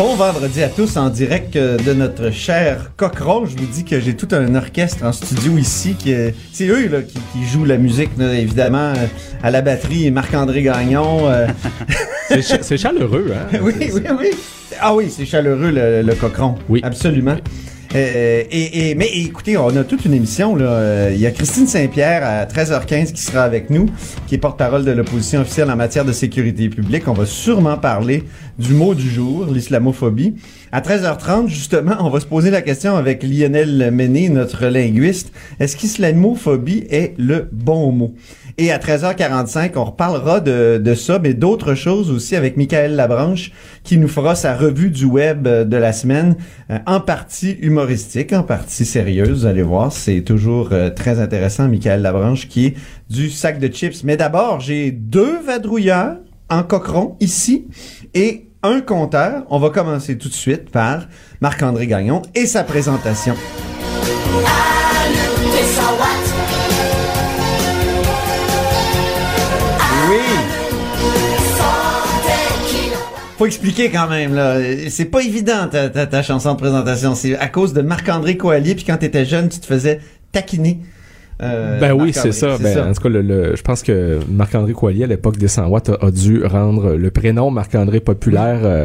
Bon 0.00 0.14
vendredi 0.14 0.62
à 0.62 0.70
tous 0.70 0.96
en 0.96 1.10
direct 1.10 1.56
euh, 1.56 1.76
de 1.76 1.92
notre 1.92 2.30
cher 2.30 2.90
Cochron. 2.96 3.44
Je 3.44 3.54
vous 3.54 3.66
dis 3.66 3.84
que 3.84 4.00
j'ai 4.00 4.16
tout 4.16 4.28
un 4.34 4.54
orchestre 4.54 5.04
en 5.04 5.12
studio 5.12 5.58
ici. 5.58 5.92
qui 5.94 6.12
est- 6.12 6.34
C'est 6.54 6.68
eux 6.68 6.88
là, 6.88 7.02
qui, 7.02 7.18
qui 7.34 7.44
jouent 7.46 7.66
la 7.66 7.76
musique, 7.76 8.08
là, 8.16 8.32
évidemment, 8.32 8.94
euh, 8.96 9.06
à 9.42 9.50
la 9.50 9.60
batterie. 9.60 10.10
Marc-André 10.10 10.62
Gagnon. 10.62 11.28
euh, 11.28 11.46
C'est 12.28 12.40
cha- 12.40 12.62
C'est 12.62 12.78
chaleureux, 12.78 13.30
hein? 13.34 13.58
oui, 13.62 13.74
oui, 13.78 14.00
oui. 14.18 14.30
Ah 14.80 14.94
oui, 14.94 15.12
c'est 15.14 15.26
chaleureux 15.26 15.70
le, 15.70 16.00
le 16.00 16.14
Cochron. 16.14 16.54
Oui. 16.70 16.80
Absolument. 16.82 17.36
Euh, 17.94 18.44
et, 18.50 18.90
et- 18.90 18.94
mais 18.94 19.08
écoutez, 19.12 19.56
on 19.56 19.74
a 19.76 19.82
toute 19.82 20.04
une 20.04 20.14
émission. 20.14 20.54
Là. 20.54 20.64
Euh, 20.64 21.10
Il 21.12 21.20
y 21.20 21.26
a 21.26 21.32
Christine 21.32 21.66
Saint-Pierre 21.66 22.22
à 22.24 22.44
13h15 22.46 23.12
qui 23.12 23.20
sera 23.20 23.42
avec 23.42 23.68
nous, 23.68 23.86
qui 24.28 24.36
est 24.36 24.38
porte-parole 24.38 24.84
de 24.84 24.92
l'opposition 24.92 25.40
officielle 25.40 25.70
en 25.70 25.76
matière 25.76 26.04
de 26.04 26.12
sécurité 26.12 26.68
publique. 26.68 27.08
On 27.08 27.12
va 27.14 27.26
sûrement 27.26 27.76
parler 27.76 28.22
du 28.60 28.74
mot 28.74 28.94
du 28.94 29.10
jour, 29.10 29.46
l'islamophobie. 29.52 30.34
À 30.70 30.80
13h30, 30.82 31.48
justement, 31.48 31.96
on 32.00 32.10
va 32.10 32.20
se 32.20 32.26
poser 32.26 32.50
la 32.52 32.62
question 32.62 32.94
avec 32.94 33.24
Lionel 33.24 33.90
Méné, 33.92 34.28
notre 34.28 34.66
linguiste. 34.66 35.32
Est-ce 35.58 35.76
qu'islamophobie 35.76 36.84
est 36.90 37.14
le 37.18 37.48
bon 37.50 37.90
mot? 37.90 38.14
Et 38.62 38.70
à 38.70 38.76
13h45, 38.76 39.72
on 39.76 39.84
reparlera 39.84 40.40
de, 40.40 40.94
ça, 40.94 41.18
mais 41.18 41.32
d'autres 41.32 41.74
choses 41.74 42.10
aussi 42.10 42.36
avec 42.36 42.58
Michael 42.58 42.94
Labranche, 42.94 43.52
qui 43.84 43.96
nous 43.96 44.06
fera 44.06 44.34
sa 44.34 44.54
revue 44.54 44.90
du 44.90 45.06
web 45.06 45.46
euh, 45.46 45.64
de 45.64 45.78
la 45.78 45.94
semaine, 45.94 46.36
euh, 46.68 46.76
en 46.84 47.00
partie 47.00 47.52
humoristique, 47.62 48.34
en 48.34 48.42
partie 48.42 48.84
sérieuse. 48.84 49.30
Vous 49.30 49.46
allez 49.46 49.62
voir, 49.62 49.92
c'est 49.92 50.20
toujours 50.20 50.68
euh, 50.72 50.90
très 50.90 51.20
intéressant, 51.20 51.68
Michael 51.68 52.02
Labranche, 52.02 52.48
qui 52.48 52.66
est 52.66 52.74
du 53.08 53.30
sac 53.30 53.60
de 53.60 53.68
chips. 53.68 54.04
Mais 54.04 54.18
d'abord, 54.18 54.60
j'ai 54.60 54.90
deux 54.90 55.40
vadrouilleurs 55.40 56.18
en 56.50 56.62
coqueron 56.62 57.16
ici 57.18 57.66
et 58.12 58.44
un 58.62 58.82
compteur. 58.82 59.44
On 59.48 59.58
va 59.58 59.70
commencer 59.70 60.18
tout 60.18 60.28
de 60.28 60.34
suite 60.34 60.68
par 60.68 61.08
Marc-André 61.40 61.86
Gagnon 61.86 62.20
et 62.34 62.44
sa 62.44 62.62
présentation. 62.62 63.36
Faut 73.40 73.46
expliquer 73.46 73.88
quand 73.88 74.06
même, 74.06 74.34
là. 74.34 74.58
C'est 74.90 75.06
pas 75.06 75.22
évident, 75.22 75.66
ta, 75.70 75.88
ta, 75.88 76.04
ta 76.06 76.22
chanson 76.22 76.52
de 76.52 76.58
présentation. 76.58 77.14
C'est 77.14 77.38
à 77.38 77.48
cause 77.48 77.72
de 77.72 77.80
Marc-André 77.80 78.36
Coallier, 78.36 78.74
puis 78.74 78.84
quand 78.84 78.98
t'étais 78.98 79.24
jeune, 79.24 79.48
tu 79.48 79.58
te 79.60 79.64
faisais 79.64 80.00
taquiner. 80.30 80.78
Euh, 81.42 81.80
Ben 81.80 81.94
oui, 81.94 82.12
c'est 82.12 82.32
ça. 82.32 82.58
Ben, 82.60 82.74
ça. 82.74 82.86
En 82.86 82.92
tout 82.92 83.00
cas, 83.00 83.08
le, 83.08 83.22
le- 83.22 83.56
je 83.56 83.62
pense 83.62 83.82
que 83.82 84.18
Marc-André 84.30 84.74
Coallier, 84.74 85.04
à 85.04 85.06
l'époque 85.06 85.38
des 85.38 85.48
100 85.48 85.68
watts, 85.68 85.88
a, 85.88 85.96
a 86.04 86.10
dû 86.10 86.44
rendre 86.44 86.92
le 86.96 87.10
prénom 87.10 87.50
Marc-André 87.50 88.00
populaire, 88.00 88.60
euh, 88.62 88.84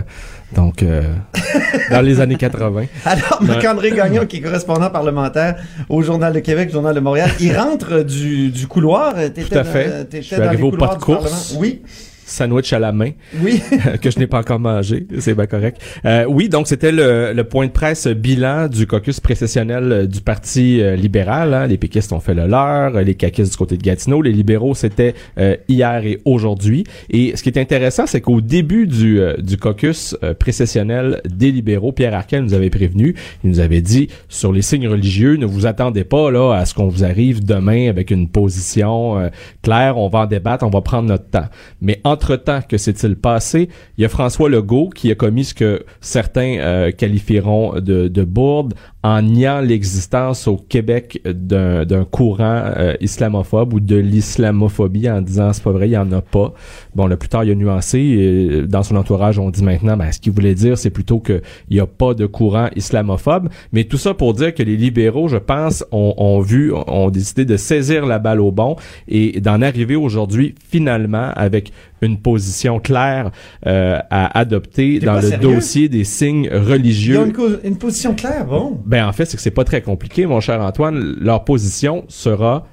donc, 0.55 0.81
euh, 0.83 1.01
dans 1.91 1.99
les 1.99 2.21
années 2.21 2.37
80. 2.37 2.85
Alors, 3.03 3.39
Marc-André 3.41 3.91
Gagnon, 3.91 4.25
qui 4.25 4.37
est 4.37 4.41
correspondant 4.41 4.89
parlementaire 4.89 5.57
au 5.89 6.01
Journal 6.01 6.31
de 6.31 6.39
Québec, 6.39 6.71
Journal 6.71 6.95
de 6.95 7.01
Montréal, 7.01 7.29
il 7.41 7.53
rentre 7.57 8.03
du, 8.05 8.51
du 8.51 8.67
couloir. 8.67 9.15
Tout 9.15 9.41
à 9.57 9.63
dans- 9.63 9.69
fait. 9.69 9.89
t'étais 10.05 10.21
Je 10.21 10.27
suis 10.27 10.35
dans 10.37 10.43
arrivé 10.43 10.63
au 10.63 10.71
pas 10.71 10.95
de 10.95 11.01
course. 11.01 11.57
Oui, 11.59 11.81
Sandwich 12.25 12.73
à 12.73 12.79
la 12.79 12.91
main, 12.91 13.11
oui. 13.41 13.61
que 14.01 14.09
je 14.09 14.17
n'ai 14.19 14.27
pas 14.27 14.39
encore 14.39 14.59
mangé. 14.59 15.05
C'est 15.19 15.35
bien 15.35 15.45
correct. 15.45 15.79
Euh, 16.05 16.25
oui, 16.27 16.49
donc 16.49 16.67
c'était 16.67 16.91
le, 16.91 17.33
le 17.33 17.43
point 17.43 17.67
de 17.67 17.71
presse 17.71 18.07
bilan 18.07 18.67
du 18.67 18.87
caucus 18.87 19.19
précessionnel 19.19 19.91
euh, 19.91 20.05
du 20.07 20.21
Parti 20.21 20.81
euh, 20.81 20.95
libéral. 20.95 21.53
hein. 21.53 21.67
Les 21.67 21.77
péquistes 21.77 22.11
ont 22.13 22.19
fait 22.19 22.33
le 22.33 22.47
leur, 22.47 22.95
euh, 22.95 23.01
les 23.03 23.15
caquistes 23.15 23.51
du 23.51 23.57
côté 23.57 23.77
de 23.77 23.83
Gatineau, 23.83 24.21
les 24.21 24.31
libéraux 24.31 24.73
c'était 24.75 25.13
euh, 25.37 25.55
hier 25.67 26.03
et 26.05 26.19
aujourd'hui. 26.25 26.83
Et 27.09 27.35
ce 27.35 27.43
qui 27.43 27.49
est 27.49 27.59
intéressant, 27.59 28.07
c'est 28.07 28.21
qu'au 28.21 28.41
début 28.41 28.87
du, 28.87 29.19
du 29.39 29.57
caucus 29.57 30.15
précessionnel 30.39 31.21
des 31.29 31.51
libéraux, 31.51 31.91
Pierre 31.91 32.13
Arquin 32.15 32.41
nous 32.41 32.53
avait 32.53 32.69
prévenu, 32.69 33.15
il 33.43 33.49
nous 33.49 33.59
avait 33.59 33.81
dit 33.81 34.07
sur 34.29 34.51
les 34.51 34.61
signes 34.61 34.87
religieux, 34.87 35.35
ne 35.35 35.45
vous 35.45 35.65
attendez 35.65 36.03
pas 36.03 36.31
là 36.31 36.53
à 36.53 36.65
ce 36.65 36.73
qu'on 36.73 36.87
vous 36.87 37.03
arrive 37.03 37.43
demain 37.45 37.89
avec 37.89 38.09
une 38.11 38.29
position 38.29 39.19
euh, 39.19 39.29
claire, 39.61 39.97
on 39.97 40.07
va 40.07 40.19
en 40.19 40.25
débattre, 40.25 40.65
on 40.65 40.69
va 40.69 40.81
prendre 40.81 41.07
notre 41.09 41.29
temps. 41.29 41.45
Mais 41.81 41.99
entre-temps, 42.15 42.61
que 42.67 42.77
s'est-il 42.77 43.15
passé? 43.15 43.69
Il 43.97 44.01
y 44.01 44.05
a 44.05 44.09
François 44.09 44.49
Legault 44.49 44.89
qui 44.89 45.11
a 45.11 45.15
commis 45.15 45.45
ce 45.45 45.53
que 45.53 45.85
certains 46.01 46.57
euh, 46.59 46.91
qualifieront 46.91 47.79
de, 47.79 48.07
de 48.07 48.23
bourde 48.23 48.73
en 49.05 49.21
niant 49.21 49.61
l'existence 49.61 50.47
au 50.47 50.57
Québec 50.57 51.21
d'un 51.23 51.85
d'un 51.85 52.05
courant 52.05 52.63
euh, 52.75 52.95
islamophobe 53.01 53.73
ou 53.73 53.79
de 53.79 53.95
l'islamophobie 53.97 55.07
en 55.07 55.21
disant 55.21 55.53
c'est 55.53 55.61
pas 55.61 55.71
vrai, 55.71 55.89
il 55.89 55.91
y 55.91 55.97
en 55.97 56.11
a 56.11 56.21
pas. 56.21 56.55
Bon, 56.95 57.05
le 57.05 57.15
plus 57.15 57.29
tard, 57.29 57.43
il 57.43 57.51
a 57.51 57.55
nuancé. 57.55 57.99
et 57.99 58.61
dans 58.63 58.81
son 58.81 58.95
entourage, 58.95 59.37
on 59.37 59.51
dit 59.51 59.63
maintenant, 59.63 59.95
ben, 59.95 60.11
ce 60.11 60.19
qu'il 60.19 60.31
voulait 60.33 60.55
dire, 60.55 60.75
c'est 60.79 60.89
plutôt 60.89 61.19
qu'il 61.19 61.43
n'y 61.69 61.79
a 61.79 61.85
pas 61.85 62.15
de 62.15 62.25
courant 62.25 62.69
islamophobe. 62.75 63.49
Mais 63.73 63.83
tout 63.83 63.97
ça 63.97 64.15
pour 64.15 64.33
dire 64.33 64.55
que 64.55 64.63
les 64.63 64.75
libéraux, 64.75 65.27
je 65.27 65.37
pense, 65.37 65.85
ont, 65.91 66.15
ont 66.17 66.39
vu, 66.39 66.73
ont 66.73 67.11
décidé 67.11 67.45
de 67.45 67.57
saisir 67.57 68.07
la 68.07 68.17
balle 68.17 68.41
au 68.41 68.51
bon 68.51 68.75
et 69.07 69.39
d'en 69.39 69.61
arriver 69.61 69.95
aujourd'hui 69.95 70.55
finalement 70.67 71.29
avec 71.35 71.71
une 72.01 72.17
position 72.17 72.79
claire 72.79 73.31
euh, 73.65 73.99
à 74.09 74.37
adopter 74.37 74.99
dans 74.99 75.15
le 75.15 75.21
sérieux? 75.21 75.55
dossier 75.55 75.89
des 75.89 76.03
signes 76.03 76.49
religieux. 76.49 77.19
une, 77.63 77.77
position 77.77 78.13
claire, 78.13 78.45
bon. 78.45 78.79
Ben 78.85 78.94
en 79.01 79.11
fait, 79.13 79.25
c'est 79.25 79.37
que 79.37 79.43
c'est 79.43 79.51
pas 79.51 79.63
très 79.63 79.81
compliqué, 79.81 80.25
mon 80.25 80.39
cher 80.39 80.61
Antoine. 80.61 81.15
Leur 81.19 81.43
position 81.43 82.05
sera 82.07 82.65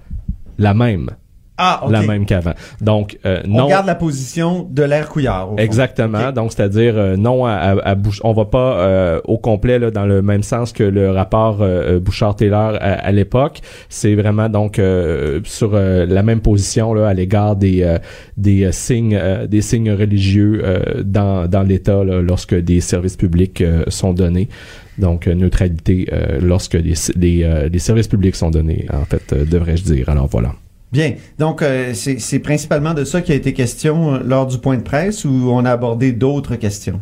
la 0.58 0.74
même, 0.74 1.10
Ah, 1.58 1.80
ok. 1.84 1.90
la 1.92 2.02
même 2.02 2.26
qu'avant. 2.26 2.52
Donc 2.80 3.18
euh, 3.24 3.40
On 3.46 3.58
non. 3.58 3.68
garde 3.68 3.86
la 3.86 3.94
position 3.94 4.66
de 4.70 4.82
l'air 4.82 5.08
couillard. 5.08 5.52
au. 5.52 5.56
Exactement. 5.58 6.30
Donc, 6.32 6.52
c'est-à-dire 6.52 6.94
euh, 6.96 7.16
non 7.16 7.44
à, 7.46 7.52
à, 7.52 7.70
à 7.90 7.94
Bouch- 7.94 8.20
On 8.24 8.32
va 8.32 8.44
pas 8.44 8.78
euh, 8.80 9.20
au 9.24 9.38
complet 9.38 9.78
là, 9.78 9.90
dans 9.90 10.04
le 10.06 10.20
même 10.22 10.42
sens 10.42 10.72
que 10.72 10.82
le 10.84 11.10
rapport 11.10 11.58
euh, 11.62 11.98
Bouchard-Taylor 12.00 12.74
à, 12.74 12.92
à 13.08 13.12
l'époque. 13.12 13.60
C'est 13.88 14.14
vraiment 14.14 14.48
donc 14.48 14.78
euh, 14.78 15.40
sur 15.44 15.70
euh, 15.74 16.04
la 16.06 16.22
même 16.22 16.40
position 16.40 16.92
là, 16.94 17.08
à 17.08 17.14
l'égard 17.14 17.56
des 17.56 17.82
euh, 17.82 17.98
des 18.36 18.64
euh, 18.64 18.72
signes 18.72 19.16
euh, 19.20 19.46
des 19.46 19.62
signes 19.62 19.92
religieux 19.92 20.60
euh, 20.64 21.02
dans 21.04 21.48
dans 21.48 21.62
l'État 21.62 22.04
là, 22.04 22.20
lorsque 22.20 22.54
des 22.54 22.80
services 22.80 23.16
publics 23.16 23.60
euh, 23.62 23.84
sont 23.88 24.12
donnés. 24.12 24.48
Donc 24.98 25.26
euh, 25.26 25.34
neutralité 25.34 26.08
euh, 26.12 26.38
lorsque 26.40 26.74
les 26.74 27.44
euh, 27.44 27.78
services 27.78 28.08
publics 28.08 28.36
sont 28.36 28.50
donnés. 28.50 28.86
En 28.92 29.04
fait, 29.04 29.34
devrais-je 29.34 29.84
dire. 29.84 30.08
Alors 30.08 30.26
voilà. 30.26 30.54
Bien. 30.92 31.14
Donc, 31.38 31.62
euh, 31.62 31.94
c'est 31.94 32.38
principalement 32.40 32.92
de 32.92 33.04
ça 33.04 33.22
qui 33.22 33.32
a 33.32 33.34
été 33.34 33.54
question 33.54 34.20
lors 34.22 34.46
du 34.46 34.58
point 34.58 34.76
de 34.76 34.82
presse 34.82 35.24
ou 35.24 35.48
on 35.50 35.64
a 35.64 35.70
abordé 35.70 36.12
d'autres 36.12 36.56
questions? 36.56 37.00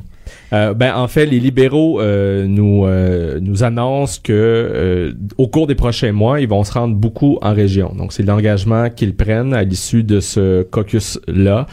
Euh, 0.52 0.74
ben 0.74 0.94
en 0.94 1.08
fait, 1.08 1.26
les 1.26 1.40
libéraux 1.40 2.00
euh, 2.00 2.46
nous 2.46 2.86
euh, 2.86 3.38
nous 3.40 3.62
annoncent 3.62 4.20
que 4.22 4.32
euh, 4.32 5.12
au 5.38 5.48
cours 5.48 5.66
des 5.66 5.74
prochains 5.74 6.12
mois, 6.12 6.40
ils 6.40 6.48
vont 6.48 6.64
se 6.64 6.72
rendre 6.72 6.94
beaucoup 6.94 7.38
en 7.42 7.52
région. 7.54 7.92
Donc 7.96 8.12
c'est 8.12 8.22
l'engagement 8.22 8.90
qu'ils 8.90 9.14
prennent 9.14 9.54
à 9.54 9.62
l'issue 9.62 10.02
de 10.02 10.20
ce 10.20 10.62
caucus 10.62 11.18
là. 11.26 11.66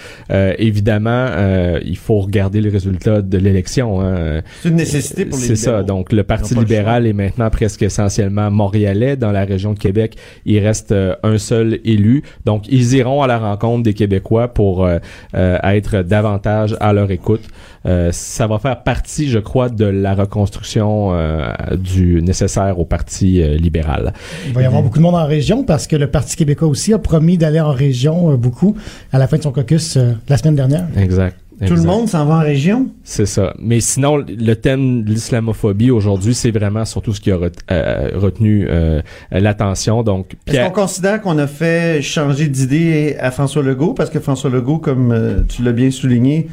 évidemment, 0.57 1.27
euh, 1.29 1.79
il 1.85 1.97
faut 1.97 2.19
regarder 2.19 2.61
les 2.61 2.69
résultats 2.69 3.21
de 3.21 3.37
l'élection. 3.37 4.01
Hein. 4.01 4.41
C'est 4.61 4.69
une 4.69 4.75
nécessité 4.75 5.25
pour 5.25 5.39
les 5.39 5.45
C'est 5.45 5.55
ça. 5.55 5.71
libéraux. 5.79 5.87
Donc 5.87 6.11
le 6.13 6.23
Parti 6.23 6.53
le 6.53 6.61
libéral 6.61 7.07
est 7.07 7.13
maintenant 7.13 7.49
presque 7.49 7.81
essentiellement 7.83 8.51
montréalais. 8.51 9.15
Dans 9.15 9.31
la 9.31 9.45
région 9.45 9.73
de 9.73 9.79
Québec, 9.79 10.17
il 10.45 10.59
reste 10.59 10.93
un 11.23 11.37
seul 11.37 11.79
élu. 11.83 12.23
Donc 12.45 12.65
ils 12.69 12.93
iront 12.95 13.21
à 13.21 13.27
la 13.27 13.37
rencontre 13.39 13.83
des 13.83 13.93
Québécois 13.93 14.47
pour 14.49 14.85
euh, 14.85 14.99
euh, 15.35 15.57
être 15.63 16.01
davantage 16.01 16.75
à 16.79 16.93
leur 16.93 17.11
écoute. 17.11 17.41
Euh, 17.85 18.09
ça 18.11 18.47
va 18.47 18.59
faire 18.59 18.83
partie, 18.83 19.29
je 19.29 19.39
crois, 19.39 19.69
de 19.69 19.85
la 19.85 20.15
reconstruction 20.15 21.13
euh, 21.13 21.51
du 21.77 22.21
nécessaire 22.21 22.79
au 22.79 22.85
Parti 22.85 23.41
euh, 23.41 23.55
libéral. 23.55 24.13
Il 24.47 24.53
va 24.53 24.61
y 24.61 24.65
avoir 24.65 24.81
beaucoup 24.81 24.97
de 24.97 25.03
monde 25.03 25.15
en 25.15 25.25
région 25.25 25.63
parce 25.63 25.87
que 25.87 25.95
le 25.95 26.07
Parti 26.07 26.35
québécois 26.35 26.67
aussi 26.67 26.93
a 26.93 26.99
promis 26.99 27.37
d'aller 27.37 27.59
en 27.59 27.71
région 27.71 28.31
euh, 28.31 28.37
beaucoup 28.37 28.75
à 29.13 29.17
la 29.19 29.27
fin 29.27 29.37
de 29.37 29.43
son 29.43 29.51
caucus 29.51 29.97
euh, 29.97 30.13
la 30.27 30.37
semaine 30.37 30.55
dernière. 30.55 30.85
Exact. 30.97 31.37
Tout 31.65 31.73
le 31.73 31.81
monde 31.81 32.07
s'en 32.07 32.23
va 32.25 32.35
en 32.35 32.41
région? 32.41 32.85
C'est 33.03 33.25
ça. 33.25 33.51
Mais 33.57 33.79
sinon, 33.79 34.17
le 34.17 34.53
thème 34.53 35.03
de 35.03 35.09
l'islamophobie 35.09 35.89
aujourd'hui, 35.89 36.35
c'est 36.35 36.51
vraiment 36.51 36.85
surtout 36.85 37.13
ce 37.15 37.19
qui 37.19 37.31
a 37.31 37.37
ret- 37.37 37.51
euh, 37.71 38.11
retenu 38.13 38.67
euh, 38.69 39.01
l'attention. 39.31 40.03
Donc, 40.03 40.33
Est-ce 40.45 40.51
Pierre, 40.51 40.71
qu'on 40.71 40.81
considère 40.81 41.19
qu'on 41.19 41.39
a 41.39 41.47
fait 41.47 42.03
changer 42.03 42.47
d'idée 42.47 43.15
à 43.19 43.31
François 43.31 43.63
Legault? 43.63 43.95
Parce 43.95 44.11
que 44.11 44.19
François 44.19 44.51
Legault, 44.51 44.77
comme 44.77 45.11
euh, 45.11 45.41
tu 45.49 45.63
l'as 45.63 45.71
bien 45.71 45.89
souligné, 45.89 46.47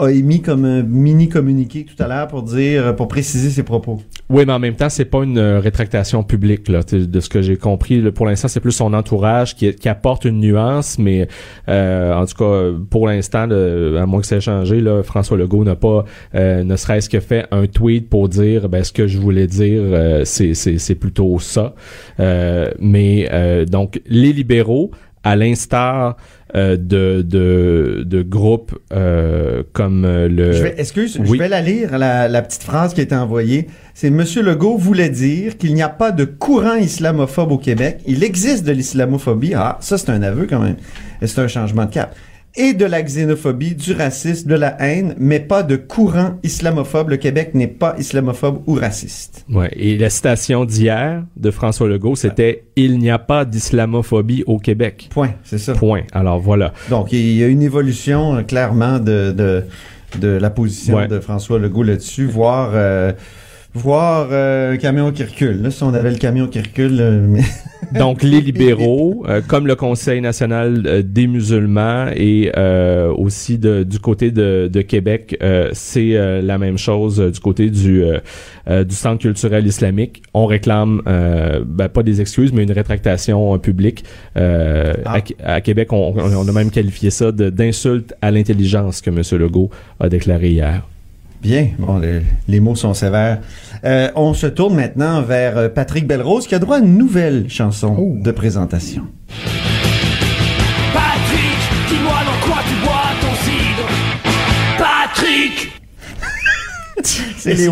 a 0.00 0.10
émis 0.10 0.40
comme 0.40 0.64
un 0.64 0.82
mini 0.82 1.28
communiqué 1.28 1.84
tout 1.84 2.00
à 2.02 2.08
l'heure 2.08 2.28
pour 2.28 2.42
dire, 2.42 2.94
pour 2.96 3.08
préciser 3.08 3.50
ses 3.50 3.62
propos. 3.62 4.00
Oui, 4.30 4.44
mais 4.46 4.52
en 4.52 4.58
même 4.60 4.76
temps, 4.76 4.88
c'est 4.88 5.04
pas 5.04 5.24
une 5.24 5.38
euh, 5.38 5.58
rétractation 5.58 6.22
publique 6.22 6.68
là, 6.68 6.82
de 6.84 7.20
ce 7.20 7.28
que 7.28 7.42
j'ai 7.42 7.56
compris. 7.56 8.00
Pour 8.12 8.26
l'instant, 8.26 8.46
c'est 8.46 8.60
plus 8.60 8.72
son 8.72 8.94
entourage 8.94 9.56
qui, 9.56 9.88
apporte 9.88 10.24
une 10.24 10.38
nuance, 10.38 10.98
mais 11.00 11.26
euh, 11.68 12.14
en 12.14 12.24
tout 12.26 12.36
cas, 12.36 12.78
pour 12.90 13.08
l'instant, 13.08 13.50
à 13.50 14.06
moins 14.06 14.20
que 14.20 14.26
ça 14.26 14.36
ait 14.36 14.40
changé, 14.40 14.80
François 15.02 15.36
Legault 15.36 15.64
n'a 15.64 15.74
pas, 15.74 16.04
euh, 16.36 16.62
ne 16.62 16.76
serait-ce 16.76 17.08
que 17.08 17.18
fait 17.18 17.46
un 17.50 17.66
tweet 17.66 18.08
pour 18.08 18.28
dire, 18.28 18.68
ben, 18.68 18.84
ce 18.84 18.92
que 18.92 19.08
je 19.08 19.18
voulais 19.18 19.48
dire, 19.48 19.82
c'est, 20.24 20.94
plutôt 20.94 21.38
ça. 21.40 21.74
Mais 22.78 23.66
donc, 23.66 24.00
les 24.06 24.32
libéraux, 24.32 24.92
à 25.22 25.36
l'instar 25.36 26.16
euh, 26.54 26.76
de, 26.76 27.22
de, 27.22 28.02
de 28.06 28.22
groupes 28.22 28.78
euh, 28.92 29.62
comme 29.72 30.04
euh, 30.04 30.28
le... 30.28 30.52
Je 30.52 30.62
vais, 30.62 30.74
excuse, 30.78 31.18
je 31.22 31.36
vais 31.36 31.48
la 31.48 31.60
lire, 31.60 31.98
la, 31.98 32.28
la 32.28 32.42
petite 32.42 32.62
phrase 32.62 32.94
qui 32.94 33.00
a 33.00 33.04
été 33.04 33.14
envoyée. 33.14 33.68
C'est 33.94 34.10
Monsieur 34.10 34.42
Legault 34.42 34.76
voulait 34.76 35.10
dire 35.10 35.58
qu'il 35.58 35.74
n'y 35.74 35.82
a 35.82 35.88
pas 35.88 36.10
de 36.10 36.24
courant 36.24 36.74
islamophobe 36.74 37.52
au 37.52 37.58
Québec. 37.58 38.00
Il 38.06 38.24
existe 38.24 38.64
de 38.64 38.72
l'islamophobie. 38.72 39.54
Ah, 39.54 39.78
ça 39.80 39.98
c'est 39.98 40.10
un 40.10 40.22
aveu 40.22 40.46
quand 40.48 40.60
même. 40.60 40.76
C'est 41.22 41.40
un 41.40 41.48
changement 41.48 41.84
de 41.84 41.90
cap. 41.90 42.14
Et 42.56 42.72
de 42.74 42.84
la 42.84 43.00
xénophobie, 43.02 43.76
du 43.76 43.92
racisme, 43.92 44.48
de 44.48 44.56
la 44.56 44.76
haine, 44.82 45.14
mais 45.18 45.38
pas 45.38 45.62
de 45.62 45.76
courant 45.76 46.32
islamophobe. 46.42 47.10
Le 47.10 47.16
Québec 47.16 47.50
n'est 47.54 47.68
pas 47.68 47.94
islamophobe 47.96 48.62
ou 48.66 48.74
raciste. 48.74 49.44
Ouais, 49.48 49.70
et 49.76 49.96
la 49.96 50.10
citation 50.10 50.64
d'hier 50.64 51.22
de 51.36 51.50
François 51.52 51.86
Legault, 51.88 52.16
c'était 52.16 52.64
Il 52.74 52.98
n'y 52.98 53.08
a 53.10 53.20
pas 53.20 53.44
d'islamophobie 53.44 54.42
au 54.46 54.58
Québec. 54.58 55.08
Point, 55.12 55.34
c'est 55.44 55.58
ça. 55.58 55.74
Point. 55.74 56.02
Alors 56.12 56.40
voilà. 56.40 56.72
Donc, 56.88 57.12
il 57.12 57.36
y 57.36 57.44
a 57.44 57.46
une 57.46 57.62
évolution 57.62 58.34
euh, 58.36 58.42
clairement 58.42 58.98
de, 58.98 59.30
de, 59.30 59.62
de 60.18 60.28
la 60.28 60.50
position 60.50 60.96
Ouais. 60.96 61.06
de 61.08 61.20
François 61.20 61.58
Legault 61.60 61.84
là-dessus, 61.84 62.26
voire, 62.26 62.72
euh, 62.74 63.12
voire 63.74 64.28
euh, 64.32 64.72
un 64.74 64.76
camion 64.76 65.12
qui 65.12 65.22
recule. 65.24 65.62
Là, 65.62 65.70
si 65.70 65.82
on 65.82 65.94
avait 65.94 66.10
le 66.10 66.16
camion 66.18 66.46
qui 66.46 66.58
recule, 66.60 66.98
euh, 67.00 67.26
mais- 67.28 67.40
Donc 67.98 68.22
les 68.22 68.40
libéraux, 68.40 69.24
euh, 69.28 69.40
comme 69.46 69.66
le 69.66 69.74
Conseil 69.74 70.20
national 70.20 70.82
euh, 70.86 71.02
des 71.02 71.26
musulmans 71.26 72.06
et 72.14 72.52
euh, 72.56 73.10
aussi 73.12 73.58
de- 73.58 73.82
du 73.82 73.98
côté 73.98 74.30
de, 74.30 74.68
de 74.72 74.80
Québec, 74.82 75.36
euh, 75.42 75.70
c'est 75.72 76.14
euh, 76.14 76.40
la 76.42 76.58
même 76.58 76.78
chose 76.78 77.18
du 77.18 77.40
côté 77.40 77.70
du 77.70 78.04
du 78.68 78.94
Centre 78.94 79.18
culturel 79.22 79.66
islamique. 79.66 80.22
On 80.34 80.46
réclame 80.46 81.02
euh, 81.08 81.64
ben, 81.66 81.88
pas 81.88 82.04
des 82.04 82.20
excuses, 82.20 82.52
mais 82.52 82.62
une 82.62 82.70
rétractation 82.72 83.58
publique. 83.58 84.04
Euh, 84.36 84.92
Ah. 85.04 85.18
à, 85.42 85.54
à 85.54 85.60
Québec, 85.60 85.92
on, 85.92 86.14
on- 86.16 86.48
a 86.48 86.52
même 86.52 86.70
qualifié 86.70 87.10
ça 87.10 87.32
d'insulte 87.32 88.14
à 88.22 88.30
l'intelligence 88.30 89.00
que 89.00 89.10
M. 89.10 89.22
Legault 89.40 89.70
a 89.98 90.08
déclaré 90.08 90.50
hier. 90.50 90.86
Bien, 91.42 91.68
bon, 91.78 91.98
les, 91.98 92.20
les 92.48 92.60
mots 92.60 92.74
sont 92.76 92.94
sévères. 92.94 93.38
Euh, 93.84 94.10
on 94.14 94.34
se 94.34 94.46
tourne 94.46 94.74
maintenant 94.74 95.22
vers 95.22 95.56
euh, 95.56 95.68
Patrick 95.68 96.06
Belrose 96.06 96.46
qui 96.46 96.54
a 96.54 96.58
droit 96.58 96.76
à 96.76 96.80
une 96.80 96.98
nouvelle 96.98 97.48
chanson 97.48 97.96
Oh. 97.98 98.16
de 98.22 98.30
présentation. 98.30 99.02
Patrick, 100.92 101.88
dis-moi 101.88 102.12
dans 102.26 102.46
quoi 102.46 102.58
tu 102.68 102.74
bois 102.84 103.10
ton 103.20 103.34
cidre. 103.44 103.88
Patrick 104.78 105.72
C'est 107.38 107.54
les. 107.54 107.64
Je 107.64 107.70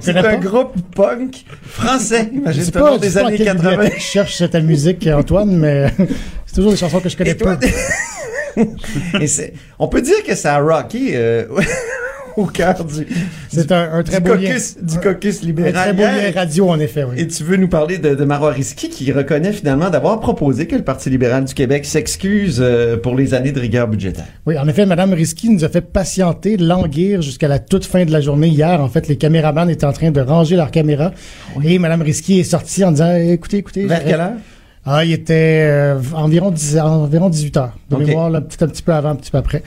C'est 0.00 0.16
un 0.16 0.22
pas. 0.22 0.36
groupe 0.36 0.74
punk 0.94 1.44
français. 1.66 2.30
Je 2.32 2.38
Imagine 2.38 2.70
pas, 2.70 2.96
des 2.98 3.18
années 3.18 3.36
quelle 3.36 3.46
80. 3.46 3.70
bibliothèque 3.70 3.98
je 4.00 4.02
cherche 4.04 4.36
cette 4.38 4.54
musique, 4.54 5.06
Antoine, 5.12 5.56
mais 5.58 5.92
c'est 6.46 6.54
toujours 6.54 6.70
des 6.70 6.78
chansons 6.78 7.00
que 7.00 7.08
je 7.10 7.16
connais 7.16 7.30
Et 7.32 7.36
toi- 7.36 7.56
pas. 7.56 7.66
Et 9.20 9.26
c'est- 9.26 9.52
on 9.78 9.88
peut 9.88 10.00
dire 10.00 10.22
que 10.26 10.34
ça 10.34 10.54
a 10.54 10.60
rocké 10.60 11.10
euh, 11.16 11.44
au 12.42 12.46
cœur 12.46 12.84
du, 12.84 13.06
C'est 13.48 13.70
un, 13.72 13.92
un 13.94 14.02
très 14.02 14.20
du 14.20 14.28
beau 14.28 14.34
lien. 14.36 14.56
du 14.82 14.98
caucus 14.98 15.42
Un 15.42 15.46
libéral. 15.46 15.72
très 15.72 15.92
beau 15.92 16.02
lien 16.02 16.30
radio, 16.34 16.68
en 16.70 16.78
effet, 16.80 17.04
oui. 17.04 17.16
Et 17.20 17.26
tu 17.26 17.42
veux 17.44 17.56
nous 17.56 17.68
parler 17.68 17.98
de, 17.98 18.14
de 18.14 18.24
Marois 18.24 18.50
Risky 18.52 18.88
qui 18.88 19.10
reconnaît 19.12 19.52
finalement 19.52 19.90
d'avoir 19.90 20.20
proposé 20.20 20.66
que 20.66 20.76
le 20.76 20.82
Parti 20.82 21.10
libéral 21.10 21.44
du 21.44 21.54
Québec 21.54 21.84
s'excuse 21.84 22.58
euh, 22.60 22.96
pour 22.96 23.14
les 23.14 23.34
années 23.34 23.52
de 23.52 23.60
rigueur 23.60 23.88
budgétaire. 23.88 24.24
Oui, 24.46 24.58
en 24.58 24.66
effet, 24.68 24.86
Madame 24.86 25.12
Risky 25.12 25.48
nous 25.50 25.64
a 25.64 25.68
fait 25.68 25.80
patienter, 25.80 26.56
languir 26.56 27.22
jusqu'à 27.22 27.48
la 27.48 27.58
toute 27.58 27.84
fin 27.84 28.04
de 28.04 28.12
la 28.12 28.20
journée. 28.20 28.48
Hier, 28.48 28.80
en 28.80 28.88
fait, 28.88 29.08
les 29.08 29.16
caméramans 29.16 29.68
étaient 29.70 29.86
en 29.86 29.92
train 29.92 30.10
de 30.10 30.20
ranger 30.20 30.56
leurs 30.56 30.70
caméras. 30.70 31.12
Et 31.62 31.78
Madame 31.78 32.02
Risky 32.02 32.40
est 32.40 32.44
sortie 32.44 32.84
en 32.84 32.90
disant, 32.92 33.14
écoutez, 33.16 33.58
écoutez. 33.58 33.86
Vers 33.86 34.04
quelle 34.04 34.20
heure? 34.20 34.32
Ah, 34.86 35.02
il 35.04 35.12
était 35.12 35.64
euh, 35.66 35.98
environ, 36.14 36.50
10, 36.50 36.78
environ 36.78 37.30
18 37.30 37.56
heures. 37.56 37.72
De 37.88 37.96
Ok. 37.96 38.06
mémoire, 38.06 38.28
là, 38.28 38.42
petit, 38.42 38.62
un 38.62 38.68
petit 38.68 38.82
peu 38.82 38.92
avant, 38.92 39.10
un 39.10 39.16
petit 39.16 39.30
peu 39.30 39.38
après. 39.38 39.62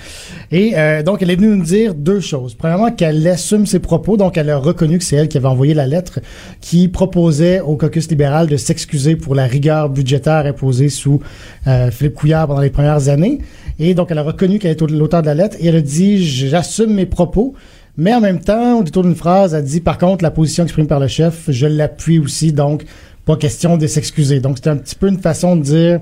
Et 0.51 0.73
euh, 0.77 1.01
donc, 1.01 1.23
elle 1.23 1.31
est 1.31 1.35
venue 1.35 1.55
nous 1.57 1.63
dire 1.63 1.95
deux 1.95 2.19
choses. 2.19 2.53
Premièrement, 2.53 2.91
qu'elle 2.91 3.27
assume 3.27 3.65
ses 3.65 3.79
propos. 3.79 4.15
Donc, 4.15 4.37
elle 4.37 4.49
a 4.51 4.57
reconnu 4.57 4.99
que 4.99 5.03
c'est 5.03 5.15
elle 5.15 5.27
qui 5.27 5.37
avait 5.37 5.47
envoyé 5.47 5.73
la 5.73 5.87
lettre 5.87 6.19
qui 6.61 6.87
proposait 6.87 7.61
au 7.61 7.75
caucus 7.77 8.07
libéral 8.09 8.45
de 8.45 8.57
s'excuser 8.57 9.15
pour 9.15 9.33
la 9.33 9.45
rigueur 9.45 9.89
budgétaire 9.89 10.45
imposée 10.45 10.89
sous 10.89 11.19
euh, 11.65 11.89
Philippe 11.89 12.13
Couillard 12.13 12.45
pendant 12.47 12.61
les 12.61 12.69
premières 12.69 13.09
années. 13.09 13.39
Et 13.79 13.95
donc, 13.95 14.11
elle 14.11 14.19
a 14.19 14.23
reconnu 14.23 14.59
qu'elle 14.59 14.71
était 14.73 14.85
l'auteur 14.85 15.21
de 15.23 15.27
la 15.27 15.33
lettre 15.35 15.57
et 15.59 15.65
elle 15.67 15.77
a 15.77 15.81
dit, 15.81 16.23
j'assume 16.23 16.93
mes 16.93 17.07
propos. 17.07 17.55
Mais 17.99 18.13
en 18.13 18.21
même 18.21 18.39
temps, 18.39 18.79
au 18.79 18.83
détour 18.83 19.01
d'une 19.01 19.15
phrase, 19.15 19.55
elle 19.55 19.63
dit, 19.63 19.81
par 19.81 19.97
contre, 19.97 20.23
la 20.23 20.29
position 20.29 20.63
exprimée 20.63 20.87
par 20.87 20.99
le 20.99 21.07
chef, 21.07 21.45
je 21.49 21.65
l'appuie 21.65 22.19
aussi. 22.19 22.53
Donc, 22.53 22.85
pas 23.27 23.35
question 23.37 23.77
de 23.77 23.85
s'excuser. 23.85 24.39
Donc, 24.39 24.57
c'est 24.61 24.69
un 24.69 24.77
petit 24.77 24.95
peu 24.95 25.07
une 25.09 25.19
façon 25.19 25.55
de 25.55 25.61
dire, 25.61 25.99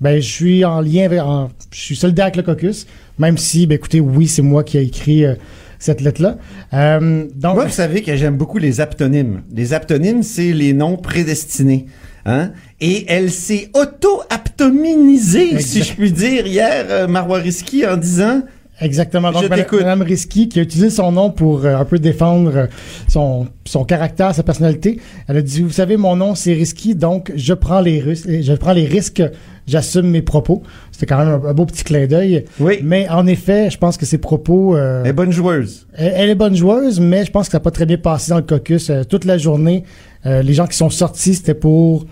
ben, 0.00 0.20
je 0.20 0.26
suis 0.26 0.64
en 0.64 0.80
lien 0.80 1.04
avec, 1.04 1.20
en- 1.20 1.50
je 1.72 1.78
suis 1.78 1.96
solidaire 1.96 2.26
avec 2.26 2.36
le 2.36 2.42
caucus, 2.44 2.86
même 3.18 3.36
si, 3.36 3.66
ben, 3.66 3.74
écoutez, 3.74 4.00
oui, 4.00 4.26
c'est 4.28 4.42
moi 4.42 4.64
qui 4.64 4.78
ai 4.78 4.82
écrit 4.82 5.24
euh, 5.26 5.34
cette 5.80 6.00
lettre-là. 6.00 6.38
Euh, 6.72 7.24
donc, 7.34 7.56
Moi, 7.56 7.64
vous 7.66 7.72
savez 7.72 8.02
que 8.02 8.16
j'aime 8.16 8.36
beaucoup 8.36 8.58
les 8.58 8.80
aptonymes. 8.80 9.42
Les 9.54 9.74
aptonymes, 9.74 10.22
c'est 10.22 10.52
les 10.52 10.72
noms 10.72 10.96
prédestinés. 10.96 11.86
Hein? 12.24 12.52
Et 12.80 13.04
elle 13.08 13.30
s'est 13.30 13.70
auto-aptominisée, 13.74 15.60
si 15.60 15.82
je 15.82 15.92
puis 15.94 16.12
dire, 16.12 16.46
hier, 16.46 16.86
euh, 16.88 17.06
en 17.86 17.96
disant 17.96 18.42
Exactement. 18.80 19.32
Donc. 19.32 19.48
Madame 19.48 20.02
Risky, 20.02 20.48
qui 20.48 20.58
a 20.60 20.62
utilisé 20.62 20.90
son 20.90 21.12
nom 21.12 21.30
pour 21.30 21.64
euh, 21.64 21.76
un 21.76 21.84
peu 21.84 21.98
défendre 21.98 22.52
euh, 22.54 22.66
son, 23.08 23.48
son 23.64 23.84
caractère, 23.84 24.34
sa 24.34 24.42
personnalité, 24.42 25.00
elle 25.26 25.38
a 25.38 25.42
dit, 25.42 25.62
vous 25.62 25.70
savez, 25.70 25.96
mon 25.96 26.16
nom, 26.16 26.34
c'est 26.34 26.52
Risky, 26.52 26.94
donc 26.94 27.32
je 27.34 27.54
prends 27.54 27.80
les 27.80 27.98
risques, 28.00 28.28
je 28.28 28.52
prends 28.54 28.72
les 28.72 28.86
risques, 28.86 29.22
j'assume 29.66 30.08
mes 30.08 30.22
propos. 30.22 30.62
C'était 30.92 31.06
quand 31.06 31.18
même 31.18 31.28
un, 31.28 31.48
un 31.48 31.54
beau 31.54 31.66
petit 31.66 31.84
clin 31.84 32.06
d'œil. 32.06 32.44
Oui. 32.60 32.78
Mais 32.82 33.08
en 33.08 33.26
effet, 33.26 33.70
je 33.70 33.78
pense 33.78 33.96
que 33.96 34.06
ses 34.06 34.18
propos... 34.18 34.76
euh, 34.76 35.02
Elle 35.02 35.10
est 35.10 35.12
bonne 35.12 35.32
joueuse. 35.32 35.86
Elle, 35.94 36.12
elle 36.16 36.30
est 36.30 36.34
bonne 36.34 36.54
joueuse, 36.56 37.00
mais 37.00 37.24
je 37.24 37.30
pense 37.30 37.46
que 37.46 37.52
ça 37.52 37.58
n'a 37.58 37.62
pas 37.64 37.70
très 37.70 37.86
bien 37.86 37.98
passé 37.98 38.30
dans 38.30 38.38
le 38.38 38.42
caucus. 38.42 38.90
Euh, 38.90 39.02
toute 39.04 39.24
la 39.24 39.38
journée, 39.38 39.84
les 40.24 40.52
gens 40.52 40.66
qui 40.66 40.76
sont 40.76 40.90
sortis, 40.90 41.34
c'était 41.34 41.54
pour 41.54 42.04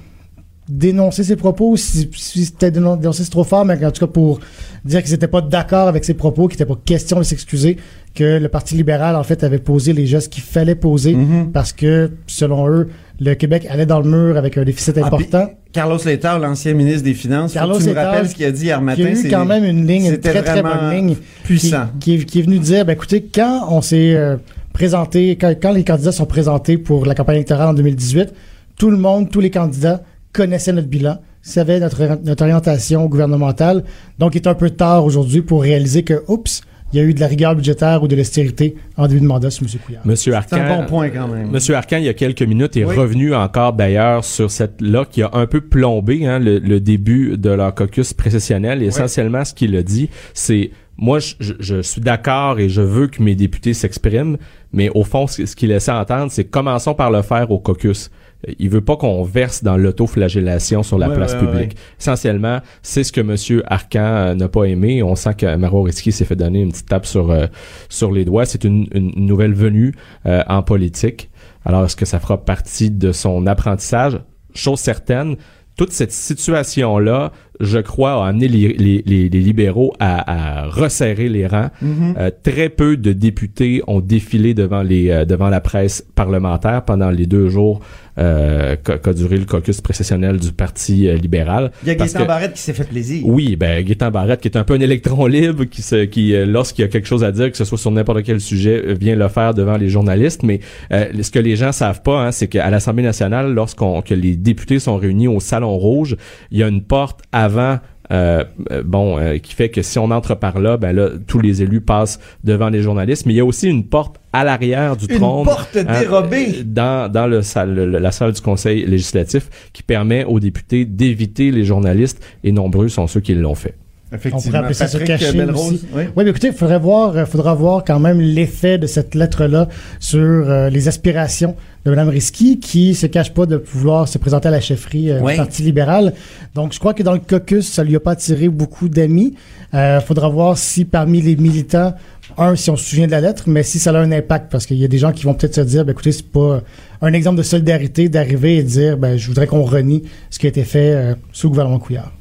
dénoncer 0.69 1.23
ses 1.23 1.37
propos, 1.37 1.77
si, 1.77 2.11
si 2.17 2.45
c'était 2.45 2.71
dénon- 2.73 2.97
dénoncer 2.97 3.23
c'est 3.25 3.31
trop 3.31 3.45
fort, 3.45 3.65
mais 3.65 3.83
en 3.85 3.91
tout 3.91 4.05
cas 4.07 4.11
pour 4.13 4.41
dire 4.85 5.03
qu'ils 5.03 5.13
n'étaient 5.13 5.29
pas 5.29 5.41
d'accord 5.41 5.87
avec 5.89 6.05
ses 6.05 6.15
propos, 6.15 6.49
qu'il 6.49 6.59
n'était 6.59 6.67
pas 6.73 6.79
question 6.85 7.19
de 7.19 7.23
s'excuser, 7.23 7.77
que 8.15 8.39
le 8.39 8.49
Parti 8.49 8.75
libéral, 8.75 9.15
en 9.15 9.23
fait, 9.23 9.45
avait 9.45 9.59
posé 9.59 9.93
les 9.93 10.07
gestes 10.07 10.33
qu'il 10.33 10.43
fallait 10.43 10.75
poser 10.75 11.15
Mhm. 11.15 11.53
parce 11.53 11.73
que, 11.73 12.11
selon 12.27 12.67
eux, 12.69 12.89
le 13.21 13.35
Québec 13.35 13.67
allait 13.71 13.87
dans 13.87 14.01
le 14.01 14.09
mur 14.11 14.37
avec 14.37 14.57
un 14.59 14.65
déficit 14.65 14.97
Ah, 15.01 15.07
important. 15.07 15.47
puis 15.47 15.57
Carlos 15.73 15.99
Letao, 16.05 16.39
l'ancien 16.39 16.73
ministre 16.75 17.03
des 17.05 17.15
Finances, 17.15 17.53
Carlos 17.53 17.79
tu 17.79 17.91
rappelles 17.93 18.29
ce 18.29 18.35
qu'il 18.35 18.47
a 18.47 18.51
dit 18.51 18.65
hier 18.65 18.79
Il 18.81 18.85
matin. 18.85 19.03
y 19.03 19.07
a 19.07 19.11
eu 19.11 19.29
quand 19.31 19.45
même 19.45 19.65
une 19.65 19.87
ligne, 19.87 20.07
une 20.07 20.19
très 20.19 20.43
très 20.43 20.63
bonne 20.63 20.91
ligne. 20.93 21.17
puissant. 21.45 21.87
Qui, 22.01 22.17
qui 22.17 22.23
est, 22.23 22.25
qui 22.25 22.39
est 22.41 22.43
venu 22.43 22.59
dire, 22.59 22.85
ben 22.85 22.95
écoutez, 22.95 23.23
quand 23.23 23.67
on 23.71 23.83
s'est 23.83 24.15
euh, 24.15 24.37
présenté, 24.73 25.37
quand, 25.37 25.55
quand 25.61 25.73
les 25.73 25.85
candidats 25.85 26.13
sont 26.13 26.27
présentés 26.27 26.77
pour 26.79 27.07
la 27.07 27.15
campagne 27.15 27.37
électorale 27.37 27.69
en 27.69 27.75
2018, 27.75 28.33
tout 28.79 28.91
le 28.91 28.97
monde, 28.97 29.31
tous 29.31 29.41
les 29.41 29.51
candidats 29.51 30.03
connaissaient 30.37 30.73
notre 30.73 30.89
bilan, 30.89 31.19
savaient 31.43 31.81
notre, 31.81 32.19
notre 32.25 32.43
orientation 32.43 33.07
gouvernementale. 33.07 33.85
Donc, 34.19 34.35
il 34.35 34.39
est 34.43 34.49
un 34.49 34.55
peu 34.55 34.71
tard 34.71 35.05
aujourd'hui 35.05 35.41
pour 35.43 35.63
réaliser 35.63 36.03
que, 36.03 36.23
oups, 36.29 36.61
il 36.93 36.99
y 36.99 37.03
a 37.03 37.05
eu 37.05 37.15
de 37.15 37.21
la 37.21 37.27
rigueur 37.27 37.57
budgétaire 37.57 38.03
ou 38.03 38.07
de 38.09 38.15
l'austérité 38.15 38.77
en 38.97 39.09
début 39.09 39.21
de 39.21 39.27
mandat 39.27 39.51
sur 39.51 39.65
M. 39.67 39.71
Couillard. 39.85 40.07
Monsieur 40.07 40.33
C'est 40.33 40.37
Arcan, 40.39 40.57
un 40.57 40.77
bon 40.83 40.87
point 40.87 41.09
quand 41.11 41.27
même. 41.27 41.51
Monsieur 41.51 41.75
Arcan, 41.75 41.97
il 41.97 42.05
y 42.05 42.09
a 42.09 42.15
quelques 42.15 42.43
minutes, 42.43 42.77
est 42.77 42.85
Oui. 42.85 42.95
revenu 42.95 43.35
encore 43.35 43.73
d'ailleurs 43.73 44.25
sur 44.25 44.51
cette 44.53 44.81
là 44.81 45.05
qui 45.05 45.23
a 45.23 45.31
un 45.33 45.47
peu 45.47 45.61
plombé 45.61 46.27
hein, 46.27 46.39
le, 46.39 46.59
le 46.61 46.79
début 46.79 47.37
de 47.39 47.51
leur 47.51 47.75
caucus 47.75 48.13
précessionnel. 48.15 48.83
Et 48.83 48.87
essentiellement, 48.87 49.45
ce 49.45 49.53
qu'il 49.53 49.75
a 49.77 49.83
dit, 49.83 50.09
c'est 50.33 50.71
moi, 50.97 51.19
je, 51.19 51.35
je- 51.41 51.55
je 51.61 51.83
suis 51.83 52.01
d'accord 52.01 52.61
et 52.61 52.69
je 52.69 52.81
veux 52.83 53.09
que 53.09 53.21
mes 53.23 53.35
députés 53.35 53.75
s'expriment, 53.75 54.37
mais 54.73 54.89
au 54.95 55.03
fond, 55.03 55.27
ce, 55.27 55.45
ce 55.45 55.57
qu'il 55.57 55.71
laissait 55.71 55.91
entendre, 55.93 56.31
c'est 56.31 56.45
commençons 56.45 56.95
par 56.95 57.11
le 57.11 57.21
faire 57.23 57.51
au 57.51 57.59
caucus. 57.59 58.11
Il 58.59 58.71
veut 58.71 58.81
pas 58.81 58.97
qu'on 58.97 59.23
verse 59.23 59.65
dans 59.65 59.77
l'autoflagellation 59.77 60.83
sur 60.83 60.99
la 60.99 61.09
Ouais, 61.09 61.17
place 61.17 61.35
ouais, 61.35 61.41
publique. 61.41 61.77
Essentiellement, 62.01 62.61
c'est 62.83 63.05
ce 63.05 63.13
que 63.13 63.21
Monsieur 63.21 63.63
Arcan 63.67 64.01
euh, 64.01 64.35
n'a 64.35 64.49
pas 64.49 64.65
aimé. 64.65 65.03
On 65.03 65.17
sent 65.17 65.35
que 65.35 65.57
Maro 65.57 65.83
Risky 65.83 66.13
s'est 66.13 66.25
fait 66.25 66.37
donner 66.37 66.61
une 66.61 66.71
petite 66.71 66.89
tape 66.89 67.07
sur 67.07 67.31
euh, 67.31 67.47
sur 67.89 68.13
les 68.13 68.25
doigts. 68.25 68.45
C'est 68.45 68.65
une, 68.65 68.87
une 68.93 69.13
nouvelle 69.17 69.55
venue 69.55 69.95
euh, 70.27 70.43
en 70.49 70.63
politique. 70.63 71.31
Alors, 71.65 71.85
est-ce 71.85 71.97
que 71.97 72.07
ça 72.07 72.21
fera 72.21 72.45
partie 72.45 72.91
de 72.91 73.13
son 73.13 73.47
apprentissage? 73.47 74.21
Chose 74.55 74.79
certaine, 74.79 75.37
toute 75.77 75.93
cette 75.93 76.13
situation-là 76.13 77.33
je 77.61 77.79
crois, 77.79 78.25
a 78.25 78.29
amené 78.29 78.49
les, 78.49 78.69
les, 78.75 79.03
les- 79.07 79.29
les 79.29 79.41
libéraux 79.41 79.93
à, 79.99 80.63
à 80.63 80.67
resserrer 80.67 81.29
les 81.29 81.47
rangs. 81.47 81.71
Euh, 81.83 82.31
très 82.43 82.69
peu 82.69 82.97
de 82.97 83.13
députés 83.13 83.83
ont 83.87 84.01
défilé 84.01 84.55
devant 84.55 84.83
les 84.83 85.11
euh, 85.11 85.25
devant 85.25 85.49
la 85.49 85.61
presse 85.61 86.05
parlementaire 86.15 86.85
pendant 86.85 87.11
les 87.11 87.27
deux 87.27 87.49
jours 87.49 87.81
euh, 88.19 88.77
qu'a 88.77 89.13
duré 89.13 89.37
le 89.37 89.45
caucus 89.45 89.81
précessionnel 89.83 90.39
du 90.39 90.51
Parti 90.53 91.07
euh, 91.07 91.17
libéral. 91.17 91.71
Il 91.83 91.89
y 91.89 91.91
a 91.91 91.95
Gaétan 91.95 92.21
que- 92.21 92.27
Barrette 92.27 92.55
qui 92.55 92.61
s'est 92.63 92.73
fait 92.73 92.89
plaisir. 92.89 93.27
oui, 93.27 93.57
ben 93.57 93.85
Gaétan 93.85 94.11
Barrette, 94.11 94.41
qui 94.41 94.49
est 94.49 94.57
un 94.57 94.65
peu 94.65 94.73
un 94.75 94.81
électron 94.81 95.27
libre, 95.27 95.65
qui 95.65 95.83
se, 95.83 96.05
qui 96.07 96.35
euh, 96.35 96.47
lorsqu'il 96.47 96.83
y 96.83 96.85
a 96.87 96.89
quelque 96.89 97.07
chose 97.09 97.25
à 97.25 97.31
dire, 97.33 97.51
que 97.51 97.57
ce 97.59 97.65
soit 97.67 97.77
sur 97.77 97.91
n'importe 97.91 98.23
quel 98.23 98.41
sujet, 98.41 98.83
euh, 98.87 98.95
vient 98.99 99.17
le 99.17 99.29
faire 99.29 99.53
devant 99.53 99.77
les 99.77 99.91
journalistes. 99.91 100.43
Mais 100.45 100.61
euh, 100.93 101.05
ce 101.21 101.31
que 101.31 101.39
les 101.39 101.57
gens 101.57 101.73
savent 101.73 102.01
pas, 102.03 102.23
hein, 102.27 102.33
c'est 102.33 102.49
qu'à 102.49 102.71
l'Assemblée 102.71 103.03
nationale, 103.03 103.53
lorsqu'on 103.53 104.01
que 104.01 104.15
les 104.15 104.35
députés 104.37 104.79
sont 104.79 104.97
réunis 104.97 105.29
au 105.29 105.41
Salon 105.41 105.77
Rouge, 105.77 106.17
il 106.51 106.59
y 106.59 106.63
a 106.63 106.69
une 106.69 106.83
porte 106.83 107.21
avant. 107.47 107.79
euh, 108.13 108.45
euh, 108.71 108.85
bon, 108.87 109.19
euh, 109.19 109.39
qui 109.39 109.53
fait 109.53 109.69
que 109.69 109.83
si 109.83 109.99
on 109.99 110.13
entre 110.13 110.37
par 110.37 110.61
là, 110.61 110.77
ben 110.77 110.95
là, 110.95 111.09
tous 111.27 111.41
les 111.41 111.61
élus 111.65 111.81
passent 111.81 112.21
devant 112.45 112.69
les 112.69 112.81
journalistes. 112.81 113.27
Mais 113.27 113.33
il 113.33 113.37
y 113.37 113.41
a 113.41 113.45
aussi 113.45 113.67
une 113.69 113.85
porte 113.85 114.21
à 114.33 114.45
l'arrière 114.45 114.97
du 114.97 115.07
Une 115.13 115.19
trône, 115.19 115.45
porte 115.45 115.77
hein, 115.77 116.01
dérobée. 116.01 116.63
dans 116.65 117.11
dans 117.11 117.27
le 117.27 117.43
salle, 117.43 117.75
le- 117.75 117.99
la 117.99 118.13
salle 118.13 118.31
du 118.33 118.41
Conseil 118.41 118.87
législatif, 118.87 119.49
qui 119.73 119.83
permet 119.83 120.23
aux 120.25 120.39
députés 120.39 120.85
d'éviter 120.85 121.51
les 121.51 121.65
journalistes. 121.65 122.23
Et 122.45 122.53
nombreux 122.53 122.89
sont 122.89 123.09
ceux 123.09 123.19
qui 123.21 123.35
l'ont 123.35 123.57
fait. 123.57 123.75
On 124.13 124.41
pourrait 124.41 124.59
appeler 124.59 124.75
ça 124.75 124.87
se 124.87 124.99
cacher 124.99 125.43
aussi. 125.45 125.81
oui. 125.93 126.05
Oui, 126.15 126.25
mais 126.25 126.31
écoutez, 126.31 126.49
il 126.49 126.53
faudrait 126.53 126.79
voir, 126.79 127.17
euh, 127.17 127.27
faudra 127.27 127.55
voir 127.55 127.83
quand 127.85 127.99
même 127.99 128.21
l'effet 128.21 128.79
de 128.79 128.87
cette 128.87 129.15
lettre-là 129.17 129.69
sur 129.99 130.21
euh, 130.21 130.71
les 130.71 130.87
aspirations 130.87 131.57
de 131.85 131.91
Mme 131.91 132.09
Risky, 132.11 132.61
qui 132.61 132.95
se 132.95 133.07
cache 133.07 133.33
pas 133.35 133.47
de 133.47 133.57
vouloir 133.57 134.07
se 134.07 134.19
présenter 134.19 134.47
à 134.49 134.53
la 134.53 134.61
chefferie 134.61 135.11
euh, 135.11 135.21
Oui. 135.23 135.33
du 135.33 135.39
Parti 135.39 135.63
libéral. 135.63 136.13
Donc, 136.55 136.73
je 136.73 136.79
crois 136.79 136.95
que 136.95 137.03
dans 137.03 137.13
le 137.13 137.19
caucus, 137.19 137.67
ça 137.69 137.83
lui 137.83 137.97
a 137.97 138.01
pas 138.01 138.13
attiré 138.13 138.49
beaucoup 138.49 138.89
d'amis. 138.89 139.35
Euh, 139.75 140.01
faudra 140.01 140.29
voir 140.29 140.57
si 140.57 140.85
parmi 140.85 141.21
les 141.21 141.35
militants, 141.37 141.93
un, 142.39 142.55
si 142.55 142.71
on 142.71 142.77
se 142.77 142.85
souvient 142.89 143.07
de 143.07 143.13
la 143.13 143.21
lettre, 143.21 143.45
mais 143.49 143.63
si 143.65 143.79
ça 143.81 143.91
a 143.91 143.99
un 143.99 144.13
impact, 144.13 144.51
parce 144.53 144.67
qu'il 144.67 144.79
y 144.79 144.85
a 144.85 144.89
des 144.89 144.99
gens 144.99 145.11
qui 145.13 145.25
vont 145.25 145.35
peut-être 145.35 145.55
se 145.57 145.61
dire, 145.63 145.85
ben, 145.85 145.93
écoutez, 145.93 146.13
c'est 146.13 146.27
pas 146.31 146.61
un 147.03 147.13
exemple 147.13 147.39
de 147.39 147.43
solidarité 147.43 148.09
d'arriver 148.09 148.59
et 148.59 148.63
de 148.63 148.69
dire, 148.69 148.97
ben, 148.99 149.17
je 149.17 149.27
voudrais 149.27 149.47
qu'on 149.49 149.63
renie 149.65 150.05
ce 150.31 150.39
qui 150.39 150.47
a 150.47 150.49
été 150.49 150.63
fait 150.65 150.93
euh, 150.95 151.15
sous 151.33 151.49
le 151.49 151.51
gouvernement 151.51 151.79
Couillard. 151.81 152.13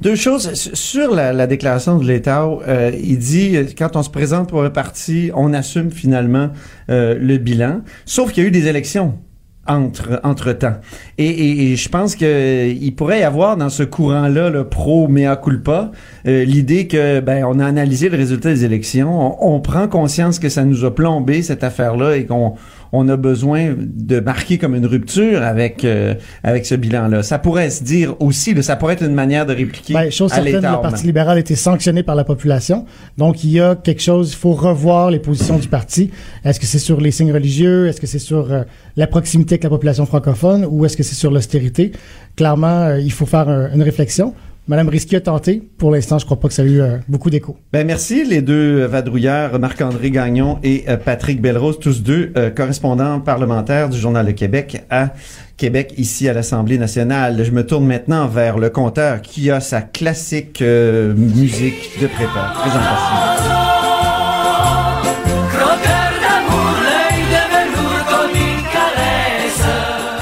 Deux 0.00 0.14
choses. 0.14 0.52
Sur 0.74 1.14
la, 1.14 1.32
la 1.32 1.46
déclaration 1.46 1.98
de 1.98 2.04
l'État, 2.04 2.44
euh, 2.44 2.90
il 3.02 3.18
dit, 3.18 3.56
euh, 3.56 3.64
quand 3.76 3.96
on 3.96 4.02
se 4.02 4.10
présente 4.10 4.48
pour 4.48 4.62
un 4.62 4.70
parti, 4.70 5.30
on 5.34 5.52
assume 5.52 5.90
finalement 5.90 6.50
euh, 6.90 7.16
le 7.18 7.38
bilan. 7.38 7.80
Sauf 8.04 8.32
qu'il 8.32 8.42
y 8.42 8.46
a 8.46 8.48
eu 8.48 8.52
des 8.52 8.66
élections 8.68 9.18
entre, 9.66 10.20
entre 10.22 10.52
temps. 10.52 10.76
Et, 11.18 11.74
je 11.74 11.88
pense 11.88 12.14
que 12.14 12.68
il 12.70 12.94
pourrait 12.94 13.20
y 13.20 13.24
avoir 13.24 13.56
dans 13.56 13.68
ce 13.68 13.82
courant-là, 13.82 14.48
le 14.48 14.68
pro 14.68 15.08
mea 15.08 15.34
culpa, 15.34 15.90
l'idée 16.24 16.86
que 16.86 17.18
ben 17.18 17.44
on 17.44 17.58
a 17.58 17.66
analysé 17.66 18.08
le 18.08 18.16
résultat 18.16 18.50
des 18.50 18.64
élections, 18.64 19.42
on, 19.42 19.56
on 19.56 19.60
prend 19.60 19.88
conscience 19.88 20.38
que 20.38 20.48
ça 20.48 20.64
nous 20.64 20.84
a 20.84 20.94
plombé 20.94 21.42
cette 21.42 21.64
affaire-là 21.64 22.16
et 22.16 22.26
qu'on 22.26 22.54
on 22.92 23.08
a 23.08 23.16
besoin 23.16 23.74
de 23.78 24.20
marquer 24.20 24.58
comme 24.58 24.74
une 24.74 24.86
rupture 24.86 25.42
avec 25.42 25.84
euh, 25.84 26.14
avec 26.42 26.66
ce 26.66 26.74
bilan-là. 26.74 27.22
Ça 27.22 27.38
pourrait 27.38 27.70
se 27.70 27.82
dire 27.84 28.14
aussi, 28.20 28.54
là, 28.54 28.62
ça 28.62 28.76
pourrait 28.76 28.94
être 28.94 29.04
une 29.04 29.14
manière 29.14 29.46
de 29.46 29.54
répliquer 29.54 29.94
Ben, 29.94 30.10
chose 30.10 30.32
à 30.32 30.36
certaine, 30.36 30.54
le 30.56 30.60
Parti 30.82 31.06
libéral 31.06 31.36
a 31.36 31.40
été 31.40 31.54
sanctionné 31.56 32.02
par 32.02 32.14
la 32.14 32.24
population. 32.24 32.84
Donc, 33.18 33.44
il 33.44 33.50
y 33.50 33.60
a 33.60 33.74
quelque 33.76 34.02
chose, 34.02 34.32
il 34.32 34.36
faut 34.36 34.52
revoir 34.52 35.10
les 35.10 35.18
positions 35.18 35.58
du 35.58 35.68
parti. 35.68 36.10
Est-ce 36.44 36.60
que 36.60 36.66
c'est 36.66 36.78
sur 36.78 37.00
les 37.00 37.10
signes 37.10 37.32
religieux? 37.32 37.86
Est-ce 37.88 38.00
que 38.00 38.06
c'est 38.06 38.18
sur 38.18 38.52
euh, 38.52 38.62
la 38.96 39.06
proximité 39.06 39.54
avec 39.54 39.64
la 39.64 39.70
population 39.70 40.06
francophone? 40.06 40.66
Ou 40.68 40.84
est-ce 40.84 40.96
que 40.96 41.02
c'est 41.02 41.14
sur 41.14 41.30
l'austérité? 41.30 41.92
Clairement, 42.36 42.82
euh, 42.82 43.00
il 43.00 43.12
faut 43.12 43.26
faire 43.26 43.48
un- 43.48 43.72
une 43.74 43.82
réflexion. 43.82 44.34
Madame 44.68 44.88
Risky 44.88 45.14
a 45.14 45.20
tenté. 45.20 45.62
Pour 45.78 45.92
l'instant, 45.92 46.18
je 46.18 46.24
crois 46.24 46.40
pas 46.40 46.48
que 46.48 46.54
ça 46.54 46.62
a 46.62 46.64
eu 46.64 46.80
euh, 46.80 46.96
beaucoup 47.06 47.30
d'écho. 47.30 47.56
Ben 47.72 47.86
merci 47.86 48.24
les 48.24 48.42
deux 48.42 48.80
euh, 48.80 48.88
vadrouilleurs, 48.88 49.58
Marc-André 49.60 50.10
Gagnon 50.10 50.58
et 50.64 50.84
euh, 50.88 50.96
Patrick 50.96 51.40
Belrose, 51.40 51.78
tous 51.78 52.02
deux 52.02 52.32
euh, 52.36 52.50
correspondants 52.50 53.20
parlementaires 53.20 53.88
du 53.88 53.98
Journal 53.98 54.26
de 54.26 54.32
Québec 54.32 54.82
à 54.90 55.10
Québec, 55.56 55.94
ici 55.96 56.28
à 56.28 56.32
l'Assemblée 56.32 56.78
nationale. 56.78 57.44
Je 57.44 57.50
me 57.50 57.64
tourne 57.64 57.86
maintenant 57.86 58.26
vers 58.26 58.58
le 58.58 58.68
compteur 58.68 59.22
qui 59.22 59.50
a 59.50 59.60
sa 59.60 59.82
classique 59.82 60.60
euh, 60.62 61.14
musique 61.14 61.98
de 62.00 62.08
prépa. 62.08 62.52
Présentation. 62.60 63.56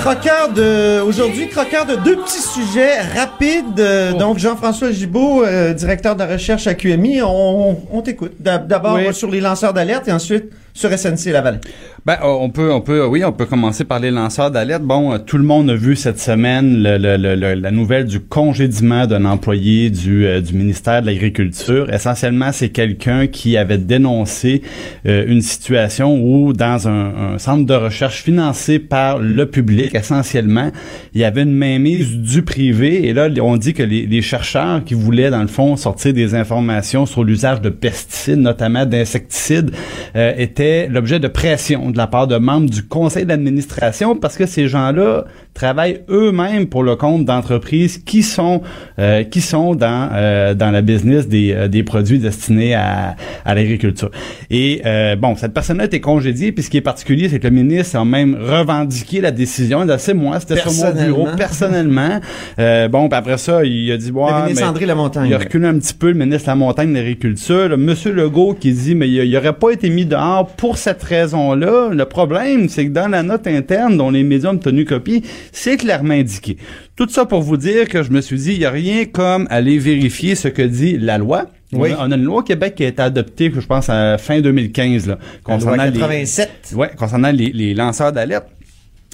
Croqueur 0.04 0.43
de 0.54 1.00
aujourd'hui, 1.02 1.48
croqueur 1.48 1.84
de 1.86 1.96
deux 1.96 2.16
petits 2.16 2.40
sujets 2.40 3.00
rapides. 3.00 3.78
Euh, 3.80 4.12
Oh. 4.14 4.18
Donc 4.18 4.38
Jean-François 4.38 4.90
Gibault, 4.92 5.44
euh, 5.44 5.72
directeur 5.74 6.14
de 6.14 6.20
la 6.20 6.26
recherche 6.26 6.66
à 6.66 6.74
QMI, 6.74 7.22
on, 7.22 7.76
on 7.92 8.00
t'écoute. 8.02 8.32
D'ab- 8.40 8.66
D'abord 8.68 8.94
Oui. 8.96 9.12
sur 9.14 9.30
les 9.30 9.40
lanceurs 9.40 9.72
d'alerte 9.72 10.08
et 10.08 10.12
ensuite 10.12 10.44
sur 10.72 10.90
SNC 10.92 11.30
Laval. 11.32 11.60
Ben, 12.06 12.18
euh, 12.22 12.26
on 12.38 12.50
peut, 12.50 12.70
on 12.70 12.82
peut, 12.82 13.06
oui, 13.06 13.24
on 13.24 13.32
peut 13.32 13.46
commencer 13.46 13.82
par 13.84 13.98
les 13.98 14.10
lanceurs 14.10 14.50
d'alerte. 14.50 14.82
Bon, 14.82 15.14
euh, 15.14 15.18
tout 15.18 15.38
le 15.38 15.42
monde 15.42 15.70
a 15.70 15.74
vu 15.74 15.96
cette 15.96 16.20
semaine 16.20 16.82
le- 16.82 16.98
le- 16.98 17.16
le- 17.34 17.54
la 17.54 17.70
nouvelle 17.70 18.04
du 18.04 18.20
congédiement 18.20 19.06
d'un 19.06 19.24
employé 19.24 19.88
du, 19.88 20.26
euh, 20.26 20.42
du 20.42 20.52
ministère 20.52 21.00
de 21.00 21.06
l'Agriculture. 21.06 21.90
Essentiellement, 21.90 22.52
c'est 22.52 22.68
quelqu'un 22.68 23.26
qui 23.26 23.56
avait 23.56 23.78
dénoncé 23.78 24.60
une 25.06 25.40
situation 25.40 26.20
où, 26.22 26.52
dans 26.52 26.88
un, 26.88 27.32
un 27.34 27.38
centre 27.38 27.64
de 27.64 27.72
recherche 27.74 28.22
financé 28.22 28.78
par 28.78 29.18
le 29.18 29.46
public, 29.46 29.94
essentiellement, 29.94 30.70
il 31.14 31.22
y 31.22 31.24
avait 31.24 31.42
une 31.42 31.54
mainmise 31.54 32.18
du 32.18 32.42
privé. 32.42 33.06
Et 33.08 33.14
là, 33.14 33.28
on 33.40 33.56
dit 33.56 33.72
que 33.72 33.82
les, 33.82 34.04
les 34.06 34.20
chercheurs 34.20 34.84
qui 34.84 34.92
voulaient, 34.92 35.30
dans 35.30 35.40
le 35.40 35.46
fond, 35.48 35.74
sortir 35.76 36.12
des 36.12 36.34
informations 36.34 37.06
sur 37.06 37.24
l'usage 37.24 37.62
de 37.62 37.70
pesticides, 37.70 38.40
notamment 38.40 38.84
d'insecticides, 38.84 39.70
euh, 40.16 40.34
étaient 40.36 40.86
l'objet 40.88 41.18
de 41.18 41.28
pression 41.28 41.93
de 41.94 41.98
la 41.98 42.06
part 42.06 42.26
de 42.26 42.36
membres 42.36 42.68
du 42.68 42.86
conseil 42.86 43.24
d'administration 43.24 44.16
parce 44.16 44.36
que 44.36 44.44
ces 44.46 44.68
gens-là 44.68 45.24
travaillent 45.54 46.00
eux-mêmes 46.10 46.66
pour 46.66 46.82
le 46.82 46.96
compte 46.96 47.24
d'entreprises 47.24 47.98
qui 47.98 48.22
sont 48.22 48.60
euh, 48.98 49.22
qui 49.22 49.40
sont 49.40 49.74
dans 49.74 50.10
euh, 50.12 50.54
dans 50.54 50.70
la 50.70 50.82
business 50.82 51.28
des, 51.28 51.52
euh, 51.52 51.68
des 51.68 51.82
produits 51.84 52.18
destinés 52.18 52.74
à, 52.74 53.16
à 53.44 53.54
l'agriculture. 53.54 54.10
Et 54.50 54.82
euh, 54.84 55.16
bon, 55.16 55.36
cette 55.36 55.54
personne-là 55.54 55.84
a 55.84 55.86
été 55.86 56.00
congédiée, 56.00 56.52
puis 56.52 56.62
ce 56.64 56.70
qui 56.70 56.76
est 56.76 56.80
particulier, 56.82 57.28
c'est 57.28 57.38
que 57.38 57.46
le 57.46 57.54
ministre 57.54 57.96
a 57.96 58.04
même 58.04 58.34
revendiqué 58.40 59.20
la 59.20 59.30
décision. 59.30 59.84
Il 59.84 59.90
a 59.90 59.96
dit, 59.96 60.02
c'est 60.02 60.14
moi, 60.14 60.40
c'était 60.40 60.56
sur 60.58 60.72
mon 60.72 60.92
bureau 61.04 61.28
Personnellement. 61.36 62.20
Euh, 62.58 62.88
bon, 62.88 63.08
puis 63.08 63.16
après 63.18 63.38
ça, 63.38 63.64
il 63.64 63.90
a 63.92 63.96
dit, 63.96 64.10
ouais, 64.10 64.30
le 64.30 64.42
ministre 64.42 64.62
mais- 64.64 64.68
André 64.68 64.86
Lamontagne. 64.86 65.26
il 65.28 65.34
a 65.34 65.38
reculé 65.38 65.66
un 65.68 65.78
petit 65.78 65.94
peu 65.94 66.08
le 66.08 66.14
ministre 66.14 66.44
de 66.44 66.50
la 66.50 66.56
Montagne 66.56 66.90
de 66.92 66.98
l'Agriculture. 66.98 67.76
Monsieur 67.78 68.12
Legault 68.12 68.54
qui 68.58 68.72
dit, 68.72 68.94
mais 68.94 69.08
il, 69.08 69.14
il 69.24 69.36
aurait 69.36 69.52
pas 69.52 69.70
été 69.70 69.88
mis 69.88 70.04
dehors 70.06 70.46
pour 70.56 70.78
cette 70.78 71.02
raison-là. 71.02 71.90
Le 71.92 72.04
problème, 72.04 72.68
c'est 72.68 72.86
que 72.86 72.92
dans 72.92 73.08
la 73.08 73.22
note 73.22 73.46
interne 73.46 73.96
dont 73.96 74.10
les 74.10 74.22
médias 74.24 74.50
ont 74.50 74.58
tenu 74.58 74.84
copie, 74.84 75.22
c'est 75.52 75.76
clairement 75.76 76.14
indiqué. 76.14 76.56
Tout 76.96 77.08
ça 77.08 77.24
pour 77.24 77.42
vous 77.42 77.56
dire 77.56 77.88
que 77.88 78.02
je 78.02 78.10
me 78.10 78.20
suis 78.20 78.36
dit, 78.36 78.52
il 78.52 78.58
y 78.60 78.64
a 78.64 78.70
rien 78.70 79.04
comme 79.04 79.46
aller 79.50 79.78
vérifier 79.78 80.34
ce 80.34 80.48
que 80.48 80.62
dit 80.62 80.96
la 80.98 81.18
loi. 81.18 81.46
Oui. 81.72 81.90
On, 81.98 82.02
a, 82.02 82.06
on 82.08 82.12
a 82.12 82.16
une 82.16 82.22
loi 82.24 82.38
au 82.40 82.42
Québec 82.42 82.74
qui 82.76 82.84
a 82.84 82.88
été 82.88 83.02
adoptée, 83.02 83.50
que 83.50 83.60
je 83.60 83.66
pense, 83.66 83.88
à 83.88 84.16
fin 84.18 84.40
2015, 84.40 85.06
là, 85.08 85.18
concernant 85.42 85.84
les- 85.84 85.92
87. 85.98 86.50
Ouais, 86.76 86.90
concernant 86.96 87.32
les, 87.32 87.50
les 87.52 87.74
lanceurs 87.74 88.12
d'alerte. 88.12 88.46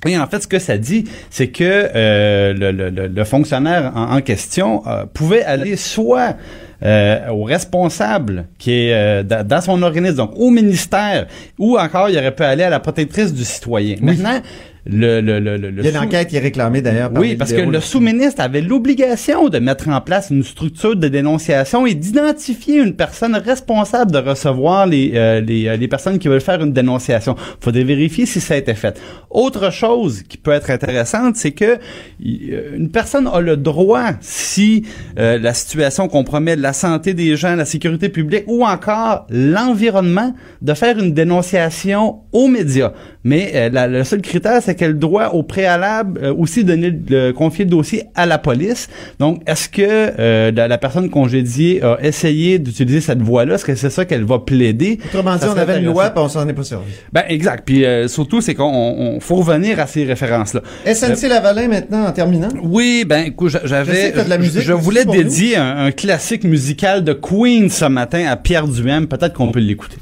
Et 0.07 0.17
en 0.19 0.27
fait, 0.27 0.41
ce 0.43 0.47
que 0.49 0.59
ça 0.59 0.79
dit, 0.79 1.05
c'est 1.31 1.49
que 1.49 1.63
euh, 1.95 2.53
le, 2.55 2.73
le- 2.73 2.89
le- 2.91 3.07
le 3.09 3.25
fonctionnaire 3.25 3.93
en, 3.95 4.17
en 4.17 4.21
question 4.23 4.83
euh, 4.87 5.05
pouvait 5.13 5.43
aller 5.43 5.77
soit 5.77 6.37
euh, 6.83 7.29
au 7.29 7.45
responsable 7.45 8.47
qui 8.59 8.73
est 8.73 9.23
da- 9.25 9.43
dans 9.43 9.61
son 9.61 9.83
organisme, 9.83 10.17
donc 10.17 10.33
au 10.37 10.51
ministère, 10.51 11.27
ou 11.59 11.79
encore 11.79 12.09
il 12.09 12.17
aurait 12.17 12.35
pu 12.35 12.43
aller 12.43 12.63
à 12.63 12.71
la 12.71 12.81
protectrice 12.81 13.35
du 13.35 13.45
citoyen. 13.45 13.97
Maintenant, 14.01 14.41
le, 14.87 15.21
le, 15.21 15.39
le, 15.41 15.57
le, 15.57 15.71
le 15.71 15.79
Il 15.83 15.85
y 15.85 15.89
a 15.89 15.91
une 15.91 15.97
sous- 15.99 16.05
enquête 16.05 16.29
qui 16.29 16.37
est 16.37 16.41
réclamée 16.41 16.81
d'ailleurs 16.83 17.11
par 17.13 17.21
oui, 17.23 17.37
parce 17.37 17.53
que 17.53 17.61
le 17.61 17.81
sous-ministre 17.81 18.41
avait 18.41 18.61
l'obligation 18.63 19.49
de 19.49 19.59
mettre 19.59 19.89
en 19.89 20.01
place 20.01 20.31
une 20.31 20.43
structure 20.43 20.97
de 20.97 21.09
dénonciation 21.09 21.87
et 21.87 21.95
d'identifier 21.95 22.79
une 22.79 22.95
personne 22.95 23.35
responsable 23.37 24.11
de 24.13 24.19
recevoir 24.19 24.87
les, 24.87 25.13
euh, 25.15 25.41
les, 25.41 25.67
euh, 25.69 25.77
les 25.77 25.89
personnes 25.89 26.19
qui 26.19 26.29
veulent 26.29 26.41
faire 26.41 26.63
une 26.63 26.73
dénonciation. 26.73 27.37
faudrait 27.61 27.85
vérifier 27.85 28.27
si 28.27 28.41
ça 28.41 28.55
a 28.55 28.57
été 28.57 28.75
fait. 28.75 29.01
Autre 29.31 29.71
chose 29.73 30.23
qui 30.23 30.37
peut 30.39 30.53
être 30.53 30.71
intéressante, 30.71 31.37
c'est 31.37 31.53
que 31.53 31.65
euh, 31.65 32.77
une 32.77 32.91
personne 32.91 33.29
a 33.33 33.41
le 33.41 33.57
droit, 33.57 34.13
si 34.21 34.85
euh, 35.19 35.39
la 35.39 35.55
situation 35.55 36.09
compromet 36.09 36.57
la 36.57 36.73
santé 36.73 37.15
des 37.15 37.37
gens, 37.37 37.55
la 37.57 37.65
sécurité 37.65 38.09
publique 38.09 38.45
ou 38.47 38.65
encore 38.65 39.27
l'environnement, 39.31 40.35
de 40.63 40.75
faire 40.75 40.99
une 40.99 41.13
dénonciation 41.13 42.21
aux 42.33 42.49
médias. 42.49 42.93
Mais 43.25 43.53
euh, 43.55 43.69
la- 43.71 43.87
le 43.87 44.03
seul 44.05 44.23
critère, 44.23 44.61
c'est 44.63 44.70
c'est 44.71 44.77
qu'elle 44.77 44.99
doit 44.99 45.35
au 45.35 45.43
préalable 45.43 46.21
euh, 46.23 46.33
aussi 46.33 46.63
donner 46.65 46.91
le, 47.09 47.33
confier 47.33 47.65
le 47.65 47.71
dossier 47.71 48.05
à 48.15 48.25
la 48.25 48.39
police. 48.39 48.89
Donc, 49.19 49.43
est-ce 49.47 49.69
que 49.69 49.83
euh, 49.83 50.53
la, 50.55 50.69
la 50.69 50.79
personne 50.79 51.11
congédiée 51.11 51.83
a 51.83 51.99
essayé 52.03 52.59
d'utiliser 52.61 53.01
cette 53.01 53.21
voie-là? 53.21 53.55
Est-ce 53.57 53.65
que 53.65 53.75
c'est 53.75 53.91
ça 53.91 54.05
qu'elle 54.05 54.25
va 54.25 54.39
plaider? 54.39 55.01
Autrement 55.07 55.35
dit, 55.37 55.45
on 55.53 55.57
avait 55.59 55.79
une 55.81 55.87
loi, 55.87 56.11
puis 56.11 56.23
on 56.23 56.29
s'en 56.29 56.49
est 56.49 56.53
pas 56.53 56.63
servi. 56.63 56.93
Ben 57.13 57.25
exact. 57.29 57.65
Puis 57.67 57.85
euh, 57.85 58.07
surtout, 58.07 58.41
c'est 58.41 58.55
qu'on 58.55 58.65
on- 58.73 59.19
faut 59.21 59.37
revenir 59.37 59.81
à 59.81 59.87
ces 59.89 60.05
références-là. 60.05 60.63
SNC 60.87 61.29
Lavalin, 61.29 61.67
maintenant, 61.69 62.07
en 62.07 62.13
terminant. 62.13 62.49
Oui, 62.63 63.05
ben 63.07 63.25
écoute, 63.27 63.51
Je 63.51 63.59
j'avais, 63.67 64.13
que 64.13 64.17
t'as 64.19 64.25
de 64.25 64.31
la 64.31 64.39
musique 64.39 64.63
je 64.63 64.73
aussi 64.73 64.83
voulais 64.85 65.05
dédier 65.05 65.57
un, 65.57 65.87
un 65.87 65.91
classique 65.91 66.45
musical 66.45 67.03
de 67.03 67.13
Queen 67.13 67.69
ce 67.71 67.87
matin 67.87 68.27
à 68.29 68.37
Pierre 68.37 68.69
Duhem. 68.69 69.09
Peut-être 69.09 69.35
qu'on 69.35 69.51
peut 69.51 69.59
l'écouter. 69.61 69.97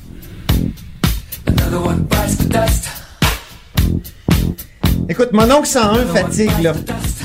Another 1.46 1.82
one 1.86 2.04
bites 2.10 2.36
the 2.38 2.48
dust. 2.52 2.88
Écoute, 5.10 5.30
mon 5.32 5.50
oncle 5.50 5.66
101 5.66 6.04
fatigue, 6.06 6.50
là. 6.62 6.74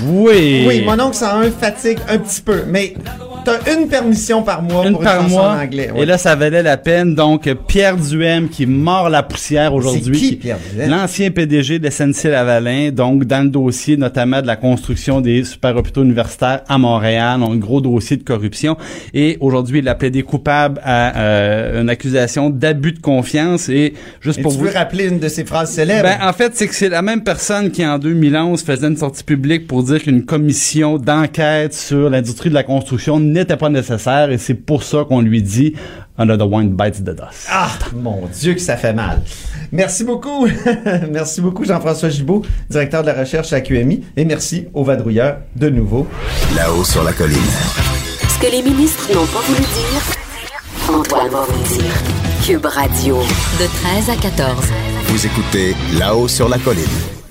Oui. 0.08 0.64
Oui, 0.66 0.84
mon 0.86 0.98
oncle 1.02 1.16
101 1.18 1.52
fatigue 1.52 2.00
un 2.08 2.18
petit 2.18 2.40
peu, 2.40 2.64
mais 2.66 2.94
t'as 3.44 3.74
une 3.76 3.88
permission 3.88 4.42
par 4.44 4.62
mois 4.62 4.86
Une 4.88 4.94
pour 4.94 5.04
par 5.04 5.22
chanson 5.22 5.36
mois. 5.36 5.50
en 5.54 5.60
anglais. 5.64 5.92
Et 5.96 6.06
là, 6.06 6.18
ça 6.18 6.36
valait 6.36 6.64
la 6.64 6.78
peine. 6.78 7.16
Donc, 7.16 7.50
Pierre 7.68 7.98
Duhem 7.98 8.50
qui 8.50 8.66
mord 8.66 9.10
la 9.10 9.24
poussière 9.24 9.74
aujourd'hui. 9.74 10.18
qui, 10.18 10.36
Pierre 10.36 10.58
Duhem? 10.74 10.90
L'ancien 10.90 11.32
PDG 11.32 11.80
de 11.80 11.90
SNC 11.90 12.26
Lavalin. 12.26 12.92
Donc, 12.92 13.26
dans 13.26 13.44
le 13.44 13.50
dossier 13.50 13.98
notamment 13.98 14.42
de 14.42 14.48
la 14.48 14.56
construction 14.56 15.22
des 15.22 15.44
super 15.44 15.76
hôpitaux 15.76 16.04
universitaires 16.04 16.62
à 16.68 16.78
Montréal. 16.78 17.42
Un 17.44 17.56
gros 17.58 17.82
dossier 17.82 18.18
de 18.18 18.24
corruption. 18.24 18.78
Et 19.14 19.38
aujourd'hui, 19.40 19.80
il 19.80 19.88
a 19.88 19.96
plaidé 19.96 20.24
coupable 20.24 20.80
à 20.84 21.18
euh, 21.18 21.82
une 21.82 21.90
accusation 21.90 22.50
d'abus 22.50 22.94
de 22.94 23.00
confiance. 23.00 23.70
Et 23.70 23.94
juste 24.22 24.40
Et 24.40 24.42
pour 24.42 24.52
tu 24.54 24.58
vous 24.60 24.66
veux 24.66 24.72
rappeler 24.74 25.08
une 25.08 25.20
de 25.20 25.28
ses 25.28 25.46
phrases 25.46 25.72
célèbres? 25.72 26.04
ben, 26.04 26.18
en 26.28 26.34
fait, 26.34 26.52
c'est 26.56 26.68
que 26.68 26.76
c'est 26.76 26.90
la 26.90 27.02
même 27.02 27.24
personne 27.24 27.72
qui, 27.72 27.86
en 27.86 28.00
2011, 28.00 28.62
faisait 28.64 28.88
une 28.88 28.98
sortie 28.98 29.24
publique 29.24 29.68
pour 29.68 29.84
dire 29.84 30.02
qu'une 30.02 30.24
commission 30.26 30.98
d'enquête 30.98 31.74
sur 31.74 32.10
l'industrie 32.10 32.50
de 32.50 32.54
la 32.54 32.64
construction 32.64 33.20
n'était 33.34 33.58
pas 33.58 33.70
nécessaire 33.70 34.32
et 34.32 34.38
c'est 34.38 34.54
pour 34.54 34.84
ça 34.84 35.06
qu'on 35.08 35.22
lui 35.22 35.42
dit 35.42 35.76
Another 36.18 36.52
one 36.52 36.70
bites 36.70 37.04
the 37.04 37.10
dust. 37.10 37.48
Ah, 37.50 37.72
mon 37.96 38.28
Dieu 38.32 38.54
que 38.54 38.62
ça 38.62 38.78
fait 38.78 38.94
mal. 38.94 39.22
Merci 39.72 40.04
beaucoup. 40.04 40.48
merci 41.12 41.42
beaucoup 41.42 41.66
Jean-François 41.66 42.10
Gibault, 42.10 42.44
directeur 42.70 43.02
de 43.02 43.08
la 43.08 43.20
recherche 43.20 43.52
à 43.52 43.62
QMI. 43.62 44.04
Et 44.16 44.24
merci 44.24 44.68
au 44.74 44.84
vadrouilleur 44.84 45.40
de 45.56 45.70
nouveau. 45.70 46.08
Là-haut 46.56 46.84
sur 46.84 47.04
la 47.04 47.14
colline. 47.14 47.38
Ce 48.30 48.40
que 48.40 48.52
les 48.52 48.62
ministres 48.62 49.10
n'ont 49.14 49.26
pas 49.26 49.40
voulu 49.40 49.60
dire, 49.60 50.96
Antoine 50.96 51.30
va 51.30 51.46
vous 51.48 51.58
le 51.58 51.82
dire. 51.82 51.94
Cube 52.46 52.66
Radio. 52.66 53.18
De 53.18 53.66
13 54.06 54.10
à 54.10 54.16
14. 54.22 54.56
Vous 55.08 55.26
écoutez 55.26 55.76
Là-haut 55.98 56.28
sur 56.28 56.48
la 56.50 56.60
colline. 56.60 57.23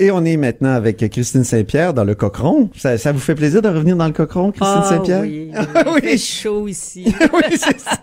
Et 0.00 0.12
on 0.12 0.24
est 0.24 0.36
maintenant 0.36 0.70
avec 0.74 0.98
Christine 1.10 1.42
Saint-Pierre 1.42 1.92
dans 1.92 2.04
le 2.04 2.14
Cochon. 2.14 2.70
Ça, 2.76 2.96
ça 2.98 3.10
vous 3.10 3.18
fait 3.18 3.34
plaisir 3.34 3.62
de 3.62 3.68
revenir 3.68 3.96
dans 3.96 4.06
le 4.06 4.12
Cochon, 4.12 4.52
Christine 4.52 4.80
Ah 4.84 4.88
Saint-Pierre? 4.88 5.22
oui, 5.22 5.50
Oui. 5.52 5.92
il 6.04 6.08
fait 6.10 6.18
chaud 6.18 6.68
ici. 6.68 7.04
oui, 7.32 7.42
c'est 7.58 7.80
ça. 7.80 7.98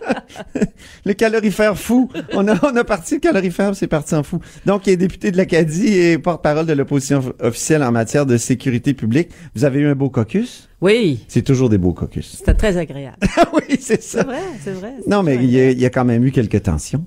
le 1.06 1.14
calorifère 1.14 1.78
fou. 1.78 2.10
On 2.34 2.46
a, 2.48 2.54
on 2.70 2.76
a 2.76 2.84
parti 2.84 3.14
le 3.14 3.20
calorifère, 3.20 3.74
c'est 3.74 3.86
parti 3.86 4.14
en 4.14 4.22
fou. 4.22 4.40
Donc, 4.66 4.86
il 4.86 4.90
est 4.90 4.96
député 4.98 5.30
de 5.30 5.38
l'Acadie 5.38 5.94
et 5.98 6.18
porte-parole 6.18 6.66
de 6.66 6.74
l'opposition 6.74 7.22
officielle 7.40 7.82
en 7.82 7.92
matière 7.92 8.26
de 8.26 8.36
sécurité 8.36 8.92
publique. 8.92 9.30
Vous 9.54 9.64
avez 9.64 9.80
eu 9.80 9.86
un 9.86 9.94
beau 9.94 10.10
caucus? 10.10 10.68
Oui, 10.82 11.24
C'est 11.28 11.40
toujours 11.40 11.70
des 11.70 11.78
beaux 11.78 11.94
caucus. 11.94 12.34
c'était 12.36 12.52
très 12.52 12.76
agréable. 12.76 13.16
oui, 13.54 13.78
c'est 13.80 14.02
ça. 14.02 14.18
C'est 14.20 14.26
vrai, 14.26 14.40
c'est 14.62 14.72
vrai. 14.72 14.92
Non, 15.06 15.22
mais 15.22 15.36
il 15.36 15.50
y, 15.50 15.58
a, 15.58 15.70
il 15.70 15.80
y 15.80 15.86
a 15.86 15.90
quand 15.90 16.04
même 16.04 16.22
eu 16.24 16.30
quelques 16.30 16.62
tensions. 16.62 17.06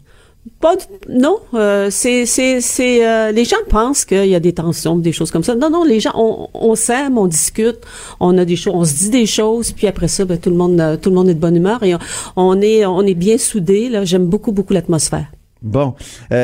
Pas 0.62 0.75
du- 0.75 0.84
non, 1.10 1.38
euh, 1.53 1.89
c'est 1.91 2.25
c'est 2.25 3.05
euh, 3.05 3.31
les 3.31 3.46
gens 3.46 3.58
pensent 3.69 4.03
qu'il 4.05 4.25
y 4.25 4.36
a 4.36 4.39
des 4.39 4.53
tensions, 4.53 4.98
des 4.98 5.12
choses 5.12 5.31
comme 5.31 5.43
ça. 5.43 5.53
Non 5.53 5.69
non, 5.69 5.84
les 5.84 6.00
gens 6.00 6.12
on, 6.15 6.48
on 6.53 6.75
s'aime, 6.75 7.17
on 7.17 7.27
discute, 7.27 7.79
on 8.19 8.38
a 8.38 8.46
des 8.46 8.55
choses, 8.55 8.74
on 8.75 8.86
se 8.86 8.93
dit 8.96 9.10
des 9.10 9.25
choses, 9.25 9.72
puis 9.72 9.86
après 9.88 10.08
ça, 10.08 10.25
ben, 10.25 10.38
tout 10.38 10.50
le 10.50 10.55
monde 10.55 10.79
euh, 10.79 10.98
tout 10.98 11.10
le 11.10 11.15
monde 11.15 11.29
est 11.29 11.34
de 11.34 11.39
bonne 11.39 11.55
humeur 11.55 11.84
et 11.84 11.93
on, 12.36 12.62
est 12.62 12.86
on 12.86 13.01
est 13.01 13.13
bien 13.15 13.38
soudés. 13.38 13.89
Là, 13.89 14.05
j'aime 14.05 14.25
beaucoup 14.27 14.51
beaucoup 14.51 14.74
l'atmosphère. 14.74 15.27
Bon, 15.62 15.93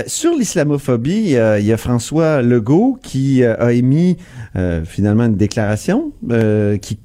sur 0.08 0.34
l'islamophobie, 0.34 1.38
il 1.60 1.66
y 1.66 1.72
a 1.72 1.78
François 1.78 2.42
Legault 2.42 3.00
qui 3.02 3.46
a 3.46 3.72
émis 3.72 4.18
finalement 4.84 5.24
une 5.24 5.38
déclaration 5.38 6.12
qui 6.82 7.00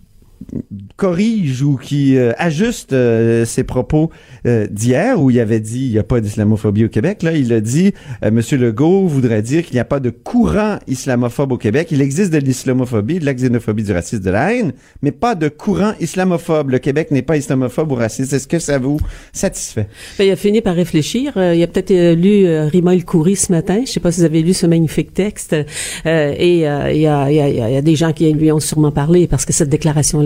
corrige 0.97 1.63
ou 1.63 1.77
qui 1.77 2.17
euh, 2.17 2.33
ajuste 2.37 2.93
euh, 2.93 3.45
ses 3.45 3.65
propos 3.65 4.11
euh, 4.47 4.67
d'hier 4.71 5.21
où 5.21 5.31
il 5.31 5.41
avait 5.41 5.61
dit 5.61 5.87
il 5.87 5.93
n'y 5.93 5.99
a 5.99 6.03
pas 6.03 6.21
d'islamophobie 6.21 6.85
au 6.85 6.89
Québec. 6.89 7.23
Là, 7.23 7.33
il 7.33 7.53
a 7.53 7.61
dit 7.61 7.93
Monsieur 8.31 8.59
Legault 8.59 9.07
voudrait 9.07 9.43
dire 9.43 9.65
qu'il 9.65 9.75
n'y 9.75 9.81
a 9.81 9.85
pas 9.85 10.01
de 10.01 10.11
courant 10.11 10.79
islamophobe 10.87 11.53
au 11.53 11.59
Québec. 11.59 11.89
Il 11.91 12.01
existe 12.01 12.33
de 12.33 12.39
l'islamophobie, 12.39 13.19
de 13.19 13.25
la 13.25 13.35
xénophobie, 13.35 13.83
du 13.83 13.93
racisme, 13.93 14.23
de 14.23 14.31
la 14.31 14.55
haine, 14.55 14.73
mais 15.03 15.13
pas 15.13 15.35
de 15.35 15.49
courant 15.49 15.93
islamophobe. 16.01 16.71
Le 16.71 16.79
Québec 16.79 17.11
n'est 17.11 17.23
pas 17.23 17.37
islamophobe 17.37 17.93
ou 17.93 17.95
raciste. 17.95 18.33
Est-ce 18.33 18.49
que 18.49 18.59
ça 18.59 18.79
vous 18.79 18.99
satisfait? 19.33 19.89
Ben, 20.19 20.25
il 20.25 20.31
a 20.31 20.37
fini 20.37 20.61
par 20.61 20.75
réfléchir. 20.75 21.33
Euh, 21.37 21.55
il 21.55 21.63
a 21.63 21.67
peut-être 21.67 21.91
euh, 21.91 22.15
lu 22.15 22.47
euh, 22.47 22.67
Rima 22.67 22.95
El 22.95 23.05
Khoury 23.05 23.37
ce 23.37 23.53
matin. 23.53 23.83
Je 23.87 23.91
sais 23.91 24.01
pas 24.01 24.13
si 24.13 24.21
vous 24.21 24.27
avez 24.27 24.43
lu 24.43 24.55
ce 24.55 24.67
magnifique 24.67 25.15
texte. 25.15 25.57
Et 26.05 26.55
il, 26.55 26.61
y 26.61 26.67
a, 26.67 26.93
y 26.93 27.07
a, 27.07 27.31
y 27.31 27.35
y 27.35 27.77
a 27.77 27.83
des 27.83 27.97
gens 27.97 28.13
qui 28.13 28.31
lui 28.33 28.53
ont 28.53 28.61
sûrement 28.61 28.91
parlé 28.91 29.27
parce 29.27 29.45
que 29.45 29.53
cette 29.53 29.69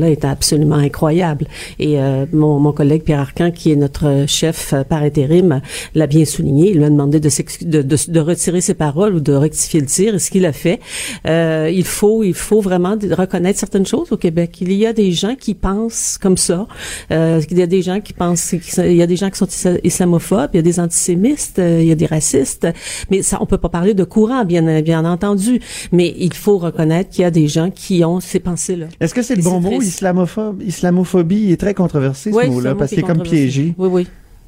déclaration-là 0.04 0.10
est 0.10 0.24
absolument 0.24 0.76
incroyable. 0.76 1.46
Et 1.78 2.00
euh, 2.00 2.26
mon, 2.32 2.58
mon 2.58 2.72
collègue 2.72 3.02
Pierre 3.02 3.20
Arcan, 3.20 3.50
qui 3.50 3.72
est 3.72 3.76
notre 3.76 4.24
chef 4.26 4.72
euh, 4.72 4.84
par 4.84 5.02
intérim, 5.02 5.60
l'a 5.94 6.06
bien 6.06 6.24
souligné. 6.24 6.70
Il 6.70 6.78
lui 6.78 6.84
a 6.84 6.90
demandé 6.90 7.20
de, 7.20 7.28
de, 7.62 7.82
de, 7.82 7.96
de 8.08 8.20
retirer 8.20 8.60
ses 8.60 8.74
paroles 8.74 9.14
ou 9.14 9.20
de 9.20 9.32
rectifier 9.32 9.80
le 9.80 9.86
tir. 9.86 10.14
Et 10.14 10.18
ce 10.18 10.30
qu'il 10.30 10.46
a 10.46 10.52
fait, 10.52 10.80
euh, 11.26 11.70
il 11.72 11.84
faut 11.84 12.22
il 12.24 12.34
faut 12.34 12.60
vraiment 12.60 12.96
reconnaître 13.10 13.58
certaines 13.58 13.86
choses 13.86 14.12
au 14.12 14.16
Québec. 14.16 14.58
Il 14.60 14.72
y 14.72 14.86
a 14.86 14.92
des 14.92 15.12
gens 15.12 15.34
qui 15.34 15.54
pensent 15.54 16.18
comme 16.20 16.36
ça. 16.36 16.66
Euh, 17.10 17.40
il 17.50 17.58
y 17.58 17.62
a 17.62 17.66
des 17.66 17.82
gens 17.82 18.00
qui 18.00 18.12
pensent, 18.12 18.54
il 18.78 18.94
y 18.94 19.02
a 19.02 19.06
des 19.06 19.16
gens 19.16 19.30
qui 19.30 19.38
sont 19.38 19.46
isla- 19.46 19.78
islamophobes, 19.84 20.50
il 20.52 20.56
y 20.56 20.60
a 20.60 20.62
des 20.62 20.80
antisémites, 20.80 21.54
euh, 21.58 21.80
il 21.82 21.88
y 21.88 21.92
a 21.92 21.94
des 21.94 22.06
racistes. 22.06 22.66
Mais 23.10 23.22
ça, 23.22 23.38
on 23.40 23.46
peut 23.46 23.58
pas 23.58 23.68
parler 23.68 23.94
de 23.94 24.04
courant, 24.04 24.44
bien 24.44 24.80
bien 24.82 25.04
entendu. 25.04 25.60
Mais 25.92 26.14
il 26.18 26.34
faut 26.34 26.58
reconnaître 26.58 27.10
qu'il 27.10 27.22
y 27.22 27.24
a 27.24 27.30
des 27.30 27.48
gens 27.48 27.70
qui 27.70 28.04
ont 28.04 28.20
ces 28.20 28.40
pensées-là. 28.40 28.86
Est-ce 29.00 29.14
que 29.14 29.22
c'est 29.22 29.36
le 29.36 29.42
bon 29.42 29.60
mot. 29.60 29.70
Islamophobe? 29.94 30.62
Islamophobie 30.62 31.52
est 31.52 31.60
très 31.60 31.74
controversé, 31.74 32.30
ce 32.30 32.36
Oui, 32.36 32.48
mot-là, 32.48 32.74
parce 32.74 32.90
qui 32.90 32.96
qu'il 32.96 33.04
est 33.04 33.06
comme 33.06 33.22
piégé. 33.22 33.74
Oui, 33.78 33.88
oui. 33.90 34.06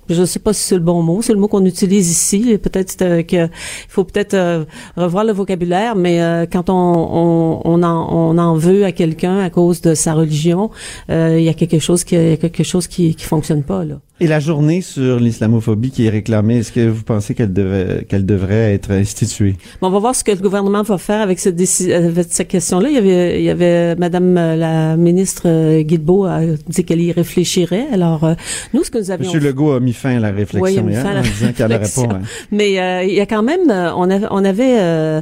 Je 0.09 0.20
ne 0.20 0.26
sais 0.26 0.38
pas 0.38 0.52
si 0.52 0.62
c'est 0.62 0.76
le 0.76 0.82
bon 0.82 1.02
mot. 1.02 1.20
C'est 1.20 1.32
le 1.32 1.38
mot 1.40 1.48
qu'on 1.48 1.64
utilise 1.64 2.09
ici. 2.09 2.56
Peut-être 2.59 3.02
euh, 3.02 3.22
que 3.24 3.46
il 3.46 3.50
faut 3.88 4.04
peut-être 4.04 4.35
euh, 4.35 4.64
revoir 4.96 5.24
le 5.24 5.32
vocabulaire, 5.32 5.96
mais 5.96 6.22
euh, 6.22 6.46
quand 6.46 6.70
on, 6.70 6.74
on, 6.74 7.61
on, 7.64 7.82
en, 7.82 8.09
on 8.12 8.38
en 8.38 8.54
veut 8.54 8.85
à 8.85 8.92
quelqu'un 8.92 9.40
à 9.40 9.50
cause 9.50 9.80
de 9.80 9.94
sa 9.94 10.14
religion, 10.14 10.70
il 11.09 11.40
y 11.40 11.48
a 11.48 11.54
quelque 11.54 11.80
chose 11.80 12.04
qui 12.04 12.14
y 12.14 12.32
a 12.32 12.37
quelque 12.37 12.62
chose 12.62 12.87
qui 12.87 13.16
qui 13.16 13.24
fonctionne 13.24 13.64
pas 13.64 13.85
là. 13.85 13.96
Et 14.18 14.26
la 14.26 14.40
journée 14.40 14.81
sur 14.81 15.20
l'islamophobie 15.20 15.90
qui 15.90 16.07
est 16.07 16.09
réclamée, 16.09 16.57
est-ce 16.59 16.72
que 16.72 16.88
vous 16.88 17.02
pensez 17.02 17.35
qu'elle 17.35 17.52
devait, 17.52 18.07
qu'elle 18.09 18.24
devrait 18.24 18.72
être 18.72 18.90
instituée? 18.92 19.57
Bon, 19.83 19.88
on 19.88 19.90
va 19.90 19.98
voir 19.98 20.14
ce 20.16 20.24
que 20.24 20.31
le 20.31 20.38
gouvernement 20.38 20.83
va 20.83 20.96
faire 20.96 21.20
avec 21.20 21.38
cette, 21.38 21.61
avec 21.61 22.26
cette 22.31 22.48
question-là. 22.48 22.88
Il 22.88 22.94
y 22.94 22.98
avait, 22.98 23.38
il 23.40 23.44
y 23.44 23.50
avait 23.50 23.94
Madame 23.96 24.38
euh, 24.38 24.57
la 24.57 24.96
ministre 24.96 25.42
euh, 25.44 25.83
Guilbeault 25.83 26.24
a 26.24 26.40
dit 26.66 26.83
qu'elle 26.85 27.02
y 27.02 27.12
réfléchirait. 27.12 27.88
Alors, 27.92 28.24
euh, 28.24 28.33
nous, 28.72 28.85
ce 28.85 28.90
que 28.90 28.96
nous 28.96 29.11
avions 29.11 29.26
Monsieur 29.26 29.46
Legault 29.46 29.72
a 29.72 29.81
mis 29.81 29.92
fin 29.92 30.16
à 30.16 30.20
la 30.20 30.31
réflexion 30.31 30.62
Oui, 30.62 30.72
il 30.72 30.79
a 30.79 30.83
mis 30.83 30.94
fin 30.94 31.11
à 31.11 31.14
la 31.14 31.20
disant 31.20 31.52
qu'elle 31.52 31.66
n'aurait 31.66 31.74
réflexion. 31.74 32.09
pas... 32.09 32.14
hein. 32.14 32.22
Mais 32.50 32.81
euh, 32.81 33.05
il 33.05 33.12
y 33.14 33.20
a 33.20 33.26
quand 33.26 33.42
même, 33.42 33.68
on 33.68 34.09
avait, 34.09 34.29
on 34.31 34.44
avait 34.46 34.79
euh, 34.79 35.20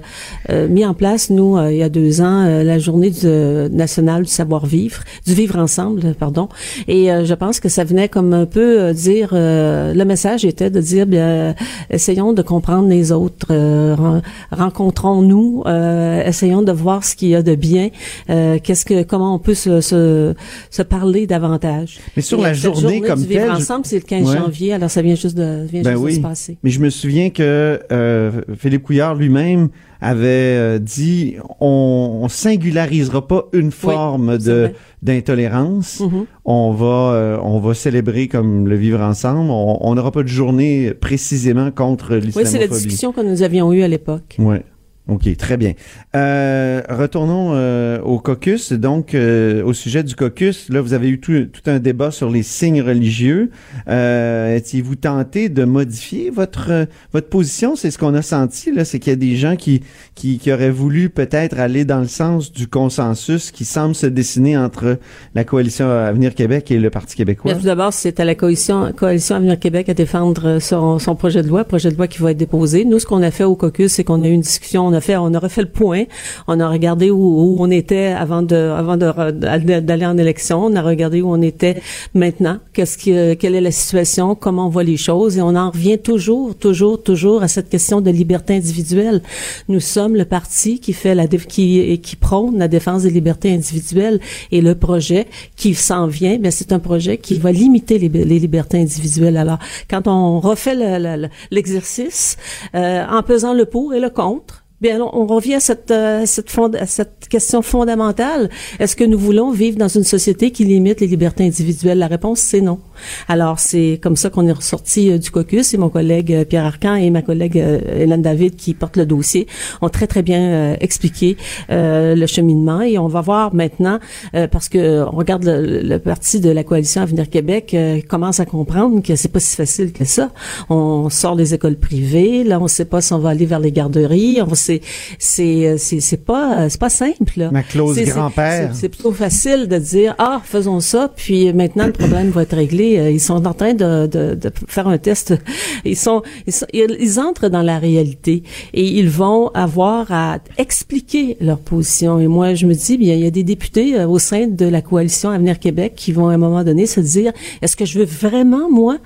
euh, 0.50 0.68
mis 0.68 0.86
en 0.86 0.94
place 0.94 1.30
nous 1.30 1.58
il 1.68 1.78
y 1.78 1.82
a 1.82 1.88
deux 1.88 2.20
ans 2.20 2.44
la 2.62 2.78
journée 2.78 3.10
du, 3.10 3.26
nationale 3.74 4.22
du 4.22 4.30
savoir-vivre, 4.30 5.00
du 5.26 5.34
vivre 5.34 5.58
ensemble, 5.58 6.14
pardon. 6.14 6.48
Et 6.86 7.10
euh, 7.10 7.24
je 7.24 7.34
pense 7.34 7.58
que 7.58 7.68
ça 7.68 7.82
venait 7.82 8.08
comme 8.08 8.32
un 8.32 8.46
peu 8.46 8.83
euh, 8.84 8.92
dire, 8.92 9.30
euh, 9.32 9.92
le 9.94 10.04
message 10.04 10.44
était 10.44 10.70
de 10.70 10.80
dire, 10.80 11.06
bien, 11.06 11.54
essayons 11.90 12.32
de 12.32 12.42
comprendre 12.42 12.88
les 12.88 13.12
autres, 13.12 13.48
euh, 13.50 13.94
ren- 13.94 14.22
rencontrons-nous, 14.50 15.62
euh, 15.66 16.24
essayons 16.24 16.62
de 16.62 16.72
voir 16.72 17.04
ce 17.04 17.14
qu'il 17.16 17.28
y 17.28 17.34
a 17.34 17.42
de 17.42 17.54
bien, 17.54 17.88
euh, 18.30 18.58
qu'est-ce 18.62 18.84
que, 18.84 19.02
comment 19.02 19.34
on 19.34 19.38
peut 19.38 19.54
se, 19.54 19.80
se, 19.80 20.34
se 20.70 20.82
parler 20.82 21.26
davantage. 21.26 21.98
Mais 22.16 22.22
sur 22.22 22.38
Et 22.40 22.42
la 22.42 22.54
cette 22.54 22.62
journée 22.74 23.00
comme 23.00 23.20
du 23.20 23.26
vivre 23.28 23.42
telle, 23.42 23.50
ensemble, 23.52 23.84
c'est 23.86 23.96
le 23.96 24.02
15 24.02 24.28
Ouais. 24.28 24.38
janvier. 24.38 24.72
Alors 24.74 24.90
ça 24.90 25.02
vient 25.02 25.14
juste 25.14 25.36
de, 25.36 25.64
vient 25.70 25.82
Ben 25.82 25.90
juste 25.92 26.00
de 26.02 26.06
oui. 26.06 26.14
se 26.16 26.20
passer. 26.20 26.56
Mais 26.62 26.70
je 26.70 26.80
me 26.80 26.90
souviens 26.90 27.30
que 27.30 27.80
euh, 27.92 28.30
Philippe 28.58 28.82
Couillard 28.84 29.14
lui-même 29.14 29.68
avait 30.04 30.56
euh, 30.56 30.78
dit 30.78 31.36
on, 31.60 32.20
on 32.22 32.28
singularisera 32.28 33.26
pas 33.26 33.44
une 33.52 33.70
forme 33.72 34.38
de 34.38 34.70
d'intolérance. 35.02 36.00
Mhm. 36.00 36.26
On 36.44 36.72
va 36.72 36.86
euh, 37.14 37.38
on 37.42 37.58
va 37.60 37.74
célébrer 37.74 38.28
comme 38.28 38.68
le 38.68 38.76
vivre 38.76 39.00
ensemble. 39.00 39.50
On 39.50 39.94
n'aura 39.94 40.12
pas 40.12 40.22
de 40.22 40.28
journée 40.28 40.92
précisément 40.94 41.70
contre 41.70 42.16
Oui, 42.16 42.20
c'est 42.32 42.34
la 42.34 42.42
l'islamophobie. 42.42 42.74
discussion 42.74 43.12
que 43.12 43.20
nous 43.20 43.42
avions 43.42 43.72
eue 43.72 43.82
à 43.82 43.88
l'époque. 43.88 44.36
Ouais. 44.38 44.62
OK, 45.06 45.36
très 45.36 45.58
bien. 45.58 45.74
Euh, 46.16 46.80
retournons 46.88 47.50
euh, 47.52 48.00
au 48.00 48.18
caucus. 48.18 48.72
Donc, 48.72 49.14
euh, 49.14 49.62
au 49.62 49.74
sujet 49.74 50.02
du 50.02 50.16
caucus, 50.16 50.70
là, 50.70 50.80
vous 50.80 50.94
avez 50.94 51.10
eu 51.10 51.20
tout, 51.20 51.44
tout 51.52 51.70
un 51.70 51.78
débat 51.78 52.10
sur 52.10 52.30
les 52.30 52.42
signes 52.42 52.80
religieux. 52.80 53.50
Euh, 53.86 54.56
Étiez-vous 54.56 54.96
tenté 54.96 55.50
de 55.50 55.64
modifier 55.64 56.30
votre 56.30 56.70
euh, 56.70 56.86
votre 57.12 57.28
position? 57.28 57.76
C'est 57.76 57.90
ce 57.90 57.98
qu'on 57.98 58.14
a 58.14 58.22
senti, 58.22 58.72
là, 58.72 58.86
c'est 58.86 58.98
qu'il 58.98 59.10
y 59.10 59.12
a 59.12 59.16
des 59.16 59.36
gens 59.36 59.56
qui, 59.56 59.82
qui, 60.14 60.38
qui 60.38 60.50
auraient 60.50 60.70
voulu 60.70 61.10
peut-être 61.10 61.58
aller 61.58 61.84
dans 61.84 62.00
le 62.00 62.08
sens 62.08 62.50
du 62.50 62.66
consensus 62.66 63.50
qui 63.50 63.66
semble 63.66 63.94
se 63.94 64.06
dessiner 64.06 64.56
entre 64.56 64.98
la 65.34 65.44
coalition 65.44 65.90
Avenir 65.90 66.34
Québec 66.34 66.70
et 66.70 66.78
le 66.78 66.88
Parti 66.88 67.14
québécois. 67.14 67.52
Bien, 67.52 67.60
tout 67.60 67.66
d'abord, 67.66 67.92
c'est 67.92 68.20
à 68.20 68.24
la 68.24 68.34
coalition, 68.34 68.90
coalition 68.96 69.36
Avenir 69.36 69.58
Québec 69.58 69.90
à 69.90 69.94
défendre 69.94 70.60
son, 70.60 70.98
son 70.98 71.14
projet 71.14 71.42
de 71.42 71.48
loi, 71.48 71.64
projet 71.64 71.90
de 71.90 71.96
loi 71.96 72.08
qui 72.08 72.22
va 72.22 72.30
être 72.30 72.38
déposé. 72.38 72.86
Nous, 72.86 72.98
ce 73.00 73.04
qu'on 73.04 73.22
a 73.22 73.30
fait 73.30 73.44
au 73.44 73.54
caucus, 73.54 73.92
c'est 73.92 74.04
qu'on 74.04 74.22
a 74.22 74.28
eu 74.28 74.32
une 74.32 74.40
discussion, 74.40 74.86
on 74.86 74.93
a 74.94 75.00
fait, 75.00 75.16
on 75.16 75.34
a 75.34 75.38
refait 75.38 75.60
le 75.62 75.68
point, 75.68 76.04
on 76.48 76.58
a 76.60 76.68
regardé 76.68 77.10
où, 77.10 77.16
où 77.18 77.56
on 77.60 77.70
était 77.70 78.06
avant 78.06 78.42
de, 78.42 78.56
avant 78.56 78.96
d'aller 78.96 80.06
en 80.06 80.16
élection, 80.16 80.64
on 80.64 80.74
a 80.74 80.82
regardé 80.82 81.20
où 81.20 81.30
on 81.30 81.42
était 81.42 81.82
maintenant, 82.14 82.58
qu'est-ce 82.72 82.96
qui, 82.96 83.12
quelle 83.36 83.54
est 83.54 83.60
la 83.60 83.70
situation, 83.70 84.34
comment 84.34 84.66
on 84.66 84.70
voit 84.70 84.84
les 84.84 84.96
choses, 84.96 85.36
et 85.36 85.42
on 85.42 85.54
en 85.56 85.70
revient 85.70 85.98
toujours, 85.98 86.54
toujours, 86.54 87.02
toujours 87.02 87.42
à 87.42 87.48
cette 87.48 87.68
question 87.68 88.00
de 88.00 88.10
liberté 88.10 88.54
individuelle. 88.54 89.22
Nous 89.68 89.80
sommes 89.80 90.16
le 90.16 90.24
parti 90.24 90.78
qui 90.80 90.92
fait 90.92 91.14
la, 91.14 91.26
qui, 91.26 91.98
qui 92.00 92.16
prône 92.16 92.58
la 92.58 92.68
défense 92.68 93.02
des 93.02 93.10
libertés 93.10 93.52
individuelles, 93.52 94.20
et 94.50 94.60
le 94.60 94.74
projet 94.74 95.26
qui 95.56 95.74
s'en 95.74 96.06
vient, 96.06 96.38
ben 96.38 96.50
c'est 96.50 96.72
un 96.72 96.78
projet 96.78 97.18
qui 97.18 97.34
va 97.34 97.52
limiter 97.52 97.98
les, 97.98 98.08
les 98.08 98.38
libertés 98.38 98.80
individuelles. 98.80 99.36
Alors, 99.36 99.58
quand 99.90 100.06
on 100.08 100.40
refait 100.40 100.74
le- 100.74 100.98
le- 100.98 101.22
le- 101.22 101.28
l'exercice, 101.50 102.36
euh, 102.74 103.04
en 103.08 103.22
pesant 103.22 103.54
le 103.54 103.64
pour 103.66 103.94
et 103.94 104.00
le 104.00 104.10
contre, 104.10 104.63
Bien, 104.80 105.00
on 105.00 105.26
revient 105.26 105.54
à 105.54 105.60
cette, 105.60 105.90
euh, 105.92 106.26
cette, 106.26 106.50
fond- 106.50 106.74
à 106.74 106.86
cette 106.86 107.28
question 107.30 107.62
fondamentale. 107.62 108.50
Est-ce 108.78 108.96
que 108.96 109.04
nous 109.04 109.18
voulons 109.18 109.50
vivre 109.50 109.78
dans 109.78 109.88
une 109.88 110.04
société 110.04 110.50
qui 110.50 110.64
limite 110.64 111.00
les 111.00 111.06
libertés 111.06 111.44
individuelles? 111.46 111.98
La 111.98 112.06
réponse, 112.08 112.40
c'est 112.40 112.60
non. 112.60 112.80
Alors, 113.28 113.58
c'est 113.58 113.98
comme 114.02 114.16
ça 114.16 114.30
qu'on 114.30 114.46
est 114.46 114.52
ressorti 114.52 115.10
euh, 115.10 115.18
du 115.18 115.30
caucus 115.30 115.74
et 115.74 115.76
mon 115.78 115.88
collègue 115.88 116.32
euh, 116.32 116.44
Pierre 116.44 116.64
Arcan 116.64 116.94
et 116.96 117.10
ma 117.10 117.22
collègue 117.22 117.58
euh, 117.58 117.80
Hélène 118.02 118.22
David, 118.22 118.56
qui 118.56 118.74
porte 118.74 118.96
le 118.96 119.06
dossier, 119.06 119.46
ont 119.82 119.88
très, 119.88 120.06
très 120.06 120.22
bien 120.22 120.76
expliqué 120.80 121.36
euh, 121.70 122.14
le 122.14 122.26
cheminement 122.26 122.80
et 122.82 122.98
on 122.98 123.08
va 123.08 123.20
voir 123.20 123.54
maintenant, 123.54 123.98
euh, 124.34 124.46
parce 124.48 124.68
que 124.68 125.02
on 125.04 125.16
regarde 125.16 125.44
le, 125.44 125.80
le 125.82 125.98
parti 125.98 126.40
de 126.40 126.50
la 126.50 126.64
coalition 126.64 127.02
Avenir 127.02 127.28
Québec 127.28 127.72
euh, 127.74 128.00
commence 128.08 128.40
à 128.40 128.46
comprendre 128.46 129.02
que 129.02 129.16
c'est 129.16 129.28
pas 129.28 129.40
si 129.40 129.56
facile 129.56 129.92
que 129.92 130.04
ça. 130.04 130.30
On 130.70 131.08
sort 131.10 131.36
des 131.36 131.54
écoles 131.54 131.76
privées, 131.76 132.44
là, 132.44 132.60
on 132.60 132.68
sait 132.68 132.84
pas 132.84 133.00
si 133.00 133.12
on 133.12 133.18
va 133.18 133.30
aller 133.30 133.46
vers 133.46 133.60
les 133.60 133.72
garderies, 133.72 134.38
on 134.46 134.54
sait, 134.54 134.80
c'est, 135.18 135.76
c'est, 135.78 136.00
c'est 136.00 136.24
pas, 136.24 136.68
c'est 136.68 136.80
pas 136.80 136.90
simple, 136.90 137.32
là. 137.36 137.50
Ma 137.50 137.62
c'est- 137.94 138.10
grand-père. 138.10 138.70
C'est 138.74 138.88
plutôt 138.88 139.12
facile 139.12 139.68
de 139.68 139.78
dire, 139.78 140.14
ah, 140.18 140.40
faisons 140.44 140.80
ça, 140.80 141.10
puis 141.14 141.52
maintenant 141.52 141.86
le 141.86 141.92
problème 141.92 142.30
va 142.30 142.42
être 142.42 142.56
réglé. 142.56 142.83
Euh, 142.98 143.10
Ils 143.10 143.20
sont 143.20 143.46
en 143.46 143.54
train 143.54 143.74
de, 143.74 144.06
de, 144.06 144.34
de 144.34 144.50
faire 144.68 144.88
un 144.88 144.98
test. 144.98 145.34
Ils 145.84 145.96
sont, 145.96 146.22
ils 146.46 146.52
sont, 146.52 146.66
ils 146.72 146.96
ils 147.00 147.20
entrent 147.20 147.48
dans 147.48 147.62
la 147.62 147.78
réalité 147.78 148.42
et 148.72 148.86
ils 149.00 149.08
vont 149.08 149.48
avoir 149.54 150.10
à 150.10 150.38
expliquer 150.58 151.36
leur 151.40 151.58
position. 151.58 152.18
Et 152.20 152.26
moi, 152.26 152.54
je 152.54 152.66
me 152.66 152.74
dis, 152.74 152.96
bien, 152.96 153.14
il 153.14 153.20
y 153.20 153.26
a 153.26 153.30
des 153.30 153.42
députés 153.54 153.88
euh, 153.98 154.06
au 154.08 154.18
sein 154.18 154.46
de 154.46 154.66
la 154.66 154.80
coalition 154.82 155.28
Avenir 155.30 155.58
Québec 155.58 155.92
qui 155.96 156.12
vont 156.12 156.28
à 156.28 156.34
un 156.34 156.38
moment 156.46 156.64
donné 156.64 156.86
se 156.86 157.00
dire, 157.00 157.32
est-ce 157.62 157.76
que 157.76 157.84
je 157.84 157.98
veux 157.98 158.04
vraiment, 158.06 158.70
moi, 158.70 158.96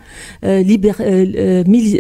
euh, 0.44 0.62
libér- 0.62 1.02
mili- 1.66 1.98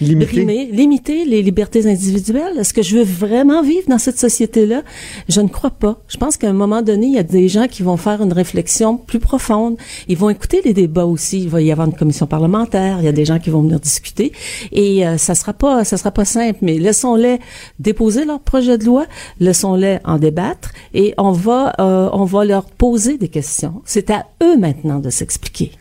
Limiter. 0.00 0.26
brimer, 0.32 0.66
limiter 0.72 1.24
les 1.24 1.42
libertés 1.42 1.86
individuelles? 1.86 2.54
Est-ce 2.58 2.72
que 2.74 2.82
je 2.82 2.96
veux 2.98 3.04
vraiment 3.04 3.62
vivre 3.62 3.88
dans 3.88 3.98
cette 3.98 4.18
société-là? 4.18 4.82
Je 5.28 5.40
ne 5.40 5.48
crois 5.48 5.70
pas. 5.70 6.00
Je 6.08 6.16
pense 6.16 6.36
qu'à 6.36 6.48
un 6.48 6.52
moment 6.52 6.82
donné, 6.82 7.06
il 7.06 7.14
y 7.14 7.18
a 7.18 7.22
des 7.22 7.48
gens 7.48 7.66
qui 7.68 7.82
vont 7.82 7.96
faire 7.96 8.22
une 8.22 8.32
réflexion 8.32 8.96
plus 8.96 9.18
profonde. 9.18 9.76
Ils 10.08 10.16
vont 10.16 10.30
écouter 10.30 10.55
les 10.64 10.74
débats 10.74 11.06
aussi. 11.06 11.42
Il 11.42 11.48
va 11.48 11.60
y 11.60 11.72
avoir 11.72 11.86
une 11.86 11.94
commission 11.94 12.26
parlementaire. 12.26 12.98
Il 13.00 13.04
y 13.04 13.08
a 13.08 13.12
des 13.12 13.24
gens 13.24 13.38
qui 13.38 13.50
vont 13.50 13.62
venir 13.62 13.80
discuter. 13.80 14.32
Et 14.72 15.06
euh, 15.06 15.18
ça 15.18 15.34
sera 15.34 15.52
pas, 15.52 15.84
ça 15.84 15.96
sera 15.96 16.10
pas 16.10 16.24
simple. 16.24 16.58
Mais 16.62 16.78
laissons-les 16.78 17.38
déposer 17.78 18.24
leur 18.24 18.40
projet 18.40 18.78
de 18.78 18.84
loi. 18.84 19.06
Laissons-les 19.40 19.98
en 20.04 20.18
débattre. 20.18 20.70
Et 20.94 21.14
on 21.18 21.32
va, 21.32 21.74
euh, 21.80 22.08
on 22.12 22.24
va 22.24 22.44
leur 22.44 22.66
poser 22.66 23.18
des 23.18 23.28
questions. 23.28 23.82
C'est 23.84 24.10
à 24.10 24.26
eux 24.42 24.56
maintenant 24.56 24.98
de 24.98 25.10
s'expliquer. 25.10 25.72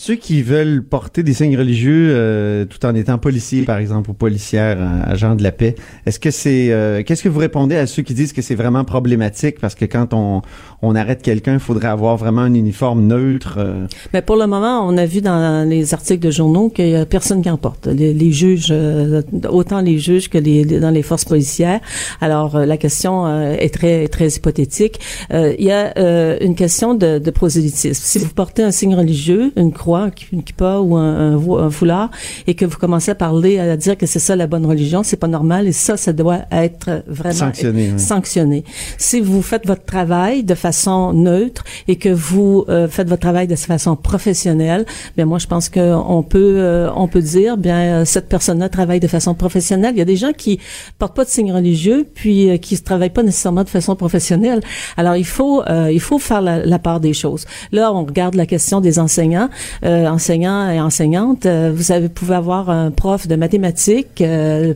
Ceux 0.00 0.14
qui 0.14 0.42
veulent 0.42 0.82
porter 0.82 1.22
des 1.22 1.34
signes 1.34 1.58
religieux 1.58 2.08
euh, 2.10 2.64
tout 2.64 2.84
en 2.86 2.94
étant 2.94 3.18
policiers, 3.18 3.64
par 3.64 3.76
exemple, 3.76 4.10
ou 4.10 4.14
policières, 4.14 4.78
euh, 4.80 5.12
agents 5.12 5.34
de 5.34 5.42
la 5.42 5.52
paix, 5.52 5.74
est-ce 6.06 6.18
que 6.18 6.30
c'est 6.30 6.72
euh, 6.72 7.02
qu'est-ce 7.02 7.22
que 7.22 7.28
vous 7.28 7.38
répondez 7.38 7.76
à 7.76 7.86
ceux 7.86 8.02
qui 8.02 8.14
disent 8.14 8.32
que 8.32 8.40
c'est 8.40 8.54
vraiment 8.54 8.84
problématique? 8.84 9.60
Parce 9.60 9.74
que 9.74 9.84
quand 9.84 10.14
on 10.14 10.40
on 10.82 10.94
arrête 10.94 11.20
quelqu'un, 11.22 11.54
il 11.54 11.60
faudrait 11.60 11.88
avoir 11.88 12.16
vraiment 12.16 12.40
un 12.42 12.54
uniforme 12.54 13.06
neutre. 13.06 13.56
euh, 13.58 13.86
Mais 14.14 14.22
pour 14.22 14.36
le 14.36 14.46
moment, 14.46 14.86
on 14.88 14.96
a 14.96 15.04
vu 15.04 15.20
dans 15.20 15.68
les 15.68 15.92
articles 15.92 16.24
de 16.24 16.30
journaux 16.30 16.70
qu'il 16.70 16.88
y 16.88 16.96
a 16.96 17.04
personne 17.04 17.42
qui 17.42 17.50
en 17.50 17.58
porte. 17.58 17.86
Les, 17.86 18.14
les 18.14 18.32
juges, 18.32 18.68
euh, 18.70 19.20
autant 19.50 19.80
les 19.82 19.98
juges 19.98 20.30
que 20.30 20.38
les, 20.38 20.64
les- 20.64 20.80
dans 20.80 20.90
les 20.90 21.02
forces 21.02 21.26
policières. 21.26 21.80
Alors 22.22 22.56
euh, 22.56 22.64
la 22.64 22.78
question 22.78 23.28
est 23.52 23.72
très 23.74 24.08
très 24.08 24.28
hypothétique. 24.28 25.00
Il 25.30 25.64
y 25.64 25.70
a 25.70 26.40
une 26.42 26.54
question 26.54 26.94
de, 26.94 27.18
de 27.18 27.30
prosélytisme. 27.30 28.02
Si 28.02 28.18
vous 28.18 28.30
portez 28.30 28.62
un 28.62 28.70
signe 28.70 28.94
religieux, 28.94 29.52
une 29.56 29.72
croix, 29.72 30.08
une 30.32 30.42
kippa 30.42 30.78
ou 30.78 30.96
un, 30.96 31.32
un 31.32 31.36
vo- 31.36 31.58
un 31.58 31.70
foulard, 31.70 32.10
et 32.46 32.54
que 32.54 32.64
vous 32.64 32.78
commencez 32.78 33.10
à 33.10 33.14
parler, 33.14 33.58
à 33.58 33.76
dire 33.76 33.98
que 33.98 34.06
c'est 34.06 34.18
ça 34.18 34.34
la 34.34 34.46
bonne 34.46 34.64
religion, 34.64 35.02
c'est 35.02 35.18
pas 35.18 35.28
normal. 35.28 35.66
Et 35.66 35.72
ça, 35.72 35.96
ça 35.98 36.12
doit 36.14 36.40
être 36.50 37.02
vraiment 37.06 37.34
Sanctionné, 37.34 37.90
oui. 37.92 38.00
sanctionné. 38.00 38.64
Si 38.96 39.20
vous 39.20 39.42
faites 39.42 39.66
votre 39.66 39.84
travail 39.84 40.42
de 40.42 40.54
façon 40.54 40.69
neutre 41.12 41.64
et 41.88 41.96
que 41.96 42.08
vous 42.08 42.64
euh, 42.68 42.88
faites 42.88 43.08
votre 43.08 43.20
travail 43.22 43.46
de 43.46 43.56
façon 43.56 43.96
professionnelle, 43.96 44.84
bien 45.16 45.26
moi 45.26 45.38
je 45.38 45.46
pense 45.46 45.68
que 45.68 45.94
on 45.94 46.22
peut 46.22 46.54
euh, 46.58 46.90
on 46.96 47.08
peut 47.08 47.22
dire 47.22 47.56
bien 47.56 47.80
euh, 47.80 48.04
cette 48.04 48.28
personne-là 48.28 48.68
travaille 48.68 49.00
de 49.00 49.06
façon 49.08 49.34
professionnelle. 49.34 49.92
Il 49.94 49.98
y 49.98 50.02
a 50.02 50.06
des 50.06 50.16
gens 50.16 50.32
qui 50.36 50.58
portent 50.98 51.16
pas 51.16 51.24
de 51.24 51.30
signes 51.30 51.52
religieux 51.52 52.06
puis 52.14 52.50
euh, 52.50 52.56
qui 52.56 52.74
ne 52.74 52.80
travaillent 52.80 53.10
pas 53.10 53.22
nécessairement 53.22 53.64
de 53.64 53.68
façon 53.68 53.96
professionnelle. 53.96 54.60
Alors 54.96 55.16
il 55.16 55.26
faut 55.26 55.62
euh, 55.68 55.90
il 55.92 56.00
faut 56.00 56.18
faire 56.18 56.42
la, 56.42 56.64
la 56.64 56.78
part 56.78 57.00
des 57.00 57.12
choses. 57.12 57.46
Là 57.72 57.92
on 57.92 58.04
regarde 58.04 58.34
la 58.34 58.46
question 58.46 58.80
des 58.80 58.98
enseignants, 58.98 59.48
enseignants 59.82 60.70
et 60.70 60.80
enseignantes. 60.80 61.46
Vous 61.46 61.92
avez 61.92 62.08
pouvez 62.08 62.34
avoir 62.34 62.70
un 62.70 62.90
prof 62.90 63.26
de 63.28 63.36
mathématiques 63.36 64.22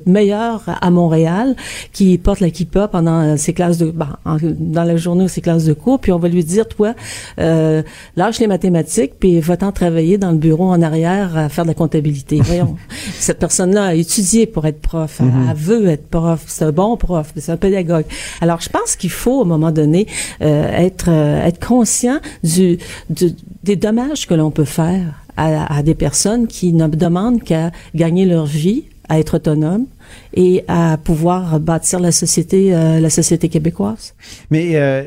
meilleur 0.07 0.63
à 0.81 0.91
Montréal 0.91 1.57
qui 1.93 2.19
porte 2.19 2.41
la 2.41 2.51
kippa 2.51 2.89
pendant 2.89 3.37
ses 3.37 3.53
classes 3.53 3.79
de 3.79 3.91
ben, 3.91 4.17
en- 4.25 4.37
dans 4.59 4.85
la 4.85 4.97
journée 4.97 5.25
ou 5.25 5.29
ses 5.29 5.41
classes 5.41 5.65
de 5.65 5.73
cours, 5.73 5.84
puis 5.99 6.13
on 6.13 6.19
va 6.19 6.29
lui 6.29 6.45
dire 6.45 6.67
toi 6.69 6.95
euh, 7.39 7.83
lâche 8.17 8.39
les 8.41 8.47
mathématiques 8.47 9.13
puis 9.19 9.41
va-t'en 9.41 9.73
travailler 9.73 10.19
dans 10.19 10.31
le 10.33 10.39
bureau 10.39 10.65
en 10.71 10.81
arrière 10.83 11.37
à 11.37 11.49
faire 11.49 11.65
de 11.65 11.69
la 11.71 11.75
comptabilité. 11.75 12.41
Voyons, 12.43 12.77
cette 13.19 13.39
personne-là 13.39 13.85
a 13.87 13.95
étudié 13.95 14.47
pour 14.47 14.67
être 14.67 14.81
prof, 14.81 15.21
elle 15.21 15.57
veut 15.57 15.87
être 15.89 16.09
prof, 16.09 16.43
c'est 16.47 16.65
un 16.65 16.73
bon 16.73 16.97
prof, 16.97 17.33
c'est 17.37 17.53
un 17.53 17.57
pédagogue. 17.57 18.05
Alors 18.41 18.61
je 18.61 18.69
pense 18.69 18.97
qu'il 18.97 19.11
faut 19.11 19.41
à 19.41 19.45
un 19.45 19.49
moment 19.49 19.71
donné 19.71 20.07
euh, 20.43 20.71
être 20.73 21.07
euh, 21.09 21.45
être 21.47 21.65
conscient 21.65 22.19
du, 22.43 22.79
du- 23.11 23.35
des 23.63 23.77
dommages 23.77 24.27
que 24.27 24.35
l'on 24.35 24.51
peut 24.51 24.65
faire 24.65 25.23
à, 25.37 25.77
à 25.79 25.83
des 25.83 25.95
personnes 25.95 26.47
qui 26.47 26.73
ne 26.73 26.87
demandent 26.87 27.43
qu'à 27.43 27.71
gagner 27.95 28.25
leur 28.25 28.47
vie, 28.47 28.85
à 29.09 29.19
être 29.19 29.37
autonomes 29.37 29.87
et 30.35 30.65
à 30.69 30.97
pouvoir 30.97 31.61
bâtir 31.61 32.01
la 32.01 32.13
société, 32.13 32.75
euh, 32.75 33.01
la 33.01 33.11
société 33.11 33.49
québécoise. 33.49 34.15
Mais 34.51 34.73
euh, 34.75 35.05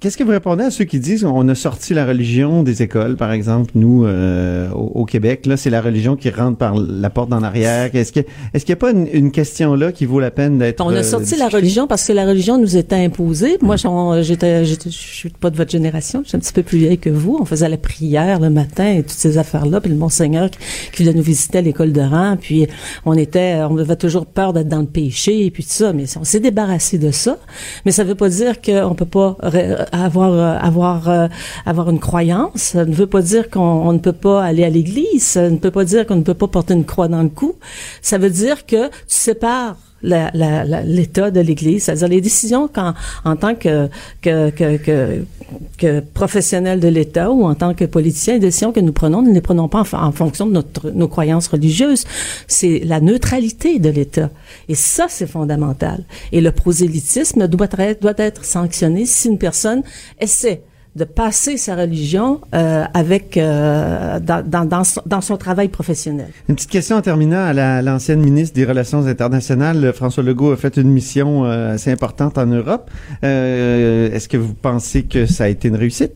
qu'est-ce 0.00 0.16
que 0.16 0.24
vous 0.24 0.30
répondez 0.30 0.64
à 0.64 0.70
ceux 0.70 0.84
qui 0.84 0.98
disent 0.98 1.24
on 1.24 1.48
a 1.48 1.54
sorti 1.54 1.94
la 1.94 2.06
religion 2.06 2.62
des 2.62 2.82
écoles, 2.82 3.16
par 3.16 3.32
exemple, 3.32 3.72
nous 3.74 4.04
euh, 4.04 4.70
au, 4.72 5.02
au 5.02 5.04
Québec, 5.04 5.46
là 5.46 5.56
c'est 5.56 5.70
la 5.70 5.80
religion 5.80 6.16
qui 6.16 6.30
rentre 6.30 6.58
par 6.58 6.74
la 6.74 7.10
porte 7.10 7.32
en 7.32 7.42
arrière. 7.42 7.94
Est-ce 7.94 8.12
que 8.12 8.20
est-ce 8.54 8.64
qu'il 8.64 8.74
n'y 8.74 8.78
a 8.78 8.80
pas 8.80 8.90
une, 8.90 9.08
une 9.12 9.30
question 9.30 9.74
là 9.74 9.92
qui 9.92 10.06
vaut 10.06 10.20
la 10.20 10.30
peine 10.30 10.58
d'être 10.58 10.80
On 10.84 10.90
a 10.90 10.98
euh, 10.98 11.02
sorti 11.02 11.36
la 11.36 11.48
religion 11.48 11.86
parce 11.86 12.06
que 12.06 12.12
la 12.12 12.26
religion 12.26 12.58
nous 12.58 12.76
était 12.76 12.96
imposée. 12.96 13.58
Moi, 13.60 13.76
j'étais, 14.22 14.64
je 14.64 14.88
suis 14.88 15.30
pas 15.30 15.50
de 15.50 15.56
votre 15.56 15.70
génération, 15.70 16.20
je 16.24 16.28
suis 16.28 16.36
un 16.36 16.40
petit 16.40 16.52
peu 16.52 16.62
plus 16.62 16.78
vieille 16.78 16.98
que 16.98 17.10
vous. 17.10 17.38
On 17.40 17.44
faisait 17.44 17.68
la 17.68 17.76
prière 17.76 18.40
le 18.40 18.50
matin 18.50 18.90
et 18.92 19.02
toutes 19.02 19.10
ces 19.10 19.38
affaires-là. 19.38 19.80
Puis 19.80 19.90
le 19.90 19.96
monseigneur 19.96 20.50
qui, 20.50 20.58
qui 20.92 21.04
venait 21.04 21.16
nous 21.16 21.22
visiter 21.22 21.58
à 21.58 21.60
l'école 21.62 21.92
de 21.92 22.00
rang. 22.00 22.36
Puis 22.40 22.66
on 23.04 23.14
était, 23.14 23.60
on 23.68 23.76
avait 23.78 23.96
toujours 23.96 24.26
peur 24.32 24.52
d'être 24.52 24.68
dans 24.68 24.80
le 24.80 24.86
péché 24.86 25.46
et 25.46 25.50
puis 25.50 25.62
tout 25.64 25.70
ça. 25.70 25.92
Mais 25.92 26.04
on 26.18 26.24
s'est 26.24 26.40
débarrassé 26.40 26.98
de 26.98 27.10
ça. 27.10 27.38
Mais 27.84 27.92
ça 27.92 28.04
veut 28.04 28.14
pas 28.14 28.28
dire 28.28 28.60
qu'on 28.60 28.94
peut 28.94 29.04
pas 29.06 29.36
ré- 29.40 29.76
avoir 29.92 30.32
euh, 30.32 30.56
avoir 30.58 31.08
euh, 31.08 31.28
avoir 31.66 31.90
une 31.90 32.00
croyance. 32.00 32.50
Ça 32.56 32.84
ne 32.84 32.94
veut 32.94 33.06
pas 33.06 33.22
dire 33.22 33.50
qu'on 33.50 33.60
on 33.60 33.92
ne 33.92 33.98
peut 33.98 34.12
pas 34.12 34.42
aller 34.44 34.64
à 34.64 34.70
l'église. 34.70 35.22
Ça 35.22 35.48
ne 35.50 35.56
peut 35.56 35.70
pas 35.70 35.84
dire 35.84 36.06
qu'on 36.06 36.16
ne 36.16 36.22
peut 36.22 36.34
pas 36.34 36.48
porter 36.48 36.74
une 36.74 36.84
croix 36.84 37.08
dans 37.08 37.22
le 37.22 37.28
cou. 37.28 37.54
Ça 38.00 38.18
veut 38.18 38.30
dire 38.30 38.66
que 38.66 38.88
tu 38.88 38.92
sépares 39.08 39.76
l'état 40.02 41.30
de 41.30 41.40
l'Église, 41.40 41.84
c'est-à-dire 41.84 42.08
les 42.08 42.20
décisions 42.20 42.68
qu'en 42.68 42.94
en 43.24 43.36
tant 43.36 43.54
que 43.54 43.88
que, 44.20 44.50
que, 44.50 44.76
que 44.76 45.24
que 45.78 46.00
professionnels 46.00 46.80
de 46.80 46.88
l'État 46.88 47.30
ou 47.30 47.44
en 47.44 47.54
tant 47.54 47.74
que 47.74 47.84
politiciens, 47.84 48.34
les 48.34 48.40
décisions 48.40 48.72
que 48.72 48.80
nous 48.80 48.92
prenons, 48.92 49.22
nous 49.22 49.30
ne 49.30 49.34
les 49.34 49.40
prenons 49.40 49.68
pas 49.68 49.82
en, 49.92 50.06
en 50.06 50.12
fonction 50.12 50.46
de 50.46 50.52
notre, 50.52 50.90
nos 50.90 51.08
croyances 51.08 51.48
religieuses. 51.48 52.04
C'est 52.46 52.80
la 52.84 53.00
neutralité 53.00 53.78
de 53.78 53.90
l'État. 53.90 54.30
Et 54.68 54.74
ça, 54.74 55.06
c'est 55.08 55.26
fondamental. 55.26 56.04
Et 56.32 56.40
le 56.40 56.52
prosélytisme 56.52 57.46
doit 57.48 57.68
être, 57.78 58.00
doit 58.00 58.14
être 58.16 58.44
sanctionné 58.44 59.06
si 59.06 59.28
une 59.28 59.38
personne 59.38 59.82
essaie 60.20 60.62
de 60.94 61.04
passer 61.04 61.56
sa 61.56 61.74
religion 61.74 62.40
euh, 62.54 62.84
avec 62.92 63.36
euh, 63.38 64.20
dans, 64.20 64.46
dans, 64.46 64.64
dans, 64.66 64.84
son, 64.84 65.00
dans 65.06 65.22
son 65.22 65.38
travail 65.38 65.68
professionnel. 65.68 66.28
Une 66.50 66.54
petite 66.54 66.68
question 66.70 66.96
en 66.96 67.00
terminant 67.02 67.42
à 67.44 67.52
la- 67.54 67.80
l'ancienne 67.80 68.20
ministre 68.20 68.54
des 68.54 68.66
Relations 68.66 69.06
internationales. 69.06 69.92
François 69.94 70.22
Legault 70.22 70.52
a 70.52 70.56
fait 70.56 70.76
une 70.76 70.90
mission 70.90 71.46
euh, 71.46 71.74
assez 71.74 71.90
importante 71.90 72.36
en 72.36 72.44
Europe. 72.46 72.90
Euh, 73.24 74.10
Est-ce 74.12 74.28
que 74.28 74.36
vous 74.36 74.54
pensez 74.54 75.04
que 75.04 75.24
ça 75.26 75.44
a 75.44 75.48
été 75.48 75.68
une 75.68 75.76
réussite? 75.76 76.12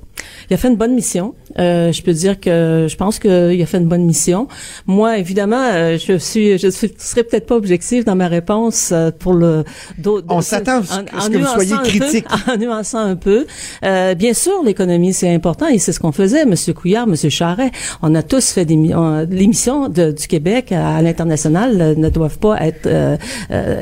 Il 0.50 0.54
a 0.54 0.56
fait 0.56 0.68
une 0.68 0.76
bonne 0.76 0.94
mission. 0.94 1.34
Euh, 1.58 1.92
je 1.92 2.02
peux 2.02 2.12
dire 2.12 2.40
que 2.40 2.86
je 2.88 2.96
pense 2.96 3.18
qu'il 3.18 3.30
a 3.62 3.66
fait 3.66 3.78
une 3.78 3.86
bonne 3.88 4.04
mission. 4.04 4.48
Moi, 4.86 5.18
évidemment, 5.18 5.60
euh, 5.72 5.98
je 5.98 6.16
suis, 6.18 6.58
je 6.58 6.68
suis, 6.68 6.92
serais 6.98 7.22
peut-être 7.22 7.46
pas 7.46 7.54
objective 7.56 8.04
dans 8.04 8.16
ma 8.16 8.26
réponse 8.28 8.90
euh, 8.92 9.10
pour 9.16 9.34
le. 9.34 9.64
d'autres- 9.98 10.26
On 10.30 10.40
s'attend 10.40 10.80
à 10.80 10.82
ce 11.20 11.28
que- 11.30 11.38
vous 11.38 11.44
soyez 11.46 11.72
un 11.74 11.78
peu- 11.78 11.84
critique. 11.88 12.26
en 12.52 12.56
nuançant 12.56 12.98
un 12.98 13.16
peu. 13.16 13.46
Euh, 13.84 14.14
bien 14.14 14.32
sûr, 14.34 14.52
l'économie 14.66 15.12
c'est 15.14 15.33
important 15.35 15.66
et 15.68 15.79
c'est 15.79 15.92
ce 15.92 16.00
qu'on 16.00 16.12
faisait, 16.12 16.44
Monsieur 16.44 16.74
Couillard, 16.74 17.07
Monsieur 17.07 17.31
Charret. 17.31 17.70
On 18.02 18.14
a 18.14 18.22
tous 18.22 18.50
fait 18.50 18.64
des 18.64 18.76
mi- 18.76 18.94
on- 18.94 19.26
les 19.29 19.46
missions 19.46 19.88
de- 19.88 20.11
du 20.12 20.26
Québec 20.26 20.72
à, 20.72 21.00
l'international 21.00 21.81
euh, 21.81 21.94
ne 21.96 22.09
doivent 22.11 22.38
pas 22.38 22.57
être. 22.66 22.87
euh, 22.87 23.16
euh, 23.50 23.81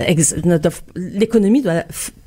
l'économie 0.94 1.62
doit 1.62 1.82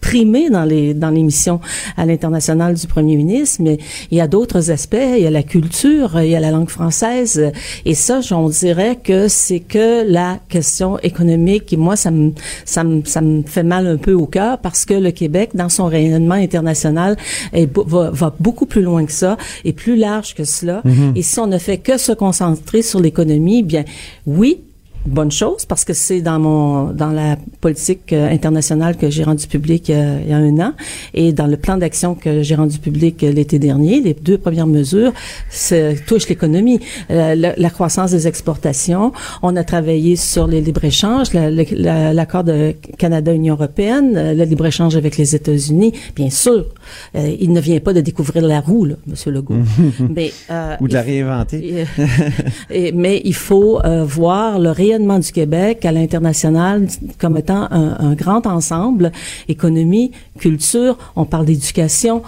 primer 0.08 0.50
dans 0.50 0.63
les 0.63 0.93
dans 0.93 1.10
les 1.10 1.22
missions 1.22 1.60
à 1.98 2.06
l'international 2.06 2.76
du 2.76 2.88
Premier 2.88 3.17
ministre, 3.17 3.62
mais 3.62 3.78
il 4.10 4.17
y 4.17 4.22
a 4.22 4.28
d'autres 4.28 4.72
aspects. 4.72 4.96
Il 5.17 5.22
y 5.22 5.28
a 5.28 5.30
la 5.30 5.43
culture, 5.43 6.22
il 6.22 6.30
y 6.30 6.36
a 6.36 6.39
la 6.39 6.52
langue 6.52 6.70
française, 6.70 7.52
et 7.84 7.93
ça, 7.93 8.22
on 8.32 8.48
dirait 8.48 8.98
que 9.04 9.28
c'est 9.28 9.60
que 9.60 10.10
la 10.10 10.39
question 10.48 10.98
économique. 11.00 11.74
Et 11.74 11.78
moi, 11.78 11.98
ça 11.98 12.12
me 12.12 12.32
ça 12.63 12.86
me 12.86 13.04
ça 13.04 13.20
me 13.20 13.43
fait 13.43 13.63
mal 13.63 13.86
un 13.86 13.98
peu 13.98 14.13
au 14.13 14.28
cœur 14.28 14.60
parce 14.60 14.86
que 14.86 14.93
le 14.93 15.12
Québec, 15.12 15.50
dans 15.56 15.70
son 15.70 15.88
rayonnement 15.88 16.36
international, 16.36 17.17
est, 17.52 17.70
va, 17.76 18.10
va 18.12 18.34
beaucoup 18.39 18.65
plus 18.65 18.84
loin 18.84 19.06
que 19.06 19.12
ça 19.12 19.36
et 19.65 19.74
plus 19.74 19.98
large 19.98 20.36
que 20.36 20.46
cela. 20.46 20.84
Et 21.15 21.22
si 21.22 21.38
on 21.39 21.48
ne 21.48 21.58
fait 21.58 21.80
que 21.80 21.98
se 21.98 22.13
concentrer 22.13 22.82
sur 22.82 23.02
l'économie, 23.02 23.62
bien 23.62 23.84
oui, 24.26 24.62
bonne 25.08 25.32
chose 25.32 25.65
parce 25.65 25.86
que 25.86 25.93
c'est 25.93 26.22
dans 26.22 26.39
mon 26.39 26.91
dans 26.91 27.12
la 27.12 27.38
politique 27.62 28.13
euh, 28.13 28.30
internationale 28.30 28.98
que 28.98 29.10
j'ai 29.10 29.24
rendu 29.24 29.48
public 29.48 29.89
euh, 29.89 30.20
il 30.24 30.30
y 30.30 30.34
a 30.34 30.38
un 30.38 30.60
an. 30.60 30.74
Et 31.13 31.32
dans 31.34 31.48
le 31.48 31.58
plan 31.58 31.78
d'action 31.78 32.13
que 32.15 32.43
j'ai 32.43 32.56
rendu 32.56 32.78
public 32.78 33.24
euh, 33.24 33.32
l'été 33.32 33.58
dernier 33.58 34.02
les 34.02 34.13
deux 34.13 34.38
premières 34.38 34.67
mesures 34.67 35.13
touchent 36.08 36.28
l'économie 36.30 36.80
la, 37.10 37.70
croissance 37.70 38.12
des 38.12 38.28
exportations. 38.28 39.12
On 39.41 39.56
a 39.56 39.63
travaillé 39.63 40.15
sur 40.15 40.48
les 40.48 40.62
libre 40.62 40.84
échanges 40.84 41.28
l'accord 41.34 42.43
de 42.43 42.76
Canada 42.98 43.34
Union 43.34 43.56
européenne 43.56 44.36
le 44.36 44.43
libre 44.43 44.65
échange 44.65 44.96
avec 44.96 45.17
les 45.17 45.36
États-Unis 45.36 45.93
bien 46.15 46.30
sûr 46.30 46.65
euh, 47.15 47.36
il 47.39 47.52
ne 47.52 47.60
vient 47.60 47.80
pas 47.80 47.93
de 47.93 48.02
découvrir 48.02 48.45
la 48.45 48.60
roue 48.60 48.86
là, 48.86 48.95
Monsieur 49.08 49.32
Legault 49.32 49.56
mais 50.15 50.32
euh, 50.52 50.76
Ou 50.82 50.88
de 50.88 50.93
la 50.93 51.02
réinventer? 51.02 51.86
et- 52.69 52.91
mais 52.91 53.21
il 53.23 53.34
faut 53.34 53.80
euh, 53.84 54.04
voir 54.04 54.60
le 54.60 54.71
rayonnement 54.71 55.19
du 55.19 55.32
Québec 55.32 55.86
à 55.86 55.91
l'international 55.91 56.88
comme 57.17 57.38
étant 57.38 57.67
un, 57.71 57.97
un 58.00 58.13
grand 58.13 58.45
ensemble, 58.47 59.12
économie, 59.47 60.12
culture, 60.39 60.97
on 61.15 61.26
parle 61.26 61.45
d'éducation, 61.45 62.21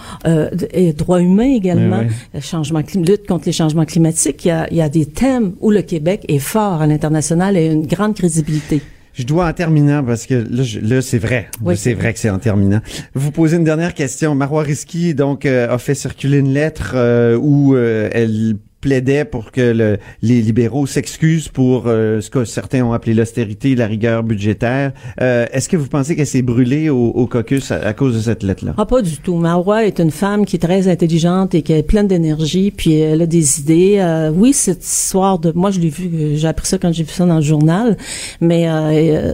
et 0.72 0.92
droits 0.92 1.20
humains 1.20 1.54
également, 1.54 2.02
changement 2.40 2.80
lutte 2.94 3.26
contre 3.26 3.46
les 3.46 3.52
changements 3.52 3.84
climatiques. 3.84 4.44
Il 4.44 4.48
y, 4.48 4.50
a, 4.50 4.68
il 4.70 4.76
y 4.76 4.82
a 4.82 4.88
des 4.88 5.06
thèmes 5.06 5.52
où 5.60 5.70
le 5.70 5.82
Québec 5.82 6.24
est 6.28 6.38
fort 6.38 6.80
à 6.82 6.86
l'international 6.86 7.56
et 7.56 7.68
a 7.68 7.72
une 7.72 7.86
grande 7.86 8.14
crédibilité. 8.14 8.82
Je 9.14 9.24
dois 9.24 9.46
en 9.48 9.52
terminant 9.52 10.04
parce 10.04 10.26
que 10.26 10.34
là, 10.34 10.62
je- 10.62 10.80
là 10.80 11.02
c'est 11.02 11.18
vrai. 11.18 11.48
Oui. 11.62 11.76
C'est 11.76 11.94
vrai 11.94 12.12
que 12.12 12.18
c'est 12.18 12.30
en 12.30 12.38
terminant. 12.38 12.80
Vous 13.14 13.30
posez 13.32 13.56
une 13.56 13.64
dernière 13.64 13.94
question. 13.94 14.34
Marois 14.34 14.62
Risky 14.62 15.14
donc 15.14 15.46
euh, 15.46 15.68
a 15.68 15.78
fait 15.78 15.94
circuler 15.94 16.38
une 16.38 16.52
lettre 16.54 16.92
euh, 16.94 17.36
où 17.36 17.74
euh, 17.74 18.08
elle 18.12 18.54
plaidait 18.80 19.24
pour 19.24 19.52
que 19.52 19.60
le- 19.60 19.98
les 20.22 20.40
libéraux 20.40 20.86
s'excusent 20.86 21.48
pour 21.48 21.84
euh, 21.86 22.20
ce 22.20 22.30
que 22.30 22.44
certains 22.44 22.82
ont 22.84 22.92
appelé 22.92 23.14
l'austérité, 23.14 23.74
la 23.74 23.86
rigueur 23.86 24.22
budgétaire. 24.22 24.92
Euh, 25.20 25.46
Est-ce 25.52 25.68
que 25.68 25.76
vous 25.76 25.88
pensez 25.88 26.16
qu'elle 26.16 26.26
s'est 26.26 26.42
brûlée 26.42 26.88
au, 26.88 27.08
au 27.08 27.26
caucus 27.26 27.70
à, 27.70 27.92
cause 27.92 28.14
de 28.14 28.20
cette 28.20 28.42
lettre-là? 28.42 28.74
Ah, 28.78 28.86
pas 28.86 29.02
du 29.02 29.18
tout. 29.18 29.36
Marois 29.36 29.84
est 29.84 30.00
une 30.00 30.10
femme 30.10 30.46
qui 30.46 30.56
est 30.56 30.60
très 30.60 30.88
intelligente 30.88 31.54
et 31.54 31.62
qui 31.62 31.72
est 31.72 31.82
pleine 31.82 32.08
d'énergie, 32.08 32.70
puis 32.70 32.94
elle 32.94 33.22
a 33.22 33.26
des 33.26 33.60
idées. 33.60 33.96
Euh, 33.98 34.30
oui, 34.34 34.52
cette 34.52 34.84
histoire 34.84 35.38
de... 35.38 35.52
Moi, 35.54 35.70
je 35.70 35.80
l'ai 35.80 35.90
vu, 35.90 36.36
j'ai 36.36 36.48
appris 36.48 36.66
ça 36.66 36.78
quand 36.78 36.92
j'ai 36.92 37.04
vu 37.04 37.12
ça 37.12 37.26
dans 37.26 37.36
le 37.36 37.42
journal, 37.42 37.96
mais 38.40 38.66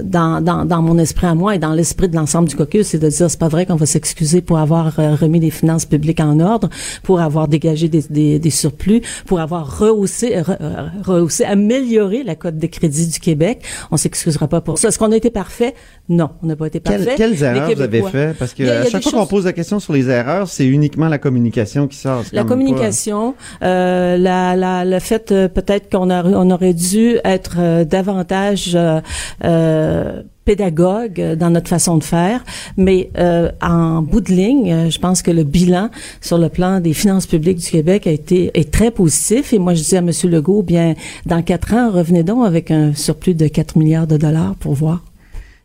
dans, 0.04 0.82
mon 0.82 0.98
esprit 0.98 1.26
à 1.26 1.34
moi 1.34 1.54
et 1.54 1.58
dans 1.58 1.72
l'esprit 1.72 2.08
de 2.08 2.16
l'ensemble 2.16 2.48
du 2.48 2.56
caucus, 2.56 2.86
c'est 2.88 2.98
de 2.98 3.08
dire, 3.08 3.30
c'est 3.30 3.38
pas 3.38 3.48
vrai 3.48 3.66
qu'on 3.66 3.76
va 3.76 3.86
s'excuser 3.86 4.40
pour 4.40 4.58
avoir 4.58 4.96
remis 4.96 5.40
les 5.40 5.50
finances 5.50 5.84
publiques 5.84 6.20
en 6.20 6.40
ordre, 6.40 6.68
pour 7.02 7.20
avoir 7.20 7.48
dégagé 7.48 7.88
des, 7.88 8.02
des, 8.10 8.38
des 8.38 8.50
surplus, 8.50 9.02
pour 9.26 9.35
avoir 9.42 9.78
rehaussé, 9.78 10.36
re- 10.40 10.56
euh, 10.60 10.88
rehaussé, 11.04 11.44
amélioré 11.44 12.22
la 12.22 12.34
cote 12.34 12.58
de 12.58 12.66
crédit 12.66 13.06
du 13.06 13.18
Québec. 13.20 13.62
On 13.90 13.96
s'excusera 13.96 14.48
pas 14.48 14.60
pour 14.60 14.78
ça. 14.78 14.88
Est-ce 14.88 14.98
qu'on 14.98 15.12
a 15.12 15.16
été 15.16 15.30
parfait? 15.30 15.74
Non, 16.08 16.30
on 16.42 16.46
n'a 16.46 16.54
pas 16.54 16.68
été 16.68 16.78
Quelles, 16.78 16.98
parfait. 17.04 17.14
quelles 17.16 17.30
Les 17.32 17.42
erreurs 17.44 17.66
vous 17.74 17.82
avez 17.82 17.98
Québécois- 18.00 18.10
fait? 18.10 18.36
Parce 18.38 18.54
que 18.54 18.62
a- 18.62 18.82
à 18.82 18.84
chaque 18.88 19.02
fois 19.02 19.12
qu'on 19.12 19.26
pose 19.26 19.44
la 19.44 19.52
question 19.52 19.80
sur 19.80 19.92
les 19.92 20.08
erreurs, 20.08 20.46
c'est 20.48 20.64
uniquement 20.66 21.08
la 21.08 21.18
communication 21.18 21.88
qui 21.88 21.96
sort. 21.96 22.22
La 22.32 22.42
pas- 22.42 22.48
communication, 22.48 23.34
euh, 23.62 24.16
la, 24.16 24.54
la, 24.54 24.84
le 24.84 24.98
fait 25.00 25.32
euh, 25.32 25.48
peut-être 25.48 25.90
qu'on 25.90 26.08
a- 26.10 26.24
on 26.24 26.48
aurait 26.52 26.74
dû 26.74 27.16
être 27.24 27.56
euh, 27.58 27.84
davantage 27.84 28.72
euh, 28.76 29.00
euh, 29.44 30.22
pédagogue 30.44 31.34
dans 31.36 31.50
notre 31.50 31.68
façon 31.68 31.96
de 31.98 32.04
faire, 32.04 32.44
mais 32.76 33.10
euh, 33.18 33.50
en 33.60 34.00
bout 34.00 34.20
de 34.20 34.30
ligne, 34.30 34.88
je 34.90 34.98
pense 35.00 35.20
que 35.22 35.32
le 35.32 35.42
bilan 35.42 35.90
sur 36.20 36.38
le 36.38 36.48
plan 36.48 36.78
des 36.78 36.92
finances 36.92 37.26
publiques 37.26 37.58
du 37.58 37.68
Québec 37.68 38.06
a 38.06 38.12
été 38.12 38.52
est 38.54 38.70
très 38.70 38.92
positif. 38.92 39.52
Et 39.52 39.58
moi, 39.58 39.74
je 39.74 39.82
dis 39.82 39.96
à 39.96 40.02
Monsieur 40.02 40.28
Legault, 40.30 40.62
bien, 40.62 40.94
dans 41.26 41.42
quatre 41.42 41.74
ans, 41.74 41.90
revenez 41.90 42.22
donc 42.22 42.46
avec 42.46 42.70
un 42.70 42.94
surplus 42.94 43.34
de 43.34 43.48
4 43.48 43.76
milliards 43.76 44.06
de 44.06 44.16
dollars 44.16 44.54
pour 44.60 44.74
voir. 44.74 45.02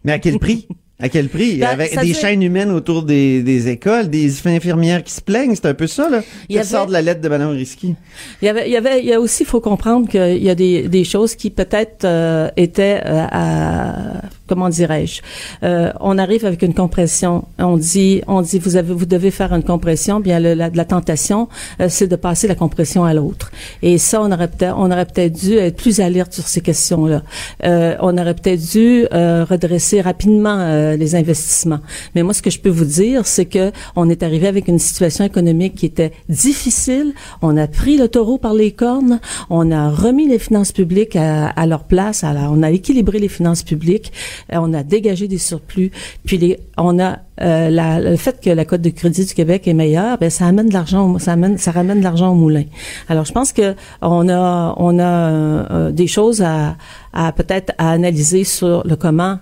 Mais 0.03 0.13
à 0.13 0.19
quel 0.19 0.39
prix? 0.39 0.67
À 1.01 1.09
quel 1.09 1.29
prix? 1.29 1.57
Ben, 1.57 1.67
Avec 1.69 1.99
des 1.99 2.13
chaînes 2.13 2.43
humaines 2.43 2.69
autour 2.71 3.01
des, 3.03 3.41
des 3.41 3.69
écoles, 3.69 4.07
des 4.09 4.47
infirmières 4.47 5.03
qui 5.03 5.11
se 5.11 5.21
plaignent, 5.21 5.55
c'est 5.55 5.65
un 5.65 5.73
peu 5.73 5.87
ça, 5.87 6.09
là. 6.09 6.21
Il 6.47 6.63
sort 6.63 6.85
de 6.85 6.93
la 6.93 7.01
lettre 7.01 7.21
de 7.21 7.27
Mme 7.27 7.49
Risky? 7.49 7.95
Il 8.41 8.45
y 8.45 8.49
avait, 8.49 8.67
il 8.69 8.71
y 8.71 8.77
avait, 8.77 8.99
il 8.99 9.05
y 9.05 9.13
a 9.13 9.19
aussi, 9.19 9.43
il 9.43 9.47
faut 9.47 9.61
comprendre 9.61 10.07
qu'il 10.07 10.43
y 10.43 10.49
a 10.49 10.55
des, 10.55 10.87
des 10.87 11.03
choses 11.03 11.33
qui 11.35 11.49
peut-être 11.49 12.05
euh, 12.05 12.49
étaient 12.55 13.01
euh, 13.03 13.25
à, 13.31 14.21
comment 14.51 14.67
dirais-je, 14.81 15.21
euh, 15.63 15.93
on 16.11 16.17
arrive 16.17 16.43
avec 16.45 16.61
une 16.61 16.73
compression, 16.83 17.33
on 17.57 17.77
dit, 17.77 18.21
on 18.27 18.41
dit, 18.49 18.59
vous 18.59 18.75
avez, 18.75 18.93
vous 19.01 19.05
devez 19.05 19.31
faire 19.31 19.51
une 19.59 19.63
compression, 19.73 20.19
bien 20.19 20.39
le- 20.45 20.55
la, 20.61 20.67
la 20.81 20.85
tentation, 20.95 21.39
euh, 21.79 21.87
c'est 21.95 22.09
de 22.15 22.17
passer 22.17 22.47
la 22.53 22.55
compression 22.63 23.01
à 23.05 23.13
l'autre. 23.13 23.47
Et 23.81 23.97
ça, 23.97 24.21
on 24.21 24.29
aurait 24.35 24.49
peut-être, 24.49 24.75
on 24.77 24.91
aurait 24.91 25.05
peut-être 25.11 25.33
dû 25.45 25.53
être 25.67 25.77
plus 25.83 26.01
alerte 26.01 26.33
sur 26.33 26.47
ces 26.53 26.59
questions-là. 26.69 27.21
Euh, 27.63 27.95
on 28.01 28.13
aurait 28.17 28.33
peut-être 28.39 28.65
dû 28.77 29.05
euh, 29.13 29.45
redresser 29.53 30.01
rapidement 30.01 30.57
euh, 30.59 30.97
les 30.97 31.15
investissements. 31.15 31.79
Mais 32.13 32.23
moi, 32.23 32.33
ce 32.33 32.41
que 32.41 32.49
je 32.49 32.59
peux 32.59 32.69
vous 32.79 32.89
dire, 33.03 33.25
c'est 33.25 33.45
que 33.45 33.71
on 33.95 34.09
est 34.09 34.21
arrivé 34.27 34.47
avec 34.47 34.67
une 34.67 34.79
situation 34.79 35.23
économique 35.31 35.75
qui 35.75 35.85
était 35.85 36.11
difficile. 36.27 37.13
On 37.41 37.55
a 37.55 37.67
pris 37.67 37.95
le 37.97 38.07
taureau 38.09 38.37
par 38.37 38.53
les 38.53 38.71
cornes. 38.73 39.19
On 39.49 39.71
a 39.71 39.89
remis 39.89 40.27
les 40.27 40.39
finances 40.39 40.73
publiques 40.73 41.15
à, 41.15 41.47
à 41.47 41.65
leur 41.71 41.83
place. 41.85 42.23
Alors, 42.25 42.49
on 42.51 42.61
a 42.63 42.71
équilibré 42.71 43.17
les 43.19 43.29
finances 43.29 43.63
publiques. 43.63 44.11
Euh, 44.51 44.57
on 44.59 44.73
a 44.73 44.83
dégagé 44.83 45.27
des 45.27 45.37
surplus. 45.37 45.91
Puis 46.25 46.37
les, 46.37 46.59
on 46.77 46.99
a 46.99 47.19
euh, 47.41 47.99
le 48.01 48.15
fait 48.15 48.39
que 48.41 48.49
la 48.49 48.65
cote 48.65 48.81
de 48.81 48.89
crédit 48.89 49.25
du 49.25 49.33
Québec 49.33 49.67
est 49.67 49.73
meilleure, 49.73 50.17
ben 50.17 50.29
ça 50.29 50.45
amène 50.45 50.69
de 50.69 50.73
l'argent, 50.73 51.17
ça 51.19 51.33
amène, 51.33 51.57
ça 51.57 51.71
ramène 51.71 51.99
de 51.99 52.03
l'argent 52.03 52.31
au 52.31 52.35
moulin. 52.35 52.63
Alors 53.09 53.25
je 53.25 53.31
pense 53.31 53.51
que 53.53 53.75
on 54.01 54.29
a, 54.29 54.75
on 54.77 54.99
a 54.99 55.03
euh, 55.03 55.91
des 55.91 56.07
choses 56.07 56.41
à, 56.41 56.75
à 57.13 57.31
peut-être 57.31 57.73
à 57.77 57.91
analyser 57.91 58.43
sur 58.43 58.83
le 58.85 58.95
comment 58.95 59.39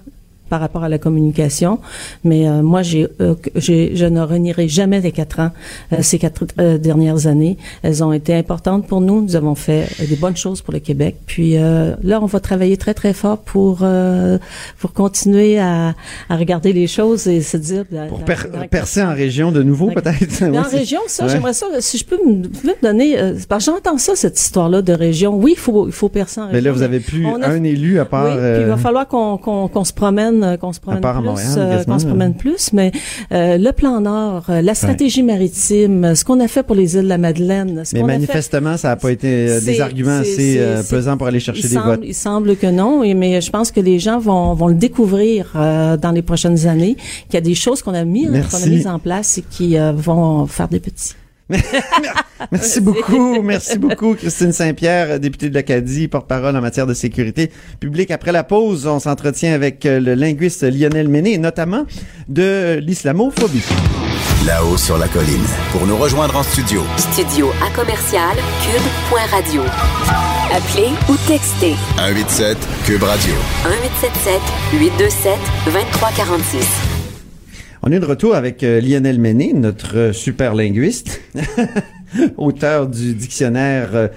par 0.49 0.59
rapport 0.59 0.83
à 0.83 0.89
la 0.89 0.97
communication, 0.97 1.79
mais 2.23 2.47
euh, 2.47 2.62
moi 2.62 2.81
j'ai, 2.81 3.07
euh, 3.21 3.35
je 3.55 4.05
ne 4.05 4.21
renierai 4.21 4.67
jamais 4.67 4.99
les 5.01 5.12
quatre 5.12 5.39
ans, 5.39 5.51
euh, 5.93 5.97
ces 6.01 6.19
quatre 6.19 6.45
euh, 6.59 6.77
dernières 6.77 7.27
années. 7.27 7.57
Elles 7.83 8.03
ont 8.03 8.12
été 8.13 8.33
importantes 8.35 8.88
pour 8.88 9.01
nous. 9.01 9.21
Nous 9.21 9.35
avons 9.35 9.55
fait 9.55 9.88
euh, 10.01 10.05
des 10.07 10.15
bonnes 10.15 10.38
choses 10.38 10.62
pour 10.62 10.73
le 10.73 10.79
Québec. 10.79 11.15
Puis 11.25 11.57
euh, 11.57 11.95
là, 12.03 12.19
on 12.21 12.25
va 12.25 12.39
travailler 12.39 12.77
très 12.77 12.93
très 12.93 13.13
fort 13.13 13.38
pour 13.39 13.79
euh, 13.83 14.38
pour 14.79 14.93
continuer 14.93 15.59
à, 15.59 15.93
à 16.29 16.35
regarder 16.38 16.73
les 16.73 16.88
choses 16.88 17.27
et 17.27 17.41
se 17.41 17.57
dire 17.57 17.85
Pour 18.09 18.21
percer 18.69 19.01
en 19.03 19.13
région 19.13 19.51
de 19.51 19.63
nouveau, 19.63 19.89
peut-être? 19.91 20.41
mais 20.49 20.57
en 20.59 20.63
région, 20.63 20.99
ça, 21.07 21.25
Ouais. 21.25 21.29
j'aimerais 21.31 21.53
ça. 21.53 21.67
Si 21.79 21.97
je 21.97 22.05
peux 22.05 22.17
me, 22.25 22.38
me 22.43 22.81
donner, 22.81 23.19
euh, 23.19 23.33
parce 23.47 23.65
que 23.65 23.71
j'entends 23.71 23.97
ça 23.97 24.15
cette 24.15 24.39
histoire-là 24.39 24.81
de 24.81 24.93
région. 24.93 25.35
Oui, 25.38 25.51
il 25.55 25.59
faut 25.59 25.85
il 25.88 25.91
faut 25.93 26.09
percer 26.09 26.39
en 26.41 26.45
région. 26.47 26.55
Mais 26.57 26.62
là, 26.62 26.71
vous 26.71 26.81
avez 26.81 26.99
plus 26.99 27.25
on 27.25 27.41
a- 27.41 27.47
un 27.49 27.63
élu 27.63 27.99
à 27.99 28.05
part. 28.05 28.25
oui, 28.25 28.31
puis 28.53 28.62
il 28.62 28.67
va 28.67 28.77
falloir 28.77 29.07
qu'on 29.07 29.38
qu'on 29.38 29.67
qu'on 29.67 29.83
se 29.83 29.93
promène 29.93 30.38
promène, 30.39 30.54
euh, 30.54 30.58
qu'on 30.58 30.73
se 30.73 30.80
promène 30.80 31.02
plus, 31.02 31.23
Montréal, 31.23 31.54
euh, 31.58 31.84
qu'on 31.84 31.99
se 31.99 32.06
promène 32.06 32.34
plus, 32.34 32.73
mais 32.73 32.91
euh, 33.32 33.58
le 33.58 33.71
plan 33.71 34.02
Nord, 34.02 34.45
la 34.49 34.73
stratégie 34.73 35.23
maritime, 35.23 36.15
ce 36.15 36.23
qu'on 36.23 36.39
a 36.39 36.47
fait 36.47 36.63
pour 36.63 36.75
les 36.75 36.95
îles 36.95 37.04
de 37.04 37.08
la 37.08 37.17
Madeleine, 37.17 37.84
ce 37.86 37.95
Mais 37.95 38.02
qu'on 38.02 38.08
a 38.08 38.12
fait 38.12 38.19
manifestement, 38.19 38.78
ça 38.78 38.89
n'a 38.89 38.95
pas 38.95 39.12
été 39.12 39.60
des 39.62 39.82
arguments 39.82 40.19
assez 40.19 40.60
pesants 40.89 41.17
pour 41.17 41.28
aller 41.28 41.39
chercher 41.39 41.63
des 41.67 41.75
semble, 41.75 41.88
votes. 41.88 41.99
Il 42.04 42.15
semble 42.15 42.56
que 42.56 42.67
non, 42.67 43.02
mais 43.15 43.41
je 43.41 43.49
pense 43.49 43.71
que 43.71 43.80
les 43.80 43.99
gens 43.99 44.19
vont, 44.19 44.54
vont 44.54 44.67
le 44.67 44.75
découvrir 44.75 45.52
euh, 45.56 45.97
dans 45.97 46.12
les 46.12 46.21
prochaines 46.21 46.67
années, 46.67 46.95
qu'il 47.25 47.36
y 47.36 47.38
a 47.38 47.41
des 47.41 47.56
choses 47.56 47.82
qu'on 47.82 47.93
a 47.93 48.06
mis, 48.06 48.25
qu'on 48.25 48.63
a 48.63 48.65
mises 48.65 48.88
en 48.88 48.99
place 48.99 49.38
et 49.38 49.43
qui 49.49 49.78
vont 49.95 50.45
faire 50.47 50.67
des 50.67 50.80
petits. 50.80 51.15
Merci 52.51 52.79
beaucoup, 52.79 53.41
merci 53.41 53.77
beaucoup, 53.77 54.15
Christine 54.15 54.53
Saint-Pierre, 54.53 55.19
députée 55.19 55.49
de 55.49 55.55
l'Acadie, 55.55 56.07
porte-parole 56.07 56.55
en 56.55 56.62
matière 56.62 56.88
de 56.88 56.93
sécurité 56.93 57.51
publique. 57.79 58.12
Après 58.12 58.31
la 58.31 58.43
pause, 58.43 58.88
on 58.88 58.99
s'entretient 58.99 59.53
avec 59.53 59.85
euh, 59.85 59.99
le 59.99 60.13
linguiste 60.13 60.63
Lionel 60.63 61.09
Méné, 61.09 61.38
notamment 61.38 61.85
de 62.29 62.79
l'islamophobie. 62.81 63.63
Là-haut 64.45 64.77
sur 64.77 64.97
la 64.97 65.07
colline. 65.09 65.43
Pour 65.71 65.85
nous 65.85 65.97
rejoindre 65.97 66.38
en 66.38 66.43
studio, 66.43 66.81
Studio 66.97 67.51
à 67.65 67.75
commercial 67.75 68.35
cube.radio. 68.63 69.62
Appelez 70.51 70.89
ou 71.09 71.15
textez 71.27 71.75
187 71.97 72.57
Cube 72.85 73.03
Radio. 73.03 73.33
1877 73.65 74.41
827 74.79 75.38
2346. 75.65 76.98
On 77.82 77.92
est 77.94 78.00
de 78.00 78.06
retour 78.06 78.36
avec 78.36 78.62
euh, 78.63 78.82
Lionel 78.82 79.20
Méné, 79.20 79.54
notre 79.54 79.98
euh, 79.98 80.13
super 80.13 80.54
linguiste, 80.54 81.22
auteur 82.38 82.88
du 82.88 83.13
dictionnaire 83.13 83.96
euh, 83.96 84.08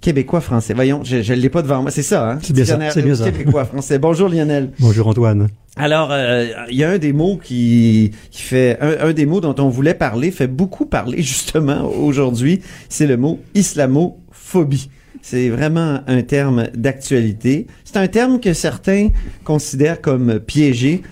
québécois-français. 0.00 0.74
Voyons, 0.74 1.02
je 1.04 1.16
ne 1.16 1.38
l'ai 1.38 1.48
pas 1.48 1.62
devant 1.62 1.82
moi. 1.82 1.92
C'est 1.92 2.02
ça, 2.02 2.28
hein? 2.28 2.38
C'est 2.42 2.52
bien 2.52 2.64
ça, 2.64 2.72
Dictionnaire 2.72 2.92
c'est 2.92 3.02
bien 3.02 3.14
ça. 3.14 3.30
Québécois-français. 3.30 4.00
Bonjour 4.00 4.28
Lionel. 4.28 4.70
Bonjour 4.80 5.06
Antoine. 5.06 5.48
Alors, 5.76 6.08
euh, 6.10 6.46
il 6.70 6.76
y 6.76 6.82
a 6.82 6.90
un 6.90 6.98
des 6.98 7.12
mots 7.12 7.38
qui, 7.40 8.10
qui 8.32 8.42
fait, 8.42 8.76
un, 8.80 9.08
un 9.08 9.12
des 9.12 9.26
mots 9.26 9.40
dont 9.40 9.54
on 9.58 9.68
voulait 9.68 9.94
parler, 9.94 10.32
fait 10.32 10.48
beaucoup 10.48 10.84
parler 10.84 11.22
justement 11.22 11.88
aujourd'hui, 11.88 12.62
c'est 12.88 13.06
le 13.06 13.16
mot 13.16 13.38
islamophobie. 13.54 14.90
C'est 15.22 15.50
vraiment 15.50 16.00
un 16.06 16.22
terme 16.22 16.68
d'actualité. 16.74 17.66
C'est 17.84 17.96
un 17.96 18.08
terme 18.08 18.40
que 18.40 18.52
certains 18.54 19.08
considèrent 19.44 20.00
comme 20.00 20.40
piégé. 20.40 21.02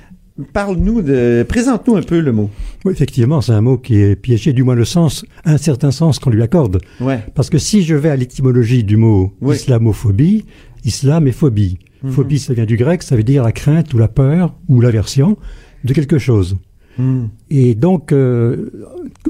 Parle-nous 0.53 1.01
de, 1.01 1.45
présente-nous 1.49 1.97
un 1.97 2.03
peu 2.03 2.21
le 2.21 2.31
mot. 2.31 2.51
Oui, 2.85 2.93
effectivement, 2.93 3.41
c'est 3.41 3.53
un 3.53 3.63
mot 3.63 3.79
qui 3.79 3.97
est 3.97 4.17
piégé, 4.17 4.53
du 4.53 4.63
moins 4.65 4.75
le 4.75 4.85
sens, 4.85 5.25
un 5.45 5.57
certain 5.57 5.91
sens 5.91 6.19
qu'on 6.19 6.31
lui 6.31 6.43
accorde. 6.43 6.81
Ouais. 7.01 7.21
Parce 7.35 7.49
que 7.49 7.57
si 7.59 7.83
je 7.83 7.95
vais 7.95 8.11
à 8.11 8.17
l'étymologie 8.17 8.85
du 8.85 8.97
mot 8.99 9.33
Oui. 9.41 9.57
islamophobie, 9.57 10.45
islam 10.85 11.27
et 11.27 11.33
phobie. 11.33 11.79
Mhm. 12.03 12.11
Phobie, 12.11 12.39
ça 12.39 12.53
vient 12.53 12.67
du 12.67 12.77
grec, 12.77 13.03
ça 13.03 13.17
veut 13.17 13.23
dire 13.23 13.43
la 13.43 13.53
crainte 13.53 13.95
ou 13.95 13.99
la 13.99 14.09
peur 14.09 14.55
ou 14.69 14.81
l'aversion 14.81 15.39
de 15.85 15.93
quelque 15.95 16.19
chose. 16.19 16.57
Hmm. 16.99 17.27
Et 17.51 17.75
donc, 17.75 18.13
euh, 18.13 18.71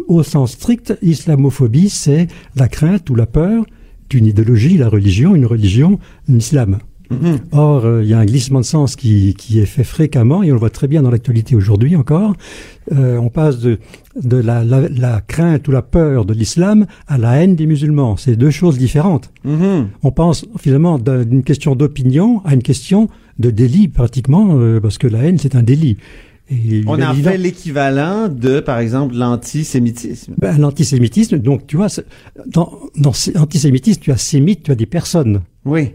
au 0.06 0.22
sens 0.22 0.52
strict, 0.52 0.96
islamophobie, 1.02 1.88
c'est 1.88 2.28
la 2.54 2.68
crainte 2.68 3.10
ou 3.10 3.14
la 3.14 3.26
peur 3.26 3.64
d'une 4.08 4.26
idéologie, 4.26 4.76
la 4.78 4.88
religion, 4.88 5.34
une 5.34 5.46
religion, 5.46 5.98
l'islam. 6.28 6.78
Mhm. 7.10 7.38
Or, 7.52 7.84
euh, 7.84 8.02
il 8.02 8.08
y 8.08 8.14
a 8.14 8.18
un 8.18 8.24
glissement 8.24 8.60
de 8.60 8.64
sens 8.64 8.96
qui, 8.96 9.34
qui 9.34 9.58
est 9.60 9.66
fait 9.66 9.84
fréquemment, 9.84 10.42
et 10.42 10.50
on 10.50 10.54
le 10.54 10.60
voit 10.60 10.70
très 10.70 10.88
bien 10.88 11.02
dans 11.02 11.10
l'actualité 11.10 11.54
aujourd'hui 11.54 11.94
encore. 11.96 12.34
Euh, 12.92 13.16
on 13.18 13.28
passe 13.30 13.58
de, 13.60 13.78
de 14.22 14.36
la, 14.36 14.64
la, 14.64 14.88
la 14.88 15.20
crainte 15.20 15.66
ou 15.68 15.70
la 15.72 15.82
peur 15.82 16.24
de 16.24 16.32
l'islam 16.32 16.86
à 17.08 17.18
la 17.18 17.42
haine 17.42 17.54
des 17.56 17.66
musulmans. 17.66 18.16
C'est 18.16 18.36
deux 18.36 18.50
choses 18.50 18.78
différentes. 18.78 19.30
Mhm. 19.44 19.88
On 20.02 20.10
pense 20.10 20.44
finalement 20.58 20.98
d'un- 20.98 21.24
d'une 21.24 21.42
question 21.42 21.74
d'opinion 21.76 22.42
à 22.44 22.54
une 22.54 22.62
question 22.62 23.08
de 23.38 23.50
délit 23.50 23.88
pratiquement, 23.88 24.56
euh, 24.58 24.80
parce 24.80 24.98
que 24.98 25.06
la 25.06 25.18
haine 25.24 25.38
c'est 25.38 25.54
un 25.56 25.62
délit. 25.62 25.96
Et 26.48 26.82
On 26.86 26.96
évident- 26.96 27.30
fait 27.32 27.38
l'équivalent 27.38 28.28
de, 28.28 28.60
par 28.60 28.78
exemple, 28.78 29.16
l'antisémitisme. 29.16 30.34
ben, 30.38 30.56
l'antisémitisme, 30.58 31.38
donc 31.38 31.66
tu 31.66 31.76
vois, 31.76 31.88
dans, 32.46 32.70
dans 32.96 33.12
l'antisémitisme, 33.34 34.00
tu 34.00 34.12
as 34.12 34.16
sémite, 34.16 34.62
tu 34.62 34.70
as 34.70 34.76
des 34.76 34.86
personnes. 34.86 35.40
Oui. 35.64 35.90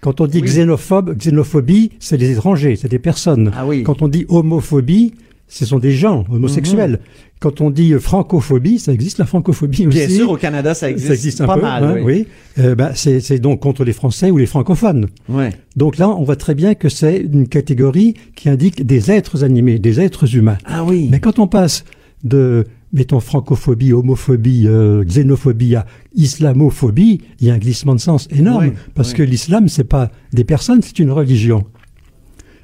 Quand 0.00 0.20
on 0.20 0.26
dit 0.26 0.38
Oui. 0.40 0.48
xénophobe, 0.48 1.16
xénophobie, 1.16 1.92
c'est 1.98 2.16
des 2.16 2.30
étrangers, 2.32 2.76
c'est 2.76 2.88
des 2.90 2.98
personnes. 2.98 3.50
Ah 3.56 3.66
oui. 3.66 3.82
Quand 3.82 4.02
on 4.02 4.08
dit 4.08 4.24
homophobie, 4.28 5.14
ce 5.48 5.66
sont 5.66 5.78
des 5.78 5.92
gens 5.92 6.24
homosexuels. 6.30 7.00
Quand 7.40 7.60
on 7.60 7.70
dit 7.70 7.92
euh, 7.92 7.98
francophobie, 7.98 8.78
ça 8.78 8.92
existe 8.92 9.18
la 9.18 9.26
francophobie 9.26 9.86
aussi. 9.86 9.96
Bien 9.98 10.08
sûr, 10.08 10.30
au 10.30 10.36
Canada, 10.36 10.74
ça 10.74 10.90
existe, 10.90 11.08
ça 11.08 11.14
existe 11.14 11.40
un 11.40 11.46
pas 11.46 11.56
peu, 11.56 11.62
mal. 11.62 11.84
hein, 11.84 11.94
oui. 11.96 12.02
oui. 12.04 12.26
Euh, 12.64 12.74
ben, 12.74 12.92
c'est 12.94 13.20
c'est 13.20 13.38
donc 13.38 13.60
contre 13.60 13.82
les 13.84 13.92
Français 13.94 14.30
ou 14.30 14.38
les 14.38 14.46
francophones. 14.46 15.08
Ouais. 15.28 15.50
Donc 15.76 15.98
là, 15.98 16.08
on 16.08 16.22
voit 16.22 16.36
très 16.36 16.54
bien 16.54 16.74
que 16.74 16.88
c'est 16.88 17.16
une 17.16 17.48
catégorie 17.48 18.14
qui 18.36 18.48
indique 18.48 18.86
des 18.86 19.10
êtres 19.10 19.42
animés, 19.42 19.78
des 19.78 20.00
êtres 20.00 20.36
humains. 20.36 20.58
Ah 20.66 20.84
oui. 20.84 21.08
Mais 21.10 21.18
quand 21.18 21.38
on 21.38 21.46
passe 21.48 21.84
de, 22.24 22.66
mettons, 22.92 23.20
francophobie, 23.20 23.92
homophobie, 23.92 24.66
euh, 24.66 25.04
xénophobie 25.04 25.76
à 25.76 25.86
islamophobie, 26.14 27.20
il 27.40 27.46
y 27.46 27.50
a 27.50 27.54
un 27.54 27.58
glissement 27.58 27.94
de 27.94 28.00
sens 28.00 28.28
énorme. 28.30 28.68
Oui, 28.68 28.72
parce 28.94 29.10
oui. 29.10 29.16
que 29.16 29.22
l'islam, 29.22 29.68
c'est 29.68 29.84
pas 29.84 30.10
des 30.32 30.44
personnes, 30.44 30.82
c'est 30.82 30.98
une 30.98 31.10
religion. 31.10 31.64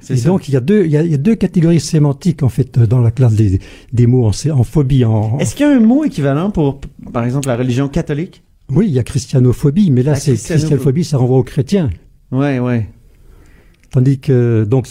Et 0.09 0.15
ça. 0.15 0.29
donc, 0.29 0.47
il 0.47 0.53
y, 0.53 0.57
a 0.57 0.61
deux, 0.61 0.85
il, 0.85 0.91
y 0.91 0.97
a, 0.97 1.03
il 1.03 1.11
y 1.11 1.13
a 1.13 1.17
deux 1.17 1.35
catégories 1.35 1.79
sémantiques, 1.79 2.43
en 2.43 2.49
fait, 2.49 2.79
dans 2.79 3.01
la 3.01 3.11
classe 3.11 3.33
des, 3.33 3.59
des 3.91 4.07
mots 4.07 4.25
en, 4.25 4.63
phobie. 4.63 5.03
En, 5.03 5.37
Est-ce 5.39 5.55
qu'il 5.55 5.65
y 5.65 5.69
a 5.69 5.75
un 5.75 5.81
mot 5.81 6.05
équivalent 6.05 6.49
pour, 6.49 6.79
par 7.11 7.25
exemple, 7.25 7.47
la 7.47 7.57
religion 7.57 7.89
catholique? 7.89 8.43
Oui, 8.69 8.87
il 8.87 8.93
y 8.93 8.99
a 8.99 9.03
christianophobie, 9.03 9.91
mais 9.91 10.03
là, 10.03 10.15
c'est 10.15 10.31
christianophobie. 10.31 10.67
christianophobie, 10.67 11.03
ça 11.03 11.17
renvoie 11.17 11.37
aux 11.37 11.43
chrétiens. 11.43 11.89
Ouais, 12.31 12.59
ouais. 12.59 12.87
Tandis 13.91 14.19
que, 14.19 14.65
donc, 14.69 14.87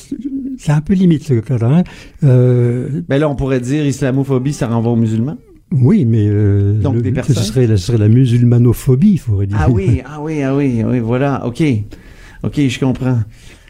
c'est 0.58 0.72
un 0.72 0.80
peu 0.80 0.94
limite, 0.94 1.24
ce 1.24 1.34
cas-là. 1.34 1.78
hein. 1.78 1.84
Euh, 2.24 2.88
Ben 3.08 3.18
là, 3.18 3.28
on 3.28 3.34
pourrait 3.36 3.60
dire 3.60 3.84
islamophobie, 3.86 4.52
ça 4.52 4.66
renvoie 4.68 4.92
aux 4.92 4.96
musulmans. 4.96 5.36
oui, 5.72 6.04
mais 6.04 6.26
euh, 6.28 6.74
Donc, 6.80 6.96
le- 6.96 7.02
des 7.02 7.12
ce 7.22 7.34
serait, 7.34 7.66
ce 7.66 7.76
serait 7.76 7.98
la 7.98 8.08
musulmanophobie, 8.08 9.12
il 9.12 9.18
faudrait 9.18 9.46
dire. 9.46 9.56
Ah 9.60 9.70
oui, 9.70 10.02
ah 10.04 10.20
oui, 10.20 10.42
ah 10.42 10.54
oui, 10.56 10.82
oui, 10.86 10.98
voilà, 11.00 11.46
ok. 11.46 11.62
Ok, 12.42 12.60
je 12.68 12.78
comprends. 12.78 13.18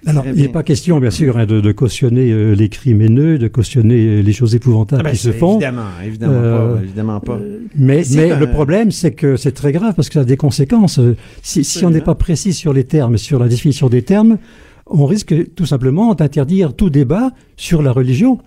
Alors, 0.08 0.24
il 0.26 0.40
n'est 0.40 0.48
pas 0.48 0.62
question, 0.62 1.00
bien 1.00 1.10
sûr, 1.10 1.36
hein, 1.36 1.46
de, 1.46 1.60
de 1.60 1.72
cautionner 1.72 2.30
euh, 2.30 2.54
les 2.54 2.68
crimes 2.68 3.00
haineux, 3.00 3.38
de 3.38 3.48
cautionner 3.48 4.06
euh, 4.06 4.20
les 4.22 4.32
choses 4.32 4.54
épouvantables 4.54 5.00
Ah 5.00 5.04
ben, 5.04 5.10
qui 5.10 5.16
se 5.16 5.32
font. 5.32 5.54
Évidemment, 5.54 5.82
évidemment 6.04 6.32
Euh, 6.34 6.74
pas, 6.76 6.82
évidemment 6.82 7.20
pas. 7.20 7.40
Mais, 7.76 8.02
le 8.38 8.46
problème, 8.50 8.92
c'est 8.92 9.10
que 9.12 9.36
c'est 9.36 9.50
très 9.52 9.72
grave 9.72 9.94
parce 9.96 10.08
que 10.08 10.14
ça 10.14 10.20
a 10.20 10.24
des 10.24 10.36
conséquences. 10.36 11.00
Si, 11.42 11.64
si 11.64 11.84
on 11.84 11.90
n'est 11.90 12.02
pas 12.02 12.14
précis 12.14 12.52
sur 12.52 12.72
les 12.72 12.84
termes, 12.84 13.16
sur 13.16 13.40
la 13.40 13.48
définition 13.48 13.88
des 13.88 14.02
termes, 14.02 14.38
on 14.86 15.06
risque 15.06 15.54
tout 15.54 15.66
simplement 15.66 16.14
d'interdire 16.14 16.74
tout 16.74 16.90
débat 16.90 17.32
sur 17.56 17.82
la 17.82 17.92
religion. 17.92 18.38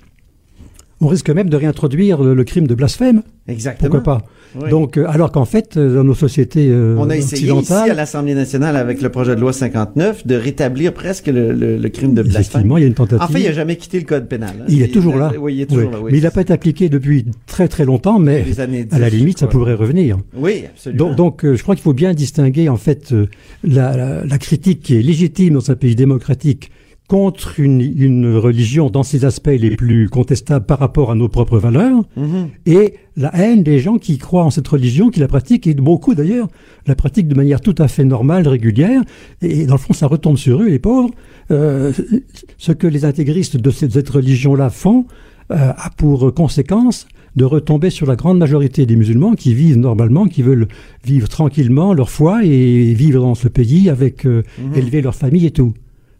On 1.01 1.07
risque 1.07 1.29
même 1.29 1.49
de 1.49 1.55
réintroduire 1.55 2.21
le, 2.21 2.33
le 2.33 2.43
crime 2.43 2.67
de 2.67 2.75
blasphème. 2.75 3.21
Exactement. 3.47 3.89
Pourquoi 3.89 4.03
pas 4.19 4.25
Oui. 4.61 4.69
Donc, 4.69 4.97
euh, 4.97 5.05
alors 5.07 5.31
qu'en 5.31 5.45
fait, 5.45 5.77
euh, 5.77 5.95
dans 5.95 6.03
nos 6.03 6.13
sociétés 6.13 6.67
euh, 6.69 6.95
On 6.99 7.09
a 7.09 7.15
essayé 7.15 7.51
ici 7.53 7.71
à 7.73 7.93
l'Assemblée 7.93 8.35
nationale 8.35 8.75
avec 8.75 9.01
le 9.01 9.09
projet 9.09 9.35
de 9.35 9.39
loi 9.41 9.53
59 9.53 10.27
de 10.27 10.35
rétablir 10.35 10.93
presque 10.93 11.27
le, 11.27 11.53
le- 11.53 11.77
le 11.77 11.89
crime 11.89 12.13
de 12.13 12.21
blasphème. 12.21 12.41
effectivement, 12.41 12.77
il 12.77 12.81
y 12.81 12.83
a 12.83 12.87
une 12.87 12.93
tentative. 12.95 13.21
En 13.23 13.27
fait, 13.27 13.39
il 13.39 13.45
n'a 13.45 13.53
jamais 13.53 13.77
quitté 13.77 13.99
le 13.99 14.05
code 14.05 14.27
pénal. 14.27 14.49
hein. 14.59 14.65
Il 14.67 14.81
est 14.81 14.89
toujours 14.93 15.15
là. 15.15 15.31
Oui, 15.39 15.55
il 15.55 15.61
est 15.61 15.65
toujours 15.67 15.85
Oui. 15.85 15.91
là. 15.93 15.99
Oui, 16.01 16.09
mais 16.11 16.17
il 16.17 16.23
n'a 16.23 16.31
pas 16.31 16.41
été 16.41 16.51
appliqué 16.53 16.89
depuis 16.89 17.25
très 17.47 17.67
très 17.69 17.85
longtemps, 17.85 18.19
mais 18.19 18.43
à 18.91 18.99
la 18.99 19.09
10, 19.09 19.15
limite, 19.17 19.39
ça 19.39 19.47
pourrait 19.47 19.73
revenir. 19.75 20.17
Oui, 20.35 20.63
absolument. 20.69 21.07
Donc, 21.07 21.15
donc 21.15 21.45
euh, 21.45 21.55
je 21.55 21.63
crois 21.63 21.75
qu'il 21.75 21.83
faut 21.83 21.93
bien 21.93 22.13
distinguer 22.13 22.67
en 22.69 22.77
fait 22.77 23.13
euh, 23.13 23.27
la, 23.63 23.95
la- 23.95 24.25
la 24.25 24.37
critique 24.37 24.81
qui 24.81 24.95
est 24.97 25.01
légitime 25.01 25.53
dans 25.53 25.71
un 25.71 25.75
pays 25.75 25.95
démocratique 25.95 26.71
contre 27.09 27.59
une, 27.59 27.81
une 27.81 28.35
religion 28.35 28.91
dans 28.91 29.01
ses 29.01 29.25
aspects 29.25 29.47
les 29.47 29.75
plus 29.75 30.07
contestables 30.09 30.65
par 30.67 30.77
rapport 30.77 31.09
à 31.11 31.15
nos 31.15 31.27
propres 31.27 31.57
valeurs 31.57 32.03
Mhm. 32.15 32.49
et 32.67 32.93
la 33.17 33.35
haine 33.35 33.63
des 33.63 33.79
gens 33.79 33.97
qui 33.97 34.19
croient 34.19 34.45
en 34.45 34.51
cette 34.51 34.67
religion, 34.67 35.09
qui 35.09 35.19
la 35.19 35.27
pratiquent, 35.27 35.65
et 35.65 35.73
beaucoup 35.73 36.13
d'ailleurs 36.13 36.47
la 36.85 36.93
pratiquent 36.95 37.27
de 37.27 37.33
manière 37.35 37.61
tout 37.61 37.73
à 37.79 37.87
fait 37.87 38.05
normale, 38.05 38.47
régulière, 38.47 39.01
et 39.41 39.65
dans 39.65 39.73
le 39.73 39.79
fond 39.79 39.93
ça 39.93 40.05
retombe 40.05 40.37
sur 40.37 40.61
eux, 40.61 40.67
les 40.69 40.77
pauvres. 40.77 41.09
Euh, 41.49 41.91
ce 42.59 42.71
que 42.71 42.85
les 42.85 43.03
intégristes 43.05 43.57
de 43.57 43.71
cette, 43.71 43.91
cette 43.93 44.09
religion-là 44.09 44.69
font 44.69 45.05
euh, 45.51 45.55
a 45.75 45.89
pour 45.97 46.31
conséquence 46.35 47.07
de 47.35 47.43
retomber 47.43 47.89
sur 47.89 48.05
la 48.05 48.15
grande 48.15 48.37
majorité 48.37 48.85
des 48.85 48.95
musulmans 48.95 49.33
qui 49.33 49.55
vivent 49.55 49.77
normalement, 49.79 50.27
qui 50.27 50.43
veulent 50.43 50.67
vivre 51.03 51.27
tranquillement 51.27 51.93
leur 51.95 52.11
foi 52.11 52.45
et 52.45 52.93
vivre 52.93 53.21
dans 53.21 53.33
ce 53.35 53.47
pays 53.47 53.89
avec 53.89 54.27
euh, 54.27 54.43
élever 54.75 55.01
leur 55.01 55.15
famille 55.15 55.47
et 55.47 55.51
tout. 55.51 55.73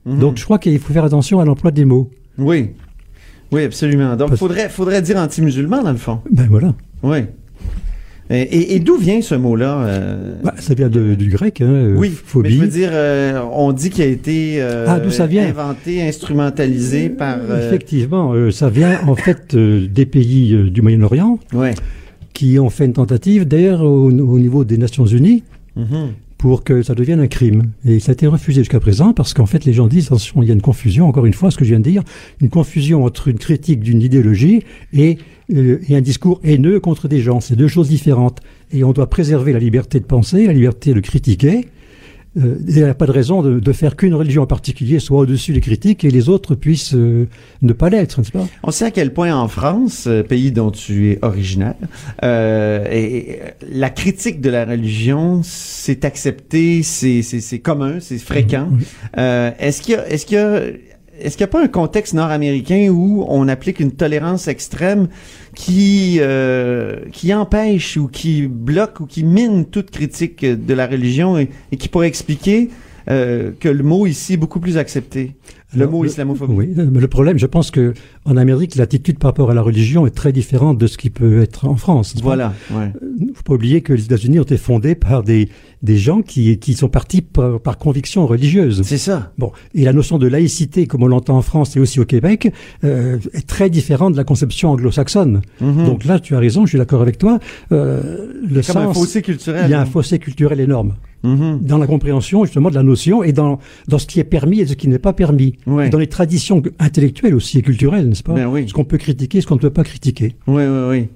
Mhm. 0.05 0.19
Donc 0.19 0.37
je 0.37 0.43
crois 0.43 0.59
qu'il 0.59 0.77
faut 0.79 0.93
faire 0.93 1.03
attention 1.05 1.39
à 1.39 1.45
l'emploi 1.45 1.71
des 1.71 1.85
mots. 1.85 2.09
Oui. 2.37 2.71
Oui, 3.51 3.63
absolument. 3.63 4.15
Donc, 4.15 4.27
il 4.27 4.29
Parce- 4.29 4.39
faudrait, 4.39 4.69
faudrait 4.69 5.01
dire 5.01 5.17
anti-musulman, 5.17 5.81
dans 5.83 5.91
le 5.91 5.97
fond. 5.97 6.19
Ben 6.31 6.45
voilà. 6.49 6.75
Oui. 7.01 7.17
Et, 8.31 8.41
et- 8.41 8.75
et 8.75 8.79
d'où 8.79 8.95
vient 8.95 9.23
ce 9.23 9.33
mot-là? 9.33 9.79
euh, 9.85 10.35
Bah, 10.43 10.53
ça 10.59 10.75
vient 10.75 10.87
de- 10.87 11.15
du 11.15 11.29
grec, 11.31 11.61
hein, 11.61 11.65
euh, 11.65 11.95
oui, 11.97 12.09
phobie. 12.11 12.49
mais 12.49 12.55
je 12.55 12.61
veux 12.61 12.67
dire, 12.67 12.89
euh, 12.93 13.41
on 13.53 13.71
dit 13.71 13.89
qu'il 13.89 14.03
a 14.03 14.07
été 14.07 14.61
euh, 14.61 14.85
Ah, 14.87 14.99
d'où 14.99 15.09
ça 15.09 15.25
vient? 15.25 15.47
inventé, 15.49 16.07
instrumentalisé 16.07 17.09
par... 17.09 17.37
Effectivement, 17.57 18.35
ça 18.51 18.69
vient 18.69 18.99
en 19.07 19.15
fait 19.15 19.55
des 19.55 20.05
pays 20.05 20.69
du 20.69 20.83
Moyen-Orient 20.83 21.39
ouais. 21.53 21.73
qui 22.33 22.59
ont 22.59 22.69
fait 22.69 22.85
une 22.85 22.93
tentative, 22.93 23.47
d'ailleurs 23.47 23.81
au, 23.81 24.11
au 24.11 24.39
niveau 24.39 24.63
des 24.63 24.77
Nations 24.77 25.07
Unies, 25.07 25.43
Mhm. 25.75 26.09
Pour 26.39 26.63
que 26.63 26.81
ça 26.81 26.95
devienne 26.95 27.19
un 27.19 27.27
crime. 27.27 27.71
Et 27.85 27.99
ça 27.99 28.11
a 28.11 28.13
été 28.13 28.25
refusé 28.25 28.61
jusqu'à 28.61 28.79
présent 28.79 29.13
parce 29.13 29.33
qu'en 29.33 29.45
fait 29.45 29.65
les 29.65 29.73
gens 29.73 29.87
disent 29.87 30.07
attention, 30.07 30.41
il 30.41 30.47
y 30.47 30.51
a 30.51 30.53
une 30.53 30.61
confusion, 30.61 31.07
encore 31.07 31.25
une 31.25 31.33
fois, 31.33 31.51
ce 31.51 31.57
que 31.57 31.65
je 31.65 31.69
viens 31.69 31.79
de 31.79 31.89
dire, 31.89 32.01
une 32.41 32.49
confusion 32.49 33.03
entre 33.03 33.27
une 33.27 33.37
critique 33.37 33.81
d'une 33.81 34.01
idéologie 34.01 34.63
et, 34.93 35.17
euh, 35.53 35.79
et 35.87 35.97
un 35.97 36.01
discours 36.01 36.39
haineux 36.45 36.79
contre 36.79 37.09
des 37.09 37.19
gens. 37.19 37.41
C'est 37.41 37.57
deux 37.57 37.67
choses 37.67 37.89
différentes. 37.89 38.39
Et 38.71 38.85
on 38.85 38.93
doit 38.93 39.09
préserver 39.09 39.51
la 39.51 39.59
liberté 39.59 39.99
de 39.99 40.05
penser, 40.05 40.47
la 40.47 40.53
liberté 40.53 40.93
de 40.93 41.01
critiquer. 41.01 41.67
Euh, 42.37 42.57
il 42.67 42.75
n'y 42.75 42.83
a 42.83 42.93
pas 42.93 43.07
de 43.07 43.11
raison 43.11 43.41
de, 43.41 43.59
de 43.59 43.73
faire 43.73 43.95
qu'une 43.95 44.13
religion 44.13 44.43
en 44.43 44.47
particulier 44.47 44.99
soit 44.99 45.19
au-dessus 45.19 45.51
des 45.51 45.61
critiques 45.61 46.03
et 46.03 46.11
les 46.11 46.29
autres 46.29 46.53
puissent 46.53 46.93
euh, 46.93 47.27
ne 47.63 47.73
pas 47.73 47.89
l'être, 47.89 48.19
n'est-ce 48.19 48.31
pas? 48.31 48.45
On 48.61 48.69
sait 48.69 48.85
à 48.85 48.91
quel 48.91 49.13
point 49.13 49.35
en 49.35 49.47
France, 49.47 50.05
euh, 50.05 50.21
pays 50.21 50.51
dont 50.51 50.69
tu 50.69 51.11
es 51.11 51.19
originaire, 51.23 51.73
euh, 52.23 52.85
et, 52.91 53.39
la 53.71 53.89
critique 53.89 54.41
de 54.41 54.49
la 54.51 54.65
religion, 54.65 55.41
c'est 55.43 56.05
accepté, 56.05 56.83
c'est 56.83 57.23
c'est 57.23 57.41
c'est 57.41 57.59
commun, 57.59 57.99
c'est 57.99 58.19
fréquent. 58.19 58.67
Oui. 58.71 58.83
Euh, 59.17 59.51
est-ce 59.57 59.81
qu'il 59.81 59.95
y 59.95 59.97
a 59.97 60.07
est-ce 60.07 60.25
qu'il 60.27 60.37
y 60.37 60.39
a 60.39 60.61
est-ce 61.19 61.35
qu'il 61.35 61.45
n'y 61.45 61.49
a 61.49 61.51
pas 61.51 61.63
un 61.63 61.67
contexte 61.67 62.13
nord-américain 62.13 62.89
où 62.89 63.25
on 63.27 63.47
applique 63.47 63.79
une 63.79 63.91
tolérance 63.91 64.47
extrême 64.47 65.07
qui 65.55 66.17
euh, 66.19 66.97
qui 67.11 67.33
empêche 67.33 67.97
ou 67.97 68.07
qui 68.07 68.47
bloque 68.47 68.99
ou 68.99 69.05
qui 69.05 69.23
mine 69.23 69.65
toute 69.65 69.91
critique 69.91 70.45
de 70.45 70.73
la 70.73 70.87
religion 70.87 71.37
et, 71.37 71.49
qui 71.77 71.87
pourrait 71.87 72.07
expliquer 72.07 72.69
euh, 73.09 73.51
que 73.59 73.69
le 73.69 73.83
mot 73.83 74.05
ici 74.05 74.33
est 74.33 74.37
beaucoup 74.37 74.59
plus 74.59 74.77
accepté, 74.77 75.35
le 75.75 75.81
Alors, 75.83 75.91
mot 75.93 76.05
islamophobie. 76.05 76.53
Oui, 76.53 76.73
mais 76.75 76.99
le 76.99 77.07
problème, 77.07 77.37
je 77.37 77.45
pense 77.45 77.69
que 77.69 77.93
en 78.25 78.37
Amérique, 78.37 78.75
l'attitude 78.75 79.19
par 79.19 79.29
rapport 79.29 79.51
à 79.51 79.53
la 79.53 79.61
religion 79.61 80.07
est 80.07 80.15
très 80.15 80.31
différente 80.31 80.77
de 80.79 80.87
ce 80.87 80.97
qui 80.97 81.09
peut 81.11 81.41
être 81.41 81.65
en 81.67 81.75
France. 81.75 82.15
Voilà. 82.21 82.53
Ouais. 82.71 82.91
Il 83.19 83.31
faut 83.35 83.43
pas 83.43 83.53
oublier 83.53 83.81
que 83.81 83.93
les 83.93 84.05
États-Unis 84.05 84.39
ont 84.39 84.43
été 84.43 84.57
fondés 84.57 84.95
par 84.95 85.23
des, 85.23 85.49
des 85.83 85.97
gens 85.97 86.21
qui, 86.23 86.57
qui 86.57 86.73
sont 86.73 86.89
partis 86.89 87.21
par, 87.21 87.59
par 87.59 87.77
conviction 87.77 88.25
religieuse. 88.25 88.81
C'est 88.83 88.97
ça. 88.97 89.31
Bon, 89.37 89.51
et 89.75 89.83
la 89.83 89.93
notion 89.93 90.17
de 90.17 90.27
laïcité, 90.27 90.87
comme 90.87 91.03
on 91.03 91.07
l'entend 91.07 91.37
en 91.37 91.43
France 91.43 91.75
et 91.77 91.79
aussi 91.79 91.99
au 91.99 92.05
Québec, 92.05 92.51
euh, 92.83 93.19
est 93.33 93.47
très 93.47 93.69
différente 93.69 94.13
de 94.13 94.17
la 94.17 94.23
conception 94.23 94.71
anglo-saxonne. 94.71 95.41
Mhm. 95.61 95.85
Donc 95.85 96.05
là, 96.05 96.19
tu 96.19 96.35
as 96.35 96.39
raison, 96.39 96.65
je 96.65 96.69
suis 96.69 96.77
d'accord 96.79 97.01
avec 97.01 97.19
toi. 97.19 97.39
Euh, 97.71 98.27
le 98.41 98.61
Comme 98.61 98.77
un 98.77 98.85
sens, 98.85 98.97
fossé 98.97 99.21
culturel. 99.21 99.65
il 99.67 99.71
y 99.71 99.73
a 99.75 99.81
un 99.81 99.85
fossé 99.85 100.17
culturel 100.17 100.59
énorme 100.59 100.95
Mhm. 101.23 101.59
dans 101.61 101.77
la 101.77 101.87
compréhension 101.87 102.45
justement 102.45 102.69
de 102.69 102.75
la 102.75 102.83
notion 102.83 103.23
et 103.23 103.33
dans 103.33 103.59
dans 103.87 103.99
ce 103.99 104.05
qui 104.07 104.19
est 104.19 104.23
permis 104.23 104.61
et 104.61 104.67
ce 104.67 104.73
qui 104.73 104.87
n'est 104.87 104.99
pas 104.99 105.13
permis. 105.13 105.55
Ouais. 105.67 105.87
Et 105.87 105.89
dans 105.89 105.97
les 105.97 106.07
traditions 106.07 106.61
intellectuelles 106.79 107.35
aussi 107.35 107.59
et 107.59 107.61
culturelles, 107.61 108.07
n'est-ce 108.07 108.23
pas 108.23 108.33
Ben 108.33 108.47
oui. 108.47 108.67
Ce 108.67 108.73
qu'on 108.73 108.85
peut 108.85 108.97
critiquer, 108.97 109.41
ce 109.41 109.47
qu'on 109.47 109.55
ne 109.55 109.59
peut 109.59 109.69
pas 109.69 109.83
critiquer. 109.83 110.35
Oui, 110.47 110.63
oui, 110.65 110.87
oui. 110.89 111.07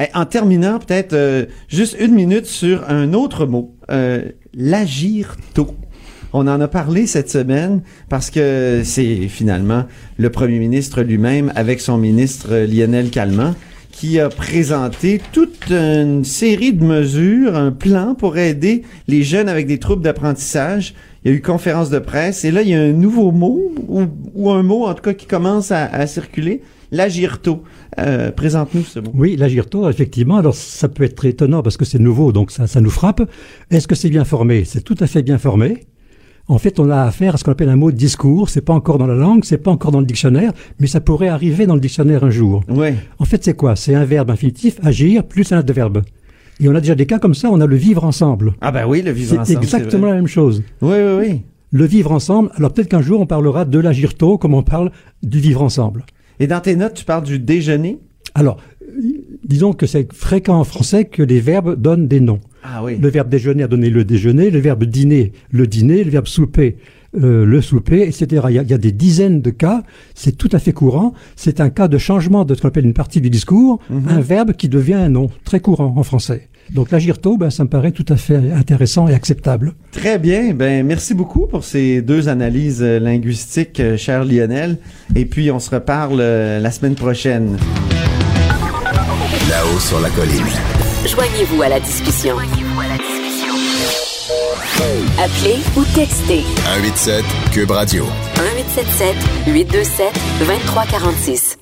Eh, 0.00 0.06
En 0.14 0.24
terminant, 0.24 0.78
peut-être 0.78 1.12
euh, 1.12 1.46
juste 1.68 1.96
une 2.00 2.12
minute 2.12 2.46
sur 2.46 2.88
un 2.88 3.12
autre 3.12 3.46
mot, 3.46 3.74
euh, 3.90 4.22
l'agir 4.54 5.36
tôt. 5.54 5.74
On 6.34 6.46
en 6.46 6.60
a 6.60 6.68
parlé 6.68 7.06
cette 7.06 7.30
semaine 7.30 7.82
parce 8.08 8.30
que 8.30 8.80
c'est 8.84 9.28
finalement 9.28 9.84
le 10.16 10.30
premier 10.30 10.58
ministre 10.58 11.02
lui-même 11.02 11.52
avec 11.54 11.80
son 11.80 11.98
ministre 11.98 12.48
euh, 12.50 12.66
Lionel 12.66 13.10
Calment 13.10 13.54
qui 13.92 14.18
a 14.18 14.28
présenté 14.28 15.20
toute 15.32 15.70
une 15.70 16.24
série 16.24 16.72
de 16.72 16.84
mesures, 16.84 17.54
un 17.54 17.70
plan 17.70 18.14
pour 18.16 18.38
aider 18.38 18.82
les 19.06 19.22
jeunes 19.22 19.48
avec 19.48 19.66
des 19.66 19.78
troubles 19.78 20.02
d'apprentissage. 20.02 20.94
Il 21.24 21.30
y 21.30 21.34
a 21.34 21.36
eu 21.36 21.40
conférence 21.40 21.90
de 21.90 22.00
presse 22.00 22.44
et 22.44 22.50
là, 22.50 22.62
il 22.62 22.68
y 22.68 22.74
a 22.74 22.80
un 22.80 22.92
nouveau 22.92 23.30
mot 23.30 23.72
ou, 23.86 24.50
un 24.50 24.62
mot 24.64 24.86
en 24.86 24.94
tout 24.94 25.02
cas 25.02 25.12
qui 25.12 25.26
commence 25.26 25.70
à, 25.70 26.06
circuler, 26.08 26.62
l'agir-tôt. 26.90 27.62
Euh, 28.00 28.32
Présente-nous 28.32 28.82
ce 28.82 28.98
mot. 28.98 29.12
Oui, 29.14 29.36
l'agir-tôt, 29.36 29.88
effectivement. 29.88 30.38
Alors, 30.38 30.54
ça 30.54 30.88
peut 30.88 31.04
être 31.04 31.24
étonnant 31.24 31.62
parce 31.62 31.76
que 31.76 31.84
c'est 31.84 32.00
nouveau, 32.00 32.32
donc 32.32 32.50
ça, 32.50 32.66
ça 32.66 32.80
nous 32.80 32.90
frappe. 32.90 33.22
Est-ce 33.70 33.86
que 33.86 33.94
c'est 33.94 34.10
bien 34.10 34.24
formé? 34.24 34.64
C'est 34.64 34.80
tout 34.80 34.96
à 34.98 35.06
fait 35.06 35.22
bien 35.22 35.38
formé. 35.38 35.86
En 36.48 36.58
fait, 36.58 36.80
on 36.80 36.90
a 36.90 37.02
affaire 37.02 37.34
à 37.34 37.38
ce 37.38 37.44
qu'on 37.44 37.52
appelle 37.52 37.68
un 37.68 37.76
mot 37.76 37.90
de 37.92 37.96
discours. 37.96 38.48
C'est 38.50 38.60
pas 38.60 38.72
encore 38.74 38.98
dans 38.98 39.06
la 39.06 39.14
langue, 39.14 39.44
c'est 39.44 39.58
pas 39.58 39.70
encore 39.70 39.92
dans 39.92 40.00
le 40.00 40.06
dictionnaire, 40.06 40.52
mais 40.80 40.86
ça 40.86 41.00
pourrait 41.00 41.28
arriver 41.28 41.66
dans 41.66 41.74
le 41.74 41.80
dictionnaire 41.80 42.24
un 42.24 42.30
jour. 42.30 42.62
Ouais. 42.68 42.94
En 43.18 43.24
fait, 43.24 43.42
c'est 43.44 43.54
quoi? 43.54 43.76
C'est 43.76 43.94
un 43.94 44.04
verbe 44.04 44.30
infinitif, 44.30 44.78
agir, 44.82 45.24
plus 45.24 45.52
un 45.52 45.58
adverbe. 45.58 46.02
Et 46.60 46.68
on 46.68 46.74
a 46.74 46.80
déjà 46.80 46.94
des 46.94 47.06
cas 47.06 47.18
comme 47.18 47.34
ça, 47.34 47.48
on 47.50 47.60
a 47.60 47.66
le 47.66 47.76
vivre 47.76 48.04
ensemble. 48.04 48.54
Ah 48.60 48.70
ben 48.72 48.86
oui, 48.86 49.02
le 49.02 49.10
vivre 49.12 49.30
C'est 49.30 49.38
ensemble. 49.38 49.58
exactement 49.64 50.06
la 50.08 50.14
même 50.14 50.26
chose. 50.26 50.62
Oui, 50.80 50.96
oui, 50.96 51.16
oui. 51.28 51.40
Le 51.70 51.84
vivre 51.86 52.12
ensemble, 52.12 52.50
alors 52.54 52.72
peut-être 52.72 52.88
qu'un 52.88 53.00
jour 53.02 53.20
on 53.20 53.26
parlera 53.26 53.64
de 53.64 53.78
l'agir-tôt 53.78 54.36
comme 54.36 54.52
on 54.52 54.62
parle 54.62 54.90
du 55.22 55.38
vivre 55.40 55.62
ensemble. 55.62 56.04
Et 56.38 56.46
dans 56.46 56.60
tes 56.60 56.76
notes, 56.76 56.94
tu 56.94 57.04
parles 57.04 57.24
du 57.24 57.38
déjeuner? 57.38 57.98
Alors, 58.34 58.58
euh, 58.82 59.00
disons 59.44 59.72
que 59.72 59.86
c'est 59.86 60.12
fréquent 60.12 60.58
en 60.58 60.64
français 60.64 61.04
que 61.06 61.22
les 61.22 61.40
verbes 61.40 61.80
donnent 61.80 62.08
des 62.08 62.20
noms. 62.20 62.40
Ah 62.62 62.82
oui. 62.84 62.96
Le 63.00 63.08
verbe 63.08 63.28
déjeuner 63.28 63.64
a 63.64 63.68
donné 63.68 63.90
le 63.90 64.04
déjeuner, 64.04 64.50
le 64.50 64.58
verbe 64.60 64.84
dîner, 64.84 65.32
le 65.50 65.66
dîner, 65.66 66.04
le 66.04 66.10
verbe 66.10 66.26
souper, 66.26 66.76
euh, 67.20 67.44
le 67.44 67.60
souper, 67.60 68.02
etc. 68.02 68.26
Il 68.48 68.54
y, 68.54 68.58
a, 68.58 68.62
il 68.62 68.70
y 68.70 68.74
a 68.74 68.78
des 68.78 68.92
dizaines 68.92 69.42
de 69.42 69.50
cas, 69.50 69.82
c'est 70.14 70.36
tout 70.38 70.48
à 70.52 70.58
fait 70.58 70.72
courant. 70.72 71.12
C'est 71.36 71.60
un 71.60 71.70
cas 71.70 71.88
de 71.88 71.98
changement 71.98 72.44
de 72.44 72.54
ce 72.54 72.62
qu'on 72.62 72.68
appelle 72.68 72.86
une 72.86 72.94
partie 72.94 73.20
du 73.20 73.30
discours, 73.30 73.80
un 74.08 74.20
verbe 74.20 74.52
qui 74.52 74.68
devient 74.68 74.94
un 74.94 75.08
nom, 75.08 75.28
très 75.44 75.60
courant 75.60 75.94
en 75.96 76.02
français. 76.02 76.48
Donc 76.70 76.90
l'agir-tôt, 76.90 77.36
ben, 77.36 77.50
ça 77.50 77.64
me 77.64 77.68
paraît 77.68 77.92
tout 77.92 78.06
à 78.08 78.16
fait 78.16 78.52
intéressant 78.52 79.08
et 79.08 79.14
acceptable. 79.14 79.74
Très 79.90 80.18
bien. 80.18 80.54
Ben 80.54 80.86
merci 80.86 81.12
beaucoup 81.12 81.46
pour 81.46 81.64
ces 81.64 82.00
deux 82.00 82.28
analyses 82.28 82.82
linguistiques, 82.82 83.80
euh, 83.80 83.96
cher 83.96 84.24
Lionel. 84.24 84.78
Et 85.14 85.26
puis 85.26 85.50
on 85.50 85.58
se 85.58 85.70
reparle 85.70 86.18
euh, 86.20 86.60
la 86.60 86.70
semaine 86.70 86.94
prochaine. 86.94 87.56
Là-haut 89.50 89.80
sur 89.80 90.00
la 90.00 90.08
colline. 90.10 90.81
Joignez-vous 91.06 91.60
à 91.62 91.68
la 91.68 91.80
discussion. 91.80 92.36
Appelez 95.18 95.56
ou 95.76 95.84
textez 95.96 96.42
187 96.64 97.24
Cube 97.52 97.70
Radio. 97.72 98.04
1877 98.36 99.16
827 99.48 100.06
2346. 100.38 101.58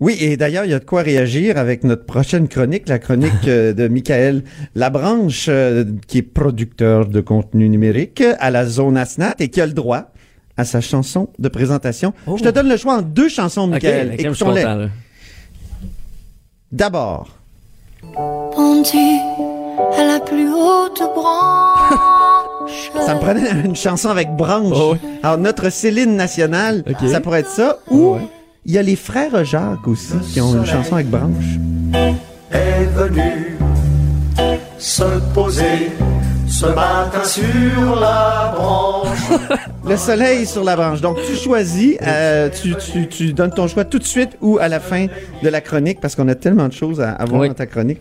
Oui, 0.00 0.16
et 0.20 0.38
d'ailleurs, 0.38 0.64
il 0.64 0.70
y 0.70 0.74
a 0.74 0.78
de 0.78 0.84
quoi 0.84 1.02
réagir 1.02 1.58
avec 1.58 1.84
notre 1.84 2.06
prochaine 2.06 2.48
chronique, 2.48 2.88
la 2.88 2.98
chronique 2.98 3.32
euh, 3.46 3.74
de 3.74 3.86
Michael 3.86 4.44
Labranche, 4.74 5.46
euh, 5.50 5.84
qui 6.06 6.18
est 6.18 6.22
producteur 6.22 7.06
de 7.06 7.20
contenu 7.20 7.68
numérique 7.68 8.24
à 8.38 8.50
la 8.50 8.64
zone 8.64 8.96
ASNAT 8.96 9.34
et 9.40 9.48
qui 9.48 9.60
a 9.60 9.66
le 9.66 9.74
droit 9.74 10.10
à 10.56 10.64
sa 10.64 10.80
chanson 10.80 11.28
de 11.38 11.48
présentation. 11.50 12.14
Oh. 12.26 12.38
Je 12.38 12.44
te 12.44 12.48
donne 12.48 12.68
le 12.70 12.78
choix 12.78 12.96
en 12.96 13.02
deux 13.02 13.28
chansons, 13.28 13.66
Michael. 13.66 14.14
Écoutons-les. 14.18 14.62
là. 14.62 14.88
D'abord, 16.72 17.39
pendu 18.54 18.96
à 19.98 20.04
la 20.04 20.20
plus 20.20 20.48
haute 20.52 21.02
branche. 21.14 22.90
ça 23.06 23.14
me 23.14 23.20
prenait 23.20 23.50
une 23.64 23.76
chanson 23.76 24.08
avec 24.08 24.34
branche. 24.36 24.76
Oh. 24.76 24.94
Alors, 25.22 25.38
notre 25.38 25.70
Céline 25.70 26.16
nationale, 26.16 26.84
ça 27.10 27.20
pourrait 27.20 27.40
être 27.40 27.50
ça. 27.50 27.78
Ou 27.90 28.14
Ouais. 28.14 28.20
il 28.66 28.72
y 28.72 28.78
a 28.78 28.82
les 28.82 28.96
frères 28.96 29.44
Jacques 29.44 29.86
aussi, 29.86 30.14
qui 30.32 30.40
ont 30.40 30.54
une 30.54 30.66
chanson 30.66 30.94
avec 30.94 31.08
branche. 31.08 31.58
est 32.52 32.84
venu 32.94 33.58
se 34.78 35.04
poser 35.34 35.90
ce 36.50 36.66
matin 36.66 37.24
sur 37.24 37.98
la 38.00 38.52
branche. 38.56 39.18
Le 39.88 39.96
soleil 39.96 40.46
sur 40.46 40.62
la 40.64 40.76
branche. 40.76 41.00
Donc, 41.00 41.16
tu 41.26 41.34
choisis, 41.34 41.96
euh, 42.06 42.48
tu, 42.50 42.74
tu, 42.76 43.08
tu 43.08 43.32
donnes 43.32 43.50
ton 43.52 43.66
choix 43.66 43.84
tout 43.84 43.98
de 43.98 44.04
suite 44.04 44.36
ou 44.40 44.58
à 44.58 44.68
la 44.68 44.78
fin 44.80 45.06
de 45.42 45.48
la 45.48 45.60
chronique, 45.60 46.00
parce 46.00 46.14
qu'on 46.14 46.28
a 46.28 46.34
tellement 46.34 46.68
de 46.68 46.72
choses 46.72 47.00
à, 47.00 47.12
à 47.12 47.24
voir 47.24 47.40
Oui. 47.42 47.48
dans 47.48 47.54
ta 47.54 47.66
chronique. 47.66 48.00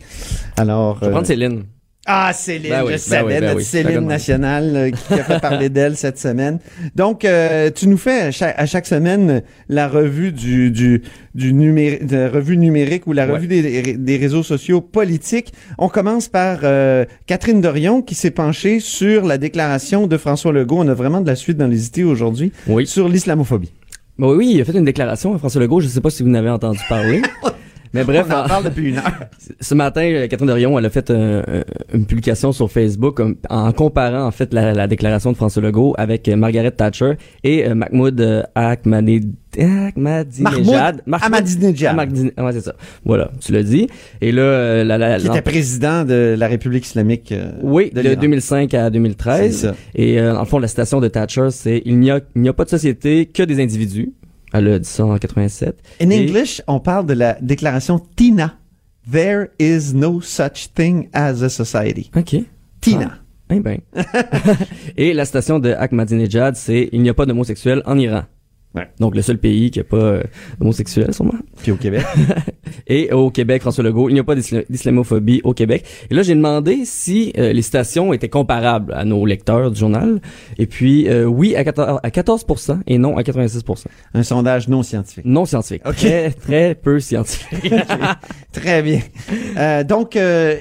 Alors, 0.57 0.95
Je 0.95 1.01
vais 1.01 1.07
euh, 1.07 1.11
prendre 1.11 1.27
Céline. 1.27 1.63
Ah, 2.05 2.31
Céline, 2.33 2.69
Ben 2.71 2.81
oui, 2.81 2.87
je 2.87 2.91
ben 2.93 2.97
savais, 2.97 3.23
oui, 3.35 3.39
ben 3.39 3.43
notre 3.45 3.57
oui. 3.57 3.63
Céline 3.63 3.99
nationale 4.07 4.71
euh, 4.75 4.89
qui 4.89 5.13
a 5.13 5.23
fait 5.23 5.39
parler 5.39 5.69
d'elle 5.69 5.95
cette 5.95 6.17
semaine. 6.17 6.57
Donc, 6.95 7.23
euh, 7.23 7.69
tu 7.69 7.87
nous 7.87 7.97
fais 7.97 8.21
à 8.21 8.31
chaque, 8.31 8.55
à 8.57 8.65
chaque 8.65 8.87
semaine 8.87 9.43
la 9.67 9.87
revue 9.87 10.31
du, 10.31 10.71
du, 10.71 11.03
du 11.35 11.53
numérique, 11.53 12.07
de 12.07 12.17
la 12.17 12.29
revue 12.29 12.57
numérique 12.57 13.05
ou 13.05 13.13
la 13.13 13.27
Ouais. 13.27 13.33
revue 13.33 13.47
des, 13.47 13.93
des 13.97 14.17
réseaux 14.17 14.41
sociaux 14.43 14.81
politiques. 14.81 15.53
On 15.77 15.87
commence 15.89 16.27
par 16.29 16.59
euh, 16.63 17.05
Catherine 17.27 17.61
Dorion 17.61 18.01
qui 18.01 18.15
s'est 18.15 18.31
penchée 18.31 18.79
sur 18.79 19.25
la 19.25 19.37
déclaration 19.37 20.07
de 20.07 20.17
François 20.17 20.51
Legault. 20.51 20.77
On 20.79 20.87
a 20.87 20.93
vraiment 20.95 21.21
de 21.21 21.27
la 21.27 21.35
suite 21.35 21.57
dans 21.57 21.67
les 21.67 21.87
idées 21.87 22.03
aujourd'hui 22.05 22.51
Oui. 22.67 22.87
sur 22.87 23.07
l'islamophobie. 23.07 23.71
Bon, 24.17 24.33
oui, 24.35 24.51
il 24.55 24.61
a 24.61 24.65
fait 24.65 24.73
une 24.77 24.83
déclaration 24.85 25.35
à 25.35 25.37
François 25.37 25.61
Legault. 25.61 25.79
Je 25.79 25.85
ne 25.85 25.91
sais 25.91 26.01
pas 26.01 26.09
si 26.09 26.23
vous 26.23 26.29
n'avez 26.29 26.49
entendu 26.49 26.79
parler. 26.89 27.21
Mais 27.93 28.03
bref, 28.03 28.25
On 28.29 28.33
en 28.33 28.47
parle 28.47 28.65
depuis 28.65 28.89
une 28.89 28.97
heure. 28.97 29.11
ce 29.59 29.73
matin, 29.75 30.01
euh, 30.03 30.27
Catherine 30.27 30.47
Dorion, 30.47 30.77
elle 30.77 30.85
a 30.85 30.89
fait 30.89 31.09
un- 31.09 31.39
un- 31.39 31.63
une 31.93 32.05
publication 32.05 32.51
sur 32.51 32.71
Facebook 32.71 33.19
en, 33.49 33.71
comparant 33.71 34.25
en 34.27 34.31
fait 34.31 34.53
la, 34.53 34.73
la 34.73 34.87
déclaration 34.87 35.31
de 35.31 35.37
François 35.37 35.61
Legault 35.63 35.95
avec 35.97 36.27
euh, 36.27 36.35
Margaret 36.35 36.71
Thatcher 36.71 37.13
et 37.43 37.67
euh, 37.67 37.73
Mahmoud 37.75 38.21
euh, 38.21 38.43
Ahmadine- 38.55 39.33
Ahmadinejad. 39.57 41.01
Mahmoud 41.05 41.23
Ahmadinejad. 41.25 41.93
Ahmadine- 41.97 42.31
ouais, 42.37 42.51
c'est 42.53 42.61
ça. 42.61 42.75
Voilà, 43.05 43.31
tu 43.41 43.51
l'as 43.51 43.63
dit. 43.63 43.87
Et 44.21 44.31
là, 44.31 44.41
euh, 44.41 44.83
la, 44.83 44.97
la, 44.97 45.17
Qui 45.19 45.27
était 45.27 45.41
président 45.41 46.05
de 46.05 46.35
la 46.37 46.47
République 46.47 46.85
islamique. 46.85 47.31
euh, 47.31 47.51
oui, 47.61 47.89
de 47.91 47.95
de 48.01 48.09
l'Iran. 48.09 48.21
2005 48.21 48.73
à 48.73 48.85
C'est 48.85 48.91
2013. 48.91 49.55
ça. 49.61 49.75
Et 49.95 50.19
euh, 50.19 50.37
en 50.37 50.45
fond, 50.45 50.59
la 50.59 50.67
citation 50.67 50.99
de 51.01 51.07
Thatcher, 51.07 51.47
c'est 51.51 51.81
il 51.85 51.97
n'y 51.99 52.11
a 52.11 52.19
il 52.35 52.41
n'y 52.41 52.49
a 52.49 52.53
pas 52.53 52.65
de 52.65 52.69
société 52.69 53.25
que 53.25 53.43
des 53.43 53.61
individus. 53.61 54.11
Elle 54.53 54.67
a 54.67 54.79
dit 54.79 54.87
ça 54.89 55.05
en 55.05 55.17
87. 55.17 55.77
In 56.01 56.09
Et- 56.09 56.19
English, 56.27 56.61
on 56.67 56.79
parle 56.79 57.05
de 57.05 57.13
la 57.13 57.37
déclaration 57.41 57.99
TINA. 58.15 58.55
There 59.11 59.47
is 59.59 59.93
no 59.93 60.21
such 60.21 60.73
thing 60.75 61.09
as 61.13 61.41
a 61.43 61.49
society. 61.49 62.11
Ok. 62.15 62.35
TINA. 62.81 63.19
Eh 63.51 63.59
ben. 63.59 63.79
Et 64.97 65.13
la 65.13 65.25
citation 65.25 65.59
de 65.59 65.71
Ahmadinejad, 65.71 66.55
c'est 66.55 66.89
il 66.91 67.01
n'y 67.01 67.09
a 67.09 67.13
pas 67.13 67.25
d'homosexuels 67.25 67.81
en 67.85 67.97
Iran. 67.97 68.23
Donc 68.99 69.15
le 69.15 69.21
seul 69.21 69.37
pays 69.37 69.71
qui 69.71 69.79
a 69.79 69.83
pas 69.83 69.97
euh, 69.97 70.23
d'homosexuels 70.59 71.13
sûrement. 71.13 71.33
Puis 71.61 71.71
au 71.71 71.75
Québec. 71.75 72.03
Et 72.87 73.11
au 73.11 73.29
Québec, 73.31 73.61
François 73.61 73.83
Legault, 73.83 74.09
il 74.09 74.13
n'y 74.13 74.19
a 74.19 74.23
pas 74.23 74.35
d'isla- 74.35 74.63
d'islamophobie 74.69 75.41
au 75.43 75.53
Québec. 75.53 75.85
Et 76.09 76.13
là, 76.13 76.21
j'ai 76.21 76.35
demandé 76.35 76.85
si 76.85 77.33
euh, 77.37 77.51
les 77.51 77.61
citations 77.61 78.13
étaient 78.13 78.29
comparables 78.29 78.93
à 78.93 79.05
nos 79.05 79.25
lecteurs 79.25 79.71
du 79.71 79.79
journal. 79.79 80.21
Et 80.57 80.65
puis, 80.65 81.09
euh, 81.09 81.25
oui, 81.25 81.55
à 81.55 81.63
14, 81.63 81.99
à 82.03 82.09
14% 82.09 82.79
et 82.87 82.97
non 82.99 83.17
à 83.17 83.21
86%. 83.23 83.85
Un 84.13 84.23
sondage 84.23 84.67
non 84.67 84.83
scientifique. 84.83 85.25
Non 85.25 85.45
scientifique. 85.45 85.81
Ok. 85.85 85.95
Très, 85.97 86.31
très 86.31 86.75
peu 86.75 86.99
scientifique. 86.99 87.73
Très 88.51 88.81
bien. 88.81 88.99
Euh, 89.57 89.83
donc, 89.83 90.13
les 90.15 90.57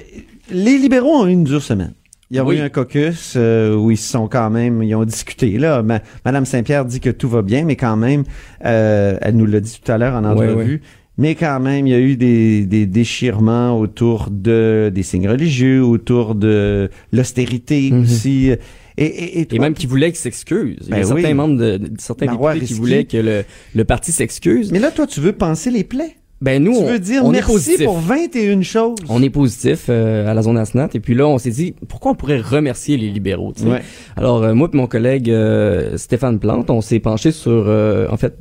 libéraux 0.51 1.21
ont 1.21 1.27
eu 1.27 1.31
une 1.31 1.43
dure 1.43 1.61
semaine. 1.63 1.93
Il 2.31 2.37
y 2.37 2.39
a 2.39 2.45
Oui. 2.45 2.57
eu 2.57 2.59
un 2.59 2.69
caucus 2.69 3.33
euh, 3.37 3.75
où 3.75 3.89
ils 3.89 3.97
sont 3.97 4.27
quand 4.27 4.49
même, 4.51 4.83
ils 4.83 4.93
ont 4.93 5.03
discuté. 5.03 5.57
Là, 5.57 5.81
Ma- 5.81 6.01
Madame 6.25 6.45
Saint-Pierre 6.45 6.85
dit 6.85 6.99
que 6.99 7.09
tout 7.09 7.27
va 7.27 7.41
bien, 7.41 7.63
mais 7.65 7.75
quand 7.75 7.97
même, 7.97 8.23
euh, 8.65 9.17
elle 9.21 9.35
nous 9.35 9.47
l'a 9.47 9.59
dit 9.59 9.79
tout 9.83 9.91
à 9.91 9.97
l'heure 9.97 10.13
en 10.15 10.23
entrevue. 10.23 10.81
Mais 11.17 11.33
quand 11.35 11.59
même, 11.59 11.85
il 11.87 11.89
y 11.89 11.95
a 11.95 11.99
eu 11.99 12.15
des, 12.15 12.65
des 12.65 12.85
déchirements 12.85 13.77
autour 13.79 14.27
de 14.31 14.89
des 14.93 15.03
signes 15.03 15.27
religieux, 15.27 15.83
autour 15.83 16.35
de 16.35 16.89
l'austérité 17.11 17.89
Mhm. 17.91 18.03
aussi. 18.03 18.51
Et, 18.51 18.57
et, 18.97 19.05
et, 19.05 19.41
Et 19.41 19.45
toi- 19.47 19.59
même 19.59 19.73
qui 19.73 19.87
voulait 19.87 20.09
qu'il 20.11 20.19
s'excuse. 20.19 20.77
Il 20.83 20.89
y 20.89 20.93
a 20.93 20.97
Ben 20.97 21.03
certains 21.05 21.23
oui. 21.29 21.33
membres 21.33 21.57
de, 21.57 21.77
de- 21.77 21.91
certains 21.99 22.27
Marois 22.27 22.53
députés 22.53 22.67
qui 22.73 22.79
voulaient 22.79 23.03
que 23.05 23.17
le, 23.17 23.43
le 23.75 23.83
parti 23.85 24.11
s'excuse. 24.11 24.71
Mais 24.71 24.79
là, 24.79 24.91
toi, 24.91 25.07
tu 25.07 25.19
veux 25.19 25.33
penser 25.33 25.71
les 25.71 25.83
plaies. 25.83 26.15
Ben 26.41 26.63
nous, 26.63 26.71
tu 26.71 26.77
on, 26.79 26.85
veux 26.85 26.99
dire 26.99 27.21
on 27.25 27.31
est 27.31 27.33
merci 27.33 27.51
positif. 27.51 27.83
pour 27.85 27.99
21 27.99 28.61
choses? 28.61 28.95
On 29.09 29.21
est 29.21 29.29
positif 29.29 29.87
euh, 29.89 30.29
à 30.29 30.33
la 30.33 30.41
zone 30.41 30.57
Asnat 30.57 30.87
et 30.93 30.99
puis 31.01 31.13
là 31.13 31.27
on 31.27 31.37
s'est 31.37 31.49
dit 31.51 31.75
pourquoi 31.89 32.11
on 32.13 32.15
pourrait 32.15 32.39
remercier 32.39 32.95
les 32.95 33.09
libéraux. 33.09 33.51
tu 33.53 33.63
sais? 33.63 33.69
Ouais. 33.69 33.81
Alors 34.15 34.43
euh, 34.43 34.53
moi 34.53 34.69
et 34.73 34.77
mon 34.77 34.87
collègue 34.87 35.29
euh, 35.29 35.97
Stéphane 35.97 36.39
Plante, 36.39 36.69
on 36.69 36.79
s'est 36.81 36.99
penché 36.99 37.31
sur 37.33 37.51
euh, 37.67 38.07
en 38.09 38.15
fait 38.15 38.35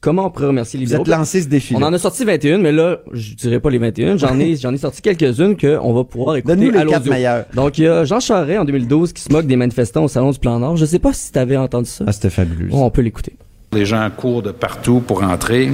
comment 0.00 0.26
on 0.26 0.30
pourrait 0.30 0.46
remercier 0.48 0.78
les 0.80 0.86
Vous 0.86 0.92
libéraux? 0.92 1.04
êtes 1.04 1.18
lancé 1.18 1.42
ce 1.42 1.48
défi. 1.48 1.74
On 1.76 1.82
en 1.82 1.92
a 1.92 1.98
sorti 1.98 2.24
21, 2.24 2.58
mais 2.58 2.72
là, 2.72 2.98
je 3.12 3.34
dirais 3.34 3.58
pas 3.60 3.68
les 3.70 3.78
21. 3.78 4.16
J'en 4.18 4.38
ai, 4.38 4.54
j'en 4.56 4.72
ai 4.72 4.76
sorti 4.78 5.00
quelques-unes 5.02 5.56
qu'on 5.56 5.92
va 5.94 6.04
pouvoir 6.04 6.36
écouter 6.36 6.56
Donne-nous 6.56 6.78
à 6.78 6.84
les 6.84 6.90
quatre 6.90 6.98
l'audio. 7.00 7.12
meilleurs. 7.12 7.44
Donc, 7.54 7.78
il 7.78 7.84
y 7.84 7.88
a 7.88 8.04
Jean 8.04 8.20
Charest 8.20 8.58
en 8.60 8.64
2012 8.66 9.14
qui 9.14 9.22
se 9.22 9.32
moque 9.32 9.46
des 9.46 9.56
manifestants 9.56 10.04
au 10.04 10.08
Salon 10.08 10.30
du 10.30 10.38
Plan 10.38 10.58
Nord. 10.58 10.76
Je 10.76 10.84
sais 10.84 10.98
pas 10.98 11.14
si 11.14 11.32
tu 11.32 11.38
avais 11.38 11.56
entendu 11.56 11.88
ça. 11.88 12.04
Ah, 12.06 12.12
c'était 12.12 12.28
fabuleux. 12.28 12.68
Bon, 12.68 12.84
on 12.84 12.90
peut 12.90 13.00
l'écouter. 13.00 13.32
Les 13.72 13.86
gens 13.86 14.06
courent 14.14 14.42
de 14.42 14.50
partout 14.50 15.00
pour 15.00 15.22
entrer. 15.22 15.70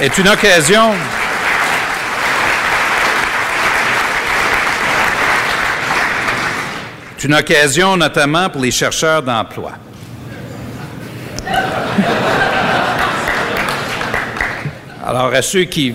Est 0.00 0.18
une 0.18 0.28
occasion. 0.28 0.92
Est 7.16 7.24
une 7.24 7.34
occasion 7.34 7.96
notamment 7.96 8.48
pour 8.48 8.60
les 8.62 8.70
chercheurs 8.70 9.22
d'emploi. 9.22 9.72
Alors, 15.06 15.32
à 15.32 15.42
ceux 15.42 15.64
qui 15.64 15.94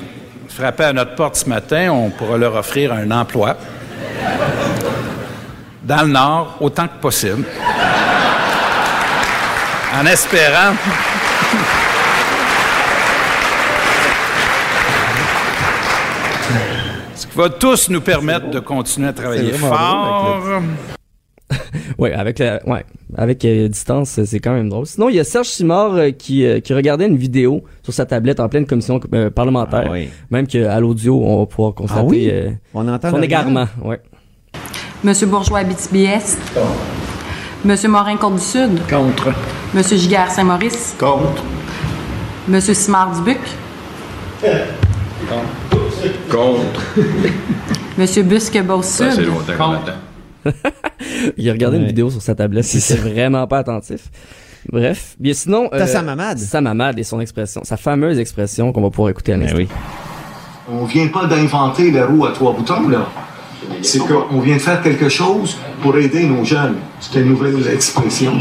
frappaient 0.50 0.86
à 0.86 0.94
notre 0.94 1.16
porte 1.16 1.36
ce 1.36 1.48
matin, 1.48 1.92
on 1.92 2.10
pourra 2.10 2.38
leur 2.38 2.56
offrir 2.56 2.92
un 2.92 3.10
emploi. 3.12 3.56
Dans 5.84 6.02
le 6.02 6.08
Nord 6.08 6.58
autant 6.62 6.88
que 6.88 7.00
possible, 7.00 7.46
en 9.96 10.06
espérant 10.06 10.74
ce 17.16 17.23
qui 17.23 17.23
va 17.36 17.50
tous 17.50 17.90
nous 17.90 18.02
permettre 18.02 18.50
de 18.50 18.60
continuer 18.60 19.08
à 19.10 19.14
travailler 19.14 19.52
fort. 19.54 20.44
Ouais, 22.00 22.14
avec 22.14 22.40
la, 22.40 22.66
ouais, 22.68 22.84
avec 23.16 23.46
euh, 23.46 23.68
distance, 23.68 24.20
c'est 24.26 24.40
quand 24.40 24.54
même 24.54 24.70
drôle. 24.70 24.88
Sinon, 24.88 25.10
il 25.10 25.16
y 25.16 25.20
a 25.20 25.24
Serge 25.24 25.48
Simard 25.48 25.94
euh, 25.94 26.10
qui, 26.10 26.46
euh, 26.46 26.60
qui 26.60 26.74
regardait 26.74 27.06
une 27.06 27.16
vidéo 27.18 27.64
sur 27.84 27.94
sa 27.94 28.06
tablette 28.08 28.40
en 28.40 28.50
pleine 28.50 28.66
commission 28.66 29.00
euh, 29.14 29.30
parlementaire. 29.30 29.84
Ah 29.86 29.92
oui. 29.92 30.10
Même 30.32 30.48
qu'à 30.48 30.80
l'audio, 30.80 31.22
on 31.24 31.40
va 31.42 31.46
pouvoir 31.46 31.76
constater 31.76 32.02
Ah 32.02 32.08
oui? 32.10 32.30
euh, 32.32 32.50
On 32.74 32.88
entend 32.88 33.12
son 33.12 33.22
égarement. 33.22 33.68
Ouais. 33.84 34.02
Monsieur 35.04 35.28
Bourgeois 35.28 35.60
Abitibi-Est. 35.60 36.40
Monsieur 37.64 37.90
Morin 37.90 38.18
Côte-du-Sud. 38.18 38.80
Contre. 38.90 39.32
Monsieur 39.76 39.98
Giguère 39.98 40.32
Saint-Maurice. 40.32 40.96
Contre. 40.98 41.44
Monsieur 42.48 42.74
Simard 42.74 43.12
Dubuc. 43.16 43.40
Contre. 44.42 45.44
Monsieur 47.98 48.24
Busque 48.24 48.60
Beauce-Sud. 48.62 49.10
Ça, 49.10 49.16
c'est 49.16 49.26
longtemps 49.26 49.54
qu'on 49.58 49.72
attend. 49.74 50.58
Il 51.38 51.50
a 51.50 51.54
regardé 51.54 51.78
une 51.78 51.86
vidéo 51.86 52.10
sur 52.10 52.22
sa 52.22 52.36
tablette, 52.36 52.74
il 52.74 52.80
était 52.80 52.96
vraiment 52.96 53.48
pas 53.48 53.60
attentif. 53.60 54.10
Bref, 54.72 55.16
bien 55.20 55.34
sinon... 55.34 55.70
T'as 55.72 55.88
sa 55.88 56.02
mamade. 56.02 56.38
Sa 56.40 56.62
mamade 56.62 56.98
et 56.98 57.04
son 57.04 57.20
expression, 57.20 57.62
sa 57.64 57.78
fameuse 57.78 58.18
expression 58.18 58.72
qu'on 58.72 58.82
va 58.82 58.90
pouvoir 58.90 59.10
écouter 59.10 59.34
à 59.34 59.38
l'instant. 59.38 59.58
oui. 59.58 59.68
On 60.72 60.86
vient 60.86 61.08
pas 61.08 61.26
d'inventer 61.26 61.92
la 61.92 62.06
roue 62.06 62.26
à 62.26 62.32
trois 62.32 62.54
boutons, 62.54 62.88
là. 62.88 63.08
C'est 63.82 64.00
qu'on 64.00 64.40
vient 64.40 64.56
de 64.56 64.62
faire 64.62 64.82
quelque 64.82 65.10
chose 65.10 65.58
pour 65.82 65.98
aider 65.98 66.26
nos 66.26 66.44
jeunes. 66.46 66.76
C'est 67.00 67.20
une 67.20 67.30
nouvelle 67.30 67.56
expression. 67.74 68.34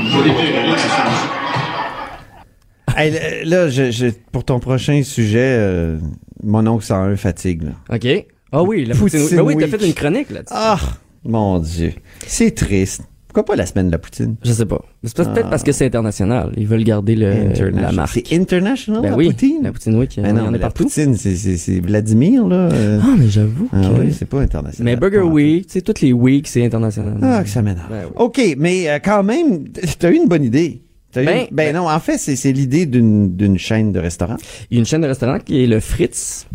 Hey, 2.96 3.44
là, 3.44 3.68
je, 3.68 3.90
je- 3.90 4.06
pour 4.32 4.44
ton 4.44 4.58
prochain 4.60 5.02
sujet, 5.02 5.38
euh, 5.58 5.98
mon 6.42 6.66
oncle 6.66 6.84
101 6.84 7.16
fatigue. 7.16 7.62
Là. 7.64 7.72
OK. 7.96 8.26
Ah 8.52 8.62
oui, 8.62 8.84
la 8.84 8.94
poutine. 8.94 9.20
Poutine 9.22 9.36
Ben 9.38 9.42
oui, 9.44 9.54
t'as 9.58 9.68
fait 9.68 9.86
une 9.86 9.94
chronique 9.94 10.30
là-dessus. 10.30 10.54
Ah, 10.56 10.78
mon 11.24 11.58
Dieu. 11.58 11.92
C'est 12.26 12.50
triste. 12.54 13.02
Pourquoi 13.28 13.46
pas 13.46 13.56
la 13.56 13.64
semaine 13.64 13.86
de 13.86 13.92
la 13.92 13.98
poutine? 13.98 14.36
Je 14.44 14.52
sais 14.52 14.66
pas. 14.66 14.84
C'est 15.04 15.16
peut-être 15.16 15.40
Ah. 15.46 15.48
parce 15.48 15.62
que 15.62 15.72
c'est 15.72 15.86
international. 15.86 16.52
Ils 16.58 16.66
veulent 16.66 16.84
garder 16.84 17.16
le, 17.16 17.70
la 17.70 17.90
marque. 17.90 18.10
C'est 18.12 18.36
international, 18.36 19.00
Ben 19.00 19.12
la 19.12 19.16
oui, 19.16 19.28
poutine? 19.28 19.60
la 19.62 19.72
poutine 19.72 19.94
week, 19.96 20.14
il 20.18 20.20
y 20.20 20.22
Mais 20.24 20.32
en 20.32 20.44
non, 20.44 20.50
la 20.50 20.58
partout. 20.58 20.84
poutine, 20.84 21.14
c'est- 21.16 21.80
Vladimir, 21.80 22.46
là. 22.46 22.68
euh. 22.70 23.00
Ah, 23.02 23.14
mais 23.18 23.28
j'avoue 23.28 23.70
Ah 23.72 23.80
que- 23.80 24.00
oui, 24.02 24.12
c'est 24.12 24.26
pas 24.28 24.40
international. 24.42 24.84
Mais 24.84 24.96
Burger 24.96 25.20
Week, 25.26 25.66
tu 25.66 25.72
sais, 25.72 25.80
toutes 25.80 26.02
les 26.02 26.12
weeks, 26.12 26.46
c'est 26.46 26.62
international. 26.62 27.16
Ah, 27.22 27.42
que 27.42 27.48
ça 27.48 27.62
m'énerve. 27.62 27.88
Ben 27.88 28.02
oui. 28.04 28.12
OK, 28.16 28.54
mais 28.58 28.90
euh, 28.90 28.98
quand 29.02 29.22
même, 29.22 29.64
t'as 29.98 30.10
eu 30.10 30.16
une 30.16 30.28
bonne 30.28 30.44
idée. 30.44 30.82
Eu- 31.20 31.26
Ben, 31.26 31.46
ben, 31.52 31.74
non, 31.76 31.88
en 31.90 32.00
fait, 32.00 32.16
c'est 32.18 32.36
c'est 32.36 32.52
l'idée 32.52 32.86
d'une 32.86 33.36
d'une 33.36 33.58
chaîne 33.58 33.92
de 33.92 33.98
restaurants. 34.00 34.36
Il 34.70 34.76
y 34.76 34.78
a 34.78 34.80
une 34.80 34.86
chaîne 34.86 35.02
de 35.02 35.06
restaurants 35.06 35.38
qui 35.38 35.62
est 35.62 35.66
le 35.66 35.80
Fritz. 35.80 36.46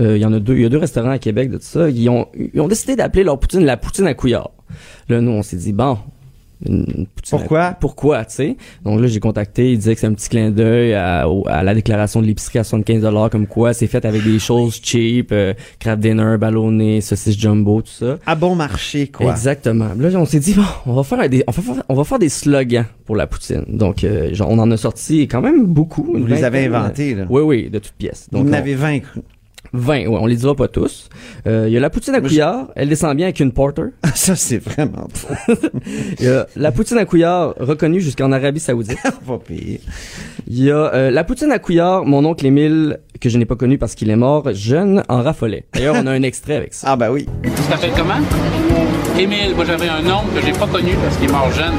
Euh, 0.00 0.16
il 0.16 0.20
y 0.20 0.24
en 0.24 0.32
a 0.32 0.40
deux. 0.40 0.56
Il 0.56 0.62
y 0.62 0.64
a 0.64 0.68
deux 0.68 0.78
restaurants 0.78 1.10
à 1.10 1.18
Québec 1.18 1.50
de 1.50 1.58
tout 1.58 1.62
ça. 1.64 1.88
Ils 1.90 2.08
ont, 2.08 2.26
ils 2.54 2.60
ont 2.60 2.68
décidé 2.68 2.96
d'appeler 2.96 3.22
leur 3.22 3.38
poutine 3.38 3.64
la 3.64 3.76
poutine 3.76 4.06
à 4.06 4.14
couillard. 4.14 4.50
Là, 5.08 5.20
nous, 5.20 5.30
on 5.30 5.42
s'est 5.42 5.56
dit, 5.58 5.72
bon. 5.72 5.98
Une 6.66 7.06
Pourquoi? 7.30 7.76
pourquoi, 7.80 8.24
tu 8.24 8.34
sais? 8.34 8.56
Donc 8.84 9.00
là, 9.00 9.06
j'ai 9.06 9.20
contacté, 9.20 9.72
il 9.72 9.78
disait 9.78 9.94
que 9.94 10.00
c'est 10.00 10.06
un 10.06 10.12
petit 10.14 10.28
clin 10.28 10.50
d'œil 10.50 10.94
à, 10.94 11.26
à 11.46 11.62
la 11.62 11.74
déclaration 11.74 12.20
de 12.20 12.26
l'épicerie 12.26 12.58
à 12.58 12.64
75 12.64 13.06
comme 13.30 13.46
quoi 13.46 13.72
c'est 13.72 13.86
fait 13.86 14.04
avec 14.04 14.22
des 14.24 14.38
choses 14.38 14.80
cheap, 14.82 15.30
euh, 15.32 15.54
craft 15.78 16.00
dinner, 16.00 16.36
ballonné, 16.38 17.00
saucisse 17.00 17.38
jumbo, 17.38 17.82
tout 17.82 17.90
ça. 17.92 18.18
À 18.26 18.34
bon 18.34 18.54
marché, 18.54 19.08
quoi. 19.08 19.30
Exactement. 19.30 19.88
Là, 19.98 20.08
on 20.18 20.24
s'est 20.26 20.40
dit, 20.40 20.54
bon, 20.54 20.62
on 20.86 20.94
va 20.94 21.02
faire 21.02 21.28
des, 21.28 21.44
on 21.46 21.50
va 21.52 21.62
faire, 21.62 21.82
on 21.88 21.94
va 21.94 22.04
faire 22.04 22.18
des 22.18 22.28
slogans 22.28 22.84
pour 23.06 23.16
la 23.16 23.26
poutine. 23.26 23.64
Donc, 23.68 24.04
euh, 24.04 24.32
genre, 24.34 24.50
on 24.50 24.58
en 24.58 24.70
a 24.70 24.76
sorti 24.76 25.28
quand 25.28 25.40
même 25.40 25.64
beaucoup. 25.66 26.04
Vous 26.04 26.26
les 26.26 26.44
avez 26.44 26.66
inventés, 26.66 27.14
là. 27.14 27.24
Oui, 27.30 27.42
oui, 27.42 27.70
de 27.70 27.78
toutes 27.78 27.92
pièces. 27.94 28.28
Vous 28.30 28.38
Donc, 28.38 28.48
en 28.48 28.50
on- 28.50 28.54
avez 28.54 28.74
20. 28.74 29.00
20, 29.72 30.06
ouais, 30.06 30.08
on 30.08 30.26
les 30.26 30.36
dira 30.36 30.54
pas 30.54 30.68
tous. 30.68 31.08
Euh, 31.46 31.66
Il 31.68 31.72
y 31.72 31.76
a 31.76 31.80
la 31.80 31.90
poutine 31.90 32.14
à 32.14 32.20
couillard, 32.20 32.68
elle 32.74 32.88
descend 32.88 33.16
bien 33.16 33.26
avec 33.26 33.40
une 33.40 33.52
porter. 33.52 33.90
Ça, 34.14 34.34
c'est 34.36 34.58
vraiment 34.58 35.08
Il 36.18 36.24
y 36.24 36.28
a 36.28 36.46
la 36.56 36.72
poutine 36.72 36.98
à 36.98 37.04
couillard 37.04 37.54
reconnue 37.58 38.00
jusqu'en 38.00 38.32
Arabie 38.32 38.60
Saoudite. 38.60 38.98
pas 39.26 39.38
pire. 39.38 39.78
Il 40.46 40.62
y 40.62 40.70
a 40.70 40.92
euh, 40.94 41.10
la 41.10 41.24
poutine 41.24 41.52
à 41.52 41.58
couillard, 41.58 42.04
mon 42.04 42.24
oncle 42.24 42.44
Émile, 42.46 42.98
que 43.20 43.28
je 43.28 43.38
n'ai 43.38 43.44
pas 43.44 43.56
connu 43.56 43.78
parce 43.78 43.94
qu'il 43.94 44.10
est 44.10 44.16
mort, 44.16 44.52
jeune, 44.52 45.02
en 45.08 45.22
raffolait. 45.22 45.64
D'ailleurs, 45.74 45.96
on 45.98 46.06
a 46.06 46.10
un 46.12 46.22
extrait 46.22 46.56
avec 46.56 46.74
ça. 46.74 46.88
Ah, 46.90 46.96
ben 46.96 47.10
oui. 47.10 47.26
Tu 47.42 47.50
t'appelles 47.68 47.92
comment? 47.96 48.14
Émile. 49.18 49.54
Moi, 49.54 49.64
j'avais 49.64 49.88
un 49.88 50.04
oncle 50.10 50.34
que 50.34 50.44
j'ai 50.44 50.52
pas 50.52 50.66
connu 50.66 50.92
parce 51.02 51.16
qu'il 51.16 51.28
est 51.28 51.32
mort 51.32 51.50
jeune. 51.52 51.74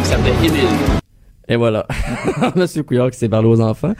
Il 0.00 0.06
s'appelait 0.06 0.46
Émile. 0.46 1.01
Et 1.52 1.56
voilà. 1.56 1.86
Monsieur 2.56 2.82
Couillard 2.82 3.10
qui 3.10 3.18
s'est 3.18 3.28
parlé 3.28 3.46
aux 3.46 3.60
enfants. 3.60 3.92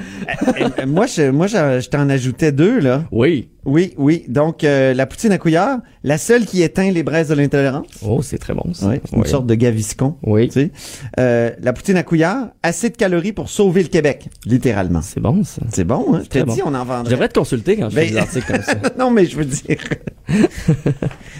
Euh, 0.59 0.87
moi, 0.87 1.05
je, 1.05 1.29
moi, 1.31 1.47
je, 1.49 1.81
je 1.81 1.89
t'en 1.91 2.09
ajoutais 2.09 2.51
deux, 2.51 2.81
là. 2.81 3.05
Oui. 3.13 3.51
Oui, 3.67 3.93
oui. 3.99 4.25
Donc, 4.27 4.65
euh, 4.65 4.95
la 4.95 5.05
poutine 5.07 5.33
à 5.33 5.39
couillard, 5.39 5.81
la 6.03 6.17
seule 6.17 6.47
qui 6.47 6.63
éteint 6.63 6.91
les 6.91 7.03
braises 7.03 7.29
de 7.29 7.35
l'intolérance. 7.35 7.87
Oh, 8.05 8.23
c'est 8.23 8.39
très 8.39 8.55
bon, 8.55 8.73
ça. 8.73 8.89
Oui, 8.89 9.01
une 9.13 9.21
Oui. 9.21 9.29
sorte 9.29 9.47
de 9.47 9.55
gaviscon. 9.55 10.17
Oui. 10.23 10.49
Tu 10.49 10.53
sais. 10.55 10.71
Euh, 11.21 11.51
la 11.61 11.75
poutine 11.75 11.97
à 11.99 12.03
couillard, 12.03 12.49
assez 12.63 12.89
de 12.89 12.97
calories 12.97 13.33
pour 13.33 13.51
sauver 13.51 13.83
le 13.83 13.89
Québec, 13.91 14.29
littéralement. 14.47 15.03
C'est 15.03 15.21
bon, 15.21 15.45
ça. 15.45 15.61
C'est 15.71 15.85
bon, 15.85 16.15
hein? 16.15 16.21
Je 16.25 16.29
t'ai 16.31 16.43
dit, 16.45 16.63
bon. 16.63 16.71
on 16.71 16.75
en 16.75 16.85
vendrait. 16.87 17.11
devrais 17.13 17.29
te 17.29 17.39
consulter 17.39 17.77
quand 17.77 17.91
je 17.91 17.95
fais 17.97 18.07
Ben- 18.07 18.13
des 18.13 18.19
articles 18.19 18.51
comme 18.51 18.63
ça. 18.63 18.75
non, 18.99 19.11
mais 19.11 19.27
je 19.27 19.37
veux 19.37 19.45
dire, 19.45 19.77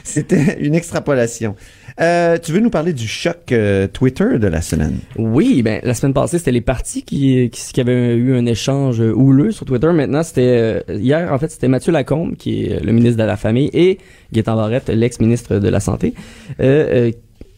c'était 0.05 0.59
une 0.61 0.75
extrapolation. 0.75 1.57
Euh, 2.03 2.37
tu 2.37 2.51
veux 2.51 2.59
nous 2.59 2.71
parler 2.71 2.93
du 2.93 3.07
choc 3.07 3.53
euh, 3.53 3.87
Twitter 3.87 4.39
de 4.39 4.49
la 4.49 4.61
semaine? 4.61 4.99
Oui, 5.17 5.63
ben 5.63 5.81
la 5.85 5.95
semaine 5.95 6.13
passée, 6.13 6.39
c'était 6.39 6.51
les 6.51 6.61
partis 6.61 7.03
qui, 7.05 7.49
qui, 7.51 7.81
avaient 7.81 8.17
eu 8.17 8.35
un 8.35 8.45
échange 8.47 9.01
euh, 9.01 9.13
houleux 9.13 9.53
sur 9.53 9.67
Twitter. 9.67 9.93
Maintenant, 9.93 10.25
c'était 10.25 10.83
hier, 10.89 11.33
en 11.33 11.39
fait, 11.39 11.49
c'était 11.51 11.69
Mathieu 11.69 11.93
Lacombe, 11.93 12.35
qui 12.35 12.65
est 12.65 12.83
le 12.83 12.93
ministre 12.93 13.19
de 13.19 13.25
la 13.27 13.37
Famille, 13.37 13.71
et 13.73 13.99
Gaétan 14.33 14.57
Barrette, 14.57 14.89
l'ex-ministre 14.89 15.59
de 15.59 15.69
la 15.69 15.79
Santé. 15.79 16.15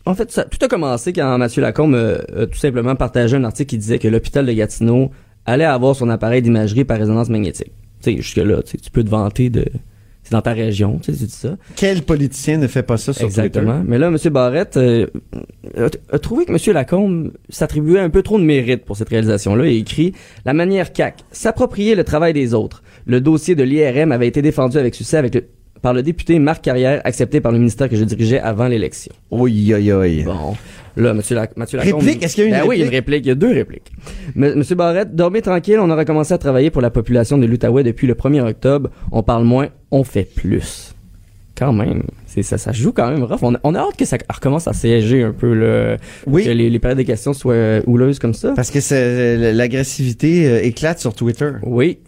En 0.06 0.14
fait, 0.14 0.38
tout 0.50 0.62
a 0.62 0.68
commencé 0.68 1.14
quand 1.14 1.38
Mathieu 1.38 1.62
Lacombe 1.62 1.94
a 1.94 2.46
tout 2.46 2.58
simplement 2.58 2.94
partagé 2.94 3.36
un 3.38 3.44
article 3.44 3.70
qui 3.70 3.78
disait 3.78 3.98
que 3.98 4.08
l'hôpital 4.08 4.44
de 4.44 4.52
Gatineau 4.52 5.10
allait 5.46 5.64
avoir 5.64 5.96
son 5.96 6.10
appareil 6.10 6.42
d'imagerie 6.42 6.84
par 6.84 6.98
résonance 6.98 7.30
magnétique. 7.30 7.72
Tu 8.02 8.10
sais, 8.10 8.16
jusque-là, 8.18 8.62
tu 8.62 8.90
peux 8.90 9.02
te 9.02 9.08
vanter 9.08 9.48
de... 9.48 9.64
C'est 10.24 10.32
dans 10.32 10.40
ta 10.42 10.52
région, 10.52 10.98
tu 11.02 11.12
sais, 11.12 11.18
tu 11.18 11.24
dis 11.26 11.30
ça. 11.32 11.56
Quel 11.76 12.02
politicien 12.02 12.56
ne 12.56 12.66
fait 12.66 12.82
pas 12.82 12.96
ça 12.96 13.12
sur 13.12 13.26
Exactement. 13.26 13.74
Twitter? 13.74 13.88
Mais 13.90 13.98
là, 13.98 14.06
M. 14.08 14.16
Barrette 14.32 14.76
euh, 14.78 15.06
a, 15.76 15.88
a 16.14 16.18
trouvé 16.18 16.46
que 16.46 16.50
M. 16.52 16.74
Lacombe 16.74 17.32
s'attribuait 17.50 18.00
un 18.00 18.08
peu 18.08 18.22
trop 18.22 18.38
de 18.38 18.44
mérite 18.44 18.86
pour 18.86 18.96
cette 18.96 19.10
réalisation-là 19.10 19.66
et 19.66 19.76
écrit 19.76 20.14
«La 20.46 20.54
manière 20.54 20.92
CAC, 20.94 21.24
s'approprier 21.30 21.94
le 21.94 22.04
travail 22.04 22.32
des 22.32 22.54
autres. 22.54 22.82
Le 23.06 23.20
dossier 23.20 23.54
de 23.54 23.62
l'IRM 23.62 24.12
avait 24.12 24.26
été 24.26 24.40
défendu 24.40 24.78
avec 24.78 24.94
succès 24.94 25.18
avec 25.18 25.34
le, 25.34 25.44
par 25.82 25.92
le 25.92 26.02
député 26.02 26.38
Marc 26.38 26.64
Carrière, 26.64 27.02
accepté 27.04 27.42
par 27.42 27.52
le 27.52 27.58
ministère 27.58 27.90
que 27.90 27.96
je 27.96 28.04
dirigeais 28.04 28.40
avant 28.40 28.66
l'élection.» 28.66 29.12
Oui, 29.30 29.72
oui, 29.74 29.92
oui. 29.92 30.22
Bon. 30.22 30.56
Là, 30.96 31.10
M. 31.10 31.20
Lac 31.30 31.56
Mathieu 31.56 31.78
Lacombe... 31.78 32.00
Réplique? 32.02 32.22
Est-ce 32.24 32.34
qu'il 32.36 32.44
y 32.44 32.46
a 32.46 32.50
une 32.50 32.62
ben 32.62 32.68
oui, 32.68 32.76
il 32.76 32.80
y 32.80 32.82
a 32.82 32.86
une 32.86 32.90
réplique? 32.92 33.24
réplique. 33.24 33.26
Il 33.26 33.28
y 33.28 33.32
a 33.32 33.34
deux 33.34 33.52
répliques. 33.52 33.92
M. 34.36 34.54
Monsieur 34.56 34.74
Barrette, 34.76 35.14
dormez 35.14 35.42
tranquille, 35.42 35.78
on 35.80 35.90
aura 35.90 36.04
commencé 36.04 36.32
à 36.34 36.38
travailler 36.38 36.70
pour 36.70 36.82
la 36.82 36.90
population 36.90 37.36
de 37.38 37.46
l'Outaouais 37.46 37.82
depuis 37.82 38.06
le 38.06 38.14
1er 38.14 38.42
octobre. 38.48 38.90
On 39.12 39.22
parle 39.22 39.44
moins, 39.44 39.68
on 39.90 40.04
fait 40.04 40.24
plus. 40.24 40.94
Quand 41.56 41.72
même, 41.72 42.02
ça, 42.26 42.58
ça 42.58 42.72
joue 42.72 42.90
quand 42.92 43.08
même 43.10 43.22
rough. 43.22 43.38
On, 43.42 43.54
a- 43.54 43.60
on 43.62 43.74
a 43.76 43.78
hâte 43.78 43.96
que 43.96 44.04
ça 44.04 44.16
recommence 44.28 44.66
à 44.66 44.72
siéger 44.72 45.22
un 45.22 45.32
peu 45.32 45.54
le, 45.54 45.98
Oui. 46.26 46.44
que 46.44 46.50
les, 46.50 46.68
les 46.68 46.78
périodes 46.80 46.98
des 46.98 47.04
questions 47.04 47.32
soient 47.32 47.54
euh, 47.54 47.80
houleuses 47.86 48.18
comme 48.18 48.34
ça. 48.34 48.54
Parce 48.56 48.72
que 48.72 48.80
c'est- 48.80 49.52
l'agressivité 49.52 50.48
euh, 50.48 50.62
éclate 50.64 50.98
sur 50.98 51.14
Twitter. 51.14 51.50
Oui. 51.62 52.00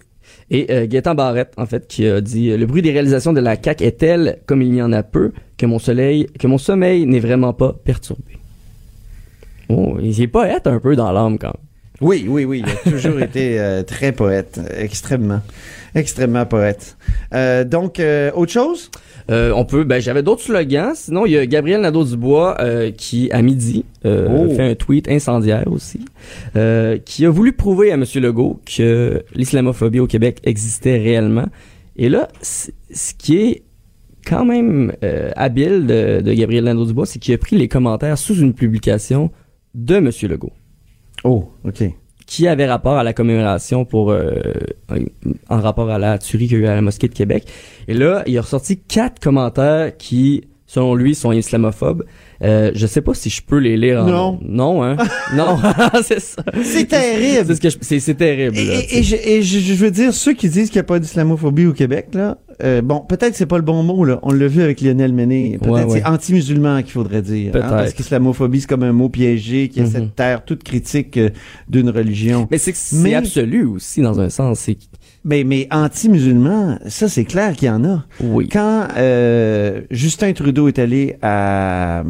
Et 0.51 0.67
euh, 0.71 0.87
Gaétan 0.89 1.15
Barrette, 1.15 1.53
en 1.57 1.67
fait, 1.67 1.87
qui 1.87 2.07
a 2.09 2.21
dit 2.21 2.51
euh, 2.51 2.57
Le 2.57 2.67
bruit 2.67 2.83
des 2.83 2.91
réalisations 2.91 3.33
de 3.33 3.41
la 3.41 3.57
CAQ 3.61 3.85
est 3.85 3.99
tel, 3.99 4.39
comme 4.47 4.63
il 4.63 4.75
y 4.75 4.83
en 4.83 4.93
a 4.93 5.03
peu, 5.05 5.33
que 5.57 5.67
mon 5.67 5.79
soleil, 5.79 6.27
que 6.41 6.47
mon 6.49 6.59
sommeil 6.59 7.07
n'est 7.07 7.21
vraiment 7.21 7.53
pas 7.53 7.73
perturbé. 7.85 8.39
Oh, 9.69 9.97
il 10.01 10.21
est 10.21 10.27
poète 10.29 10.67
un 10.67 10.79
peu 10.79 10.97
dans 10.97 11.13
l'âme 11.13 11.39
quand 11.39 11.49
même. 11.49 11.63
Oui, 12.03 12.27
oui, 12.29 12.45
oui. 12.45 12.63
Il 12.67 12.91
a 12.91 12.91
toujours 12.93 13.19
été 13.21 13.59
euh, 13.59 13.83
très 13.83 14.13
poète. 14.13 14.61
Extrêmement. 14.77 15.41
Extrêmement 15.95 16.45
poète. 16.45 16.99
Euh, 17.33 17.65
donc, 17.65 18.01
euh, 18.01 18.31
autre 18.35 18.53
chose? 18.53 18.91
Euh, 19.31 19.51
on 19.57 19.65
peut, 19.65 19.83
ben 19.83 19.99
j'avais 19.99 20.23
d'autres 20.23 20.43
slogans. 20.43 20.93
Sinon, 20.95 21.25
il 21.25 21.33
y 21.33 21.39
a 21.39 21.47
Gabriel 21.47 21.81
Nadeau-Dubois 21.81 22.59
euh, 22.61 22.91
qui, 22.91 23.31
à 23.33 23.41
midi, 23.41 23.87
euh, 24.05 24.29
Oh. 24.31 24.55
fait 24.55 24.71
un 24.71 24.75
tweet 24.75 25.09
incendiaire 25.09 25.65
aussi, 25.73 26.01
euh, 26.55 26.99
qui 26.99 27.25
a 27.25 27.31
voulu 27.31 27.55
prouver 27.55 27.91
à 27.91 27.95
M. 27.95 28.05
Legault 28.17 28.61
que 28.67 29.25
l'islamophobie 29.35 29.99
au 30.01 30.07
Québec 30.07 30.41
existait 30.45 30.99
réellement. 30.99 31.47
Et 31.97 32.11
là, 32.11 32.29
ce 32.43 32.69
qui 33.17 33.39
est 33.39 33.63
quand 34.27 34.45
même 34.45 34.93
euh, 35.03 35.31
habile 35.35 35.87
de, 35.87 36.21
de 36.21 36.33
Gabriel 36.35 36.65
Nadeau-Dubois, 36.65 37.07
c'est 37.07 37.19
qu'il 37.19 37.33
a 37.33 37.39
pris 37.39 37.57
les 37.57 37.69
commentaires 37.69 38.19
sous 38.19 38.37
une 38.37 38.53
publication 38.53 39.31
de 39.77 39.95
M. 39.97 40.11
Legault 40.23 40.53
Oh, 41.23 41.53
OK. 41.65 41.85
qui 42.27 42.49
avait 42.49 42.67
rapport 42.67 42.97
à 42.97 43.05
la 43.05 43.13
commémoration 43.13 43.85
pour 43.85 44.11
euh, 44.11 44.33
en 45.49 45.61
rapport 45.61 45.91
à 45.91 45.99
la 45.99 46.19
tuerie 46.19 46.49
qu'il 46.49 46.59
y 46.59 46.61
a 46.61 46.65
eu 46.65 46.67
à 46.67 46.75
la 46.75 46.83
mosquée 46.83 47.09
de 47.09 47.15
Québec. 47.15 47.47
Et 47.87 47.95
là, 47.95 48.25
il 48.27 48.37
a 48.37 48.41
ressorti 48.43 48.79
quatre 48.79 49.21
commentaires 49.21 49.97
qui, 49.97 50.49
selon 50.77 50.95
lui, 50.95 51.15
sont 51.15 51.33
islamophobes. 51.33 52.05
Euh, 52.43 52.71
je 52.75 52.87
sais 52.87 53.01
pas 53.01 53.15
si 53.15 53.31
je 53.31 53.41
peux 53.43 53.57
les 53.57 53.79
lire. 53.79 54.03
en- 54.03 54.07
Non. 54.07 54.39
Non, 54.43 54.83
hein? 54.85 54.97
non, 55.35 55.57
c'est 56.03 56.21
ça. 56.21 56.43
C'est 56.63 56.85
terrible. 56.87 57.47
C'est 57.57 57.71
ce 57.71 57.79
je- 57.79 57.79
c'est 57.81 57.99
c'est 58.01 58.15
terrible. 58.15 58.57
là, 58.57 58.63
Et, 58.91 58.99
et 58.99 59.03
je, 59.03 59.17
et 59.17 59.43
je- 59.43 59.59
je 59.59 59.73
veux 59.75 59.91
dire, 59.91 60.13
ceux 60.13 60.35
qui 60.35 60.51
disent 60.51 60.69
qu'il 60.69 60.77
n'y 60.77 60.81
a 60.81 60.85
pas 60.85 60.99
d'islamophobie 60.99 61.65
au 61.65 61.73
Québec, 61.73 62.09
là, 62.13 62.37
euh, 62.63 62.83
bon, 62.83 63.01
peut-être 63.01 63.31
que 63.33 63.37
c'est 63.39 63.47
pas 63.47 63.57
le 63.57 63.63
bon 63.65 63.83
mot, 63.83 64.05
là. 64.05 64.19
On 64.23 64.33
l'a 64.33 64.47
vu 64.49 64.61
avec 64.63 64.83
Lionel 64.83 65.15
Méné. 65.15 65.59
Peut-être 65.63 65.73
Ouais, 65.89 66.01
c'est 66.01 66.05
anti-musulman 66.07 66.83
qu'il 66.83 66.93
faudrait 66.93 67.23
dire. 67.23 67.49
hein, 67.49 67.53
Peut-être. 67.53 67.69
parce 67.71 67.93
qu'islamophobie, 67.95 68.61
c'est 68.61 68.67
comme 68.69 68.83
un 68.83 68.93
mot 68.93 69.09
piégé 69.09 69.69
qui 69.69 69.81
essaie 69.81 70.01
de 70.01 70.05
Mhm. 70.05 70.11
taire 70.11 70.45
toute 70.45 70.63
critique 70.63 71.17
euh, 71.17 71.31
d'une 71.71 71.89
religion. 71.89 72.49
Mais 72.51 72.59
c'est 72.59 72.75
Mais- 73.03 73.15
absolu 73.15 73.65
aussi 73.65 74.03
dans 74.03 74.21
un 74.21 74.29
sens. 74.29 74.61
C'est 74.61 74.77
Mais, 75.29 75.43
mais 75.43 75.67
anti-musulman, 75.73 76.79
ça, 76.87 77.09
c'est 77.09 77.25
clair 77.25 77.55
qu'il 77.57 77.67
y 77.67 77.71
en 77.71 77.85
a. 77.85 78.05
oui. 78.23 78.49
Quand 78.49 78.87
euh, 78.97 79.81
Justin 79.91 80.33
Trudeau 80.33 80.69
est 80.69 80.79
allé 80.79 81.17
à, 81.21 82.05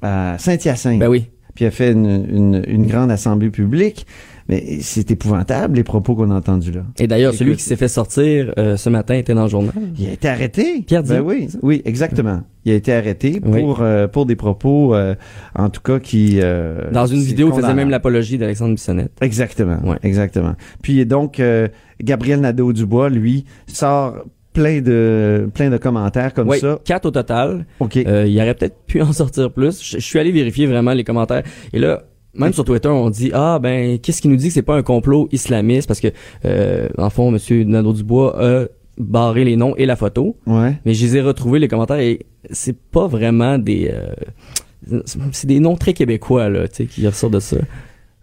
à 0.00 0.36
Saint-Hyacinthe, 0.38 1.00
Ben 1.00 1.08
oui. 1.08 1.26
puis 1.56 1.64
a 1.64 1.72
fait 1.72 1.90
une, 1.90 2.06
une, 2.30 2.62
une 2.68 2.86
grande 2.86 3.10
assemblée 3.10 3.50
publique, 3.50 4.06
mais 4.48 4.78
c'est 4.80 5.10
épouvantable, 5.10 5.76
les 5.76 5.84
propos 5.84 6.14
qu'on 6.14 6.30
a 6.30 6.34
entendus 6.34 6.72
là. 6.72 6.82
Et 6.98 7.06
d'ailleurs, 7.06 7.34
celui 7.34 7.56
qui 7.56 7.62
s'est 7.62 7.76
fait 7.76 7.88
sortir 7.88 8.52
euh, 8.58 8.76
ce 8.76 8.88
matin 8.90 9.14
était 9.14 9.34
dans 9.34 9.44
le 9.44 9.48
journal. 9.48 9.72
Il 9.98 10.08
a 10.08 10.12
été 10.12 10.28
arrêté. 10.28 10.82
Pierre 10.86 11.02
ben 11.02 11.20
oui, 11.20 11.48
oui, 11.62 11.82
exactement. 11.84 12.42
Il 12.64 12.72
a 12.72 12.74
été 12.76 12.92
arrêté 12.92 13.40
Oui. 13.44 13.60
pour 13.60 13.80
euh, 13.82 14.06
pour 14.08 14.26
des 14.26 14.36
propos, 14.36 14.94
euh, 14.94 15.14
en 15.56 15.68
tout 15.68 15.80
cas 15.80 15.98
qui. 15.98 16.38
euh, 16.40 16.90
Dans 16.92 17.06
une 17.06 17.20
vidéo, 17.22 17.50
il 17.52 17.60
faisait 17.60 17.74
même 17.74 17.90
l'apologie 17.90 18.38
d'Alexandre 18.38 18.74
Bissonnette. 18.74 19.12
Exactement. 19.20 19.78
Ouais. 19.84 19.96
Exactement. 20.02 20.54
Puis 20.82 21.04
donc 21.06 21.40
euh, 21.40 21.68
Gabriel 22.02 22.40
Nadeau-Dubois, 22.40 23.08
lui, 23.10 23.44
sort 23.66 24.24
plein 24.52 24.80
de 24.82 25.48
plein 25.54 25.70
de 25.70 25.76
commentaires 25.78 26.34
comme 26.34 26.48
Oui, 26.48 26.58
ça. 26.58 26.78
quatre 26.84 27.06
au 27.06 27.10
total. 27.10 27.64
Ok. 27.80 27.96
Euh, 27.96 28.26
il 28.28 28.36
aurait 28.38 28.54
peut-être 28.54 28.76
pu 28.86 29.00
en 29.02 29.12
sortir 29.12 29.50
plus. 29.50 29.82
Je, 29.82 29.96
je 29.98 30.04
suis 30.04 30.18
allé 30.18 30.30
vérifier 30.30 30.66
vraiment 30.66 30.92
les 30.92 31.04
commentaires. 31.04 31.42
Et 31.72 31.78
là, 31.78 32.02
même 32.34 32.52
sur 32.52 32.64
Twitter, 32.64 32.88
on 32.88 33.10
dit 33.10 33.30
ah 33.34 33.58
ben 33.60 33.98
qu'est-ce 33.98 34.22
qui 34.22 34.28
nous 34.28 34.36
dit 34.36 34.48
que 34.48 34.54
c'est 34.54 34.62
pas 34.62 34.76
un 34.76 34.82
complot 34.82 35.28
islamiste 35.32 35.86
parce 35.86 36.00
que 36.00 36.08
euh, 36.44 36.88
en 36.98 37.10
fond, 37.10 37.30
Monsieur 37.30 37.64
Nadeau 37.64 37.92
Dubois 37.92 38.42
a 38.42 38.64
barré 38.98 39.44
les 39.44 39.56
noms 39.56 39.74
et 39.76 39.86
la 39.86 39.96
photo. 39.96 40.36
Ouais. 40.46 40.78
Mais 40.84 40.94
je 40.94 41.04
les 41.04 41.16
ai 41.16 41.20
retrouvés 41.20 41.58
les 41.58 41.68
commentaires 41.68 41.98
et 41.98 42.26
c'est 42.50 42.76
pas 42.76 43.06
vraiment 43.06 43.58
des 43.58 43.90
euh, 43.92 45.00
c'est 45.32 45.46
des 45.46 45.60
noms 45.60 45.76
très 45.76 45.92
québécois 45.92 46.48
là, 46.48 46.68
tu 46.68 46.76
sais, 46.76 46.86
qui 46.86 47.06
ressortent 47.06 47.34
de 47.34 47.40
ça. 47.40 47.56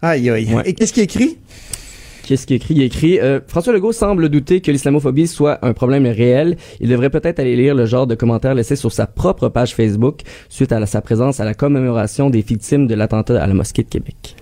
Aïe 0.01 0.29
aïe. 0.29 0.53
Ouais. 0.53 0.63
Et 0.65 0.73
qu'est-ce 0.73 0.93
qui 0.93 1.01
est 1.01 1.03
écrit? 1.03 1.37
Qu'est-ce 2.29 2.45
qu'il 2.45 2.57
écrit? 2.57 2.75
Il 2.75 2.83
écrit 2.83 3.19
euh, 3.19 3.39
François 3.47 3.73
Legault 3.73 3.91
semble 3.91 4.29
douter 4.29 4.61
que 4.61 4.69
l'islamophobie 4.69 5.25
soit 5.25 5.57
un 5.65 5.73
problème 5.73 6.05
réel. 6.05 6.57
Il 6.79 6.87
devrait 6.87 7.09
peut-être 7.09 7.39
aller 7.39 7.55
lire 7.55 7.73
le 7.73 7.87
genre 7.87 8.05
de 8.05 8.13
commentaires 8.13 8.53
laissés 8.53 8.75
sur 8.75 8.91
sa 8.91 9.07
propre 9.07 9.49
page 9.49 9.73
Facebook 9.73 10.19
suite 10.47 10.71
à 10.71 10.79
la- 10.79 10.85
sa 10.85 11.01
présence 11.01 11.39
à 11.39 11.43
la 11.43 11.55
commémoration 11.55 12.29
des 12.29 12.41
victimes 12.41 12.85
de 12.85 12.93
l'attentat 12.93 13.41
à 13.41 13.47
la 13.47 13.53
mosquée 13.55 13.81
de 13.81 13.89
Québec. 13.89 14.35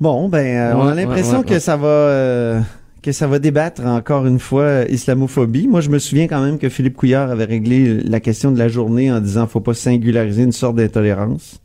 Bon, 0.00 0.30
ben, 0.30 0.46
euh, 0.46 0.72
on 0.76 0.86
a 0.86 0.94
l'impression 0.94 1.40
ouais, 1.40 1.44
ouais, 1.44 1.44
que 1.44 1.58
ça 1.58 1.76
va 1.76 1.88
euh, 1.88 2.60
que 3.02 3.12
ça 3.12 3.26
va 3.26 3.38
débattre 3.38 3.82
encore 3.84 4.26
une 4.26 4.38
fois 4.38 4.62
euh, 4.62 4.84
islamophobie. 4.88 5.68
Moi, 5.68 5.80
je 5.80 5.88
me 5.88 5.98
souviens 5.98 6.26
quand 6.26 6.42
même 6.42 6.58
que 6.58 6.68
Philippe 6.68 6.96
Couillard 6.96 7.30
avait 7.30 7.44
réglé 7.44 8.00
la 8.02 8.20
question 8.20 8.50
de 8.50 8.58
la 8.58 8.68
journée 8.68 9.10
en 9.12 9.20
disant 9.20 9.46
faut 9.46 9.60
pas 9.60 9.74
singulariser 9.74 10.42
une 10.42 10.52
sorte 10.52 10.76
d'intolérance. 10.76 11.60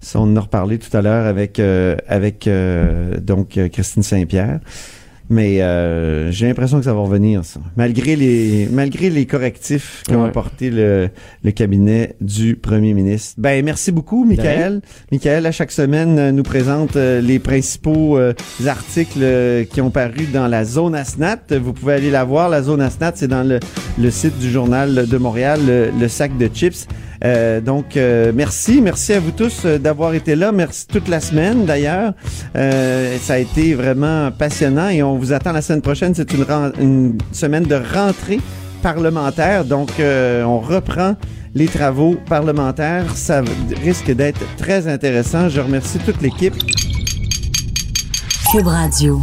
Ça, 0.00 0.20
on 0.20 0.24
en 0.24 0.36
a 0.36 0.40
reparlé 0.40 0.78
tout 0.78 0.94
à 0.94 1.02
l'heure 1.02 1.26
avec 1.26 1.58
euh, 1.58 1.96
avec 2.06 2.46
euh, 2.46 3.18
donc 3.20 3.58
Christine 3.72 4.02
Saint-Pierre. 4.02 4.60
Mais 5.28 5.60
euh, 5.60 6.30
j'ai 6.30 6.46
l'impression 6.46 6.78
que 6.78 6.84
ça 6.84 6.94
va 6.94 7.00
revenir, 7.00 7.44
ça. 7.44 7.60
Malgré 7.76 8.14
les 8.16 8.68
malgré 8.70 9.10
les 9.10 9.26
correctifs 9.26 10.02
qu'a 10.06 10.16
Ouais. 10.16 10.28
apporté 10.28 10.70
le, 10.70 11.08
le 11.42 11.50
cabinet 11.50 12.14
du 12.20 12.54
premier 12.56 12.94
ministre. 12.94 13.34
Ben 13.38 13.64
merci 13.64 13.90
beaucoup, 13.92 14.24
Michael. 14.24 14.82
Michael, 15.10 15.46
à 15.46 15.52
chaque 15.52 15.72
semaine, 15.72 16.18
euh, 16.18 16.32
nous 16.32 16.42
présente 16.44 16.96
euh, 16.96 17.20
les 17.20 17.38
principaux 17.40 18.16
euh, 18.18 18.34
articles 18.66 19.24
qui 19.72 19.80
ont 19.80 19.90
paru 19.90 20.26
dans 20.32 20.46
la 20.46 20.64
zone 20.64 20.94
ASNAT. 20.94 21.38
Vous 21.60 21.72
pouvez 21.72 21.94
aller 21.94 22.10
la 22.10 22.24
voir. 22.24 22.48
La 22.48 22.62
zone 22.62 22.80
ASNAT, 22.80 23.12
c'est 23.16 23.28
dans 23.28 23.42
le, 23.42 23.58
le 23.98 24.10
site 24.10 24.38
du 24.38 24.50
journal 24.50 25.06
de 25.08 25.18
Montréal, 25.18 25.60
le, 25.66 25.90
le 25.98 26.08
sac 26.08 26.36
de 26.38 26.48
chips. 26.52 26.86
Euh, 27.26 27.60
donc, 27.60 27.96
euh, 27.96 28.30
merci. 28.34 28.80
Merci 28.80 29.12
à 29.14 29.20
vous 29.20 29.32
tous 29.32 29.62
euh, 29.64 29.78
d'avoir 29.78 30.14
été 30.14 30.36
là. 30.36 30.52
Merci 30.52 30.86
toute 30.86 31.08
la 31.08 31.20
semaine, 31.20 31.64
d'ailleurs. 31.64 32.12
Ça 32.54 33.34
a 33.34 33.38
été 33.38 33.74
vraiment 33.74 34.30
passionnant 34.30 34.88
et 34.88 35.02
on 35.02 35.16
vous 35.16 35.32
attend 35.32 35.52
la 35.52 35.62
semaine 35.62 35.82
prochaine. 35.82 36.14
C'est 36.14 36.32
une, 36.32 36.44
une 36.80 37.18
semaine 37.32 37.64
de 37.64 37.74
rentrée 37.74 38.40
parlementaire. 38.82 39.64
Donc, 39.64 39.90
on 39.98 40.60
reprend 40.60 41.16
les 41.54 41.66
travaux 41.66 42.16
parlementaires. 42.28 43.16
Ça 43.16 43.42
risque 43.82 44.10
d'être 44.10 44.40
très 44.56 44.86
intéressant. 44.88 45.48
Je 45.48 45.60
remercie 45.60 45.98
toute 45.98 46.20
l'équipe. 46.22 46.54
Cube 48.52 48.66
Radio. 48.66 49.20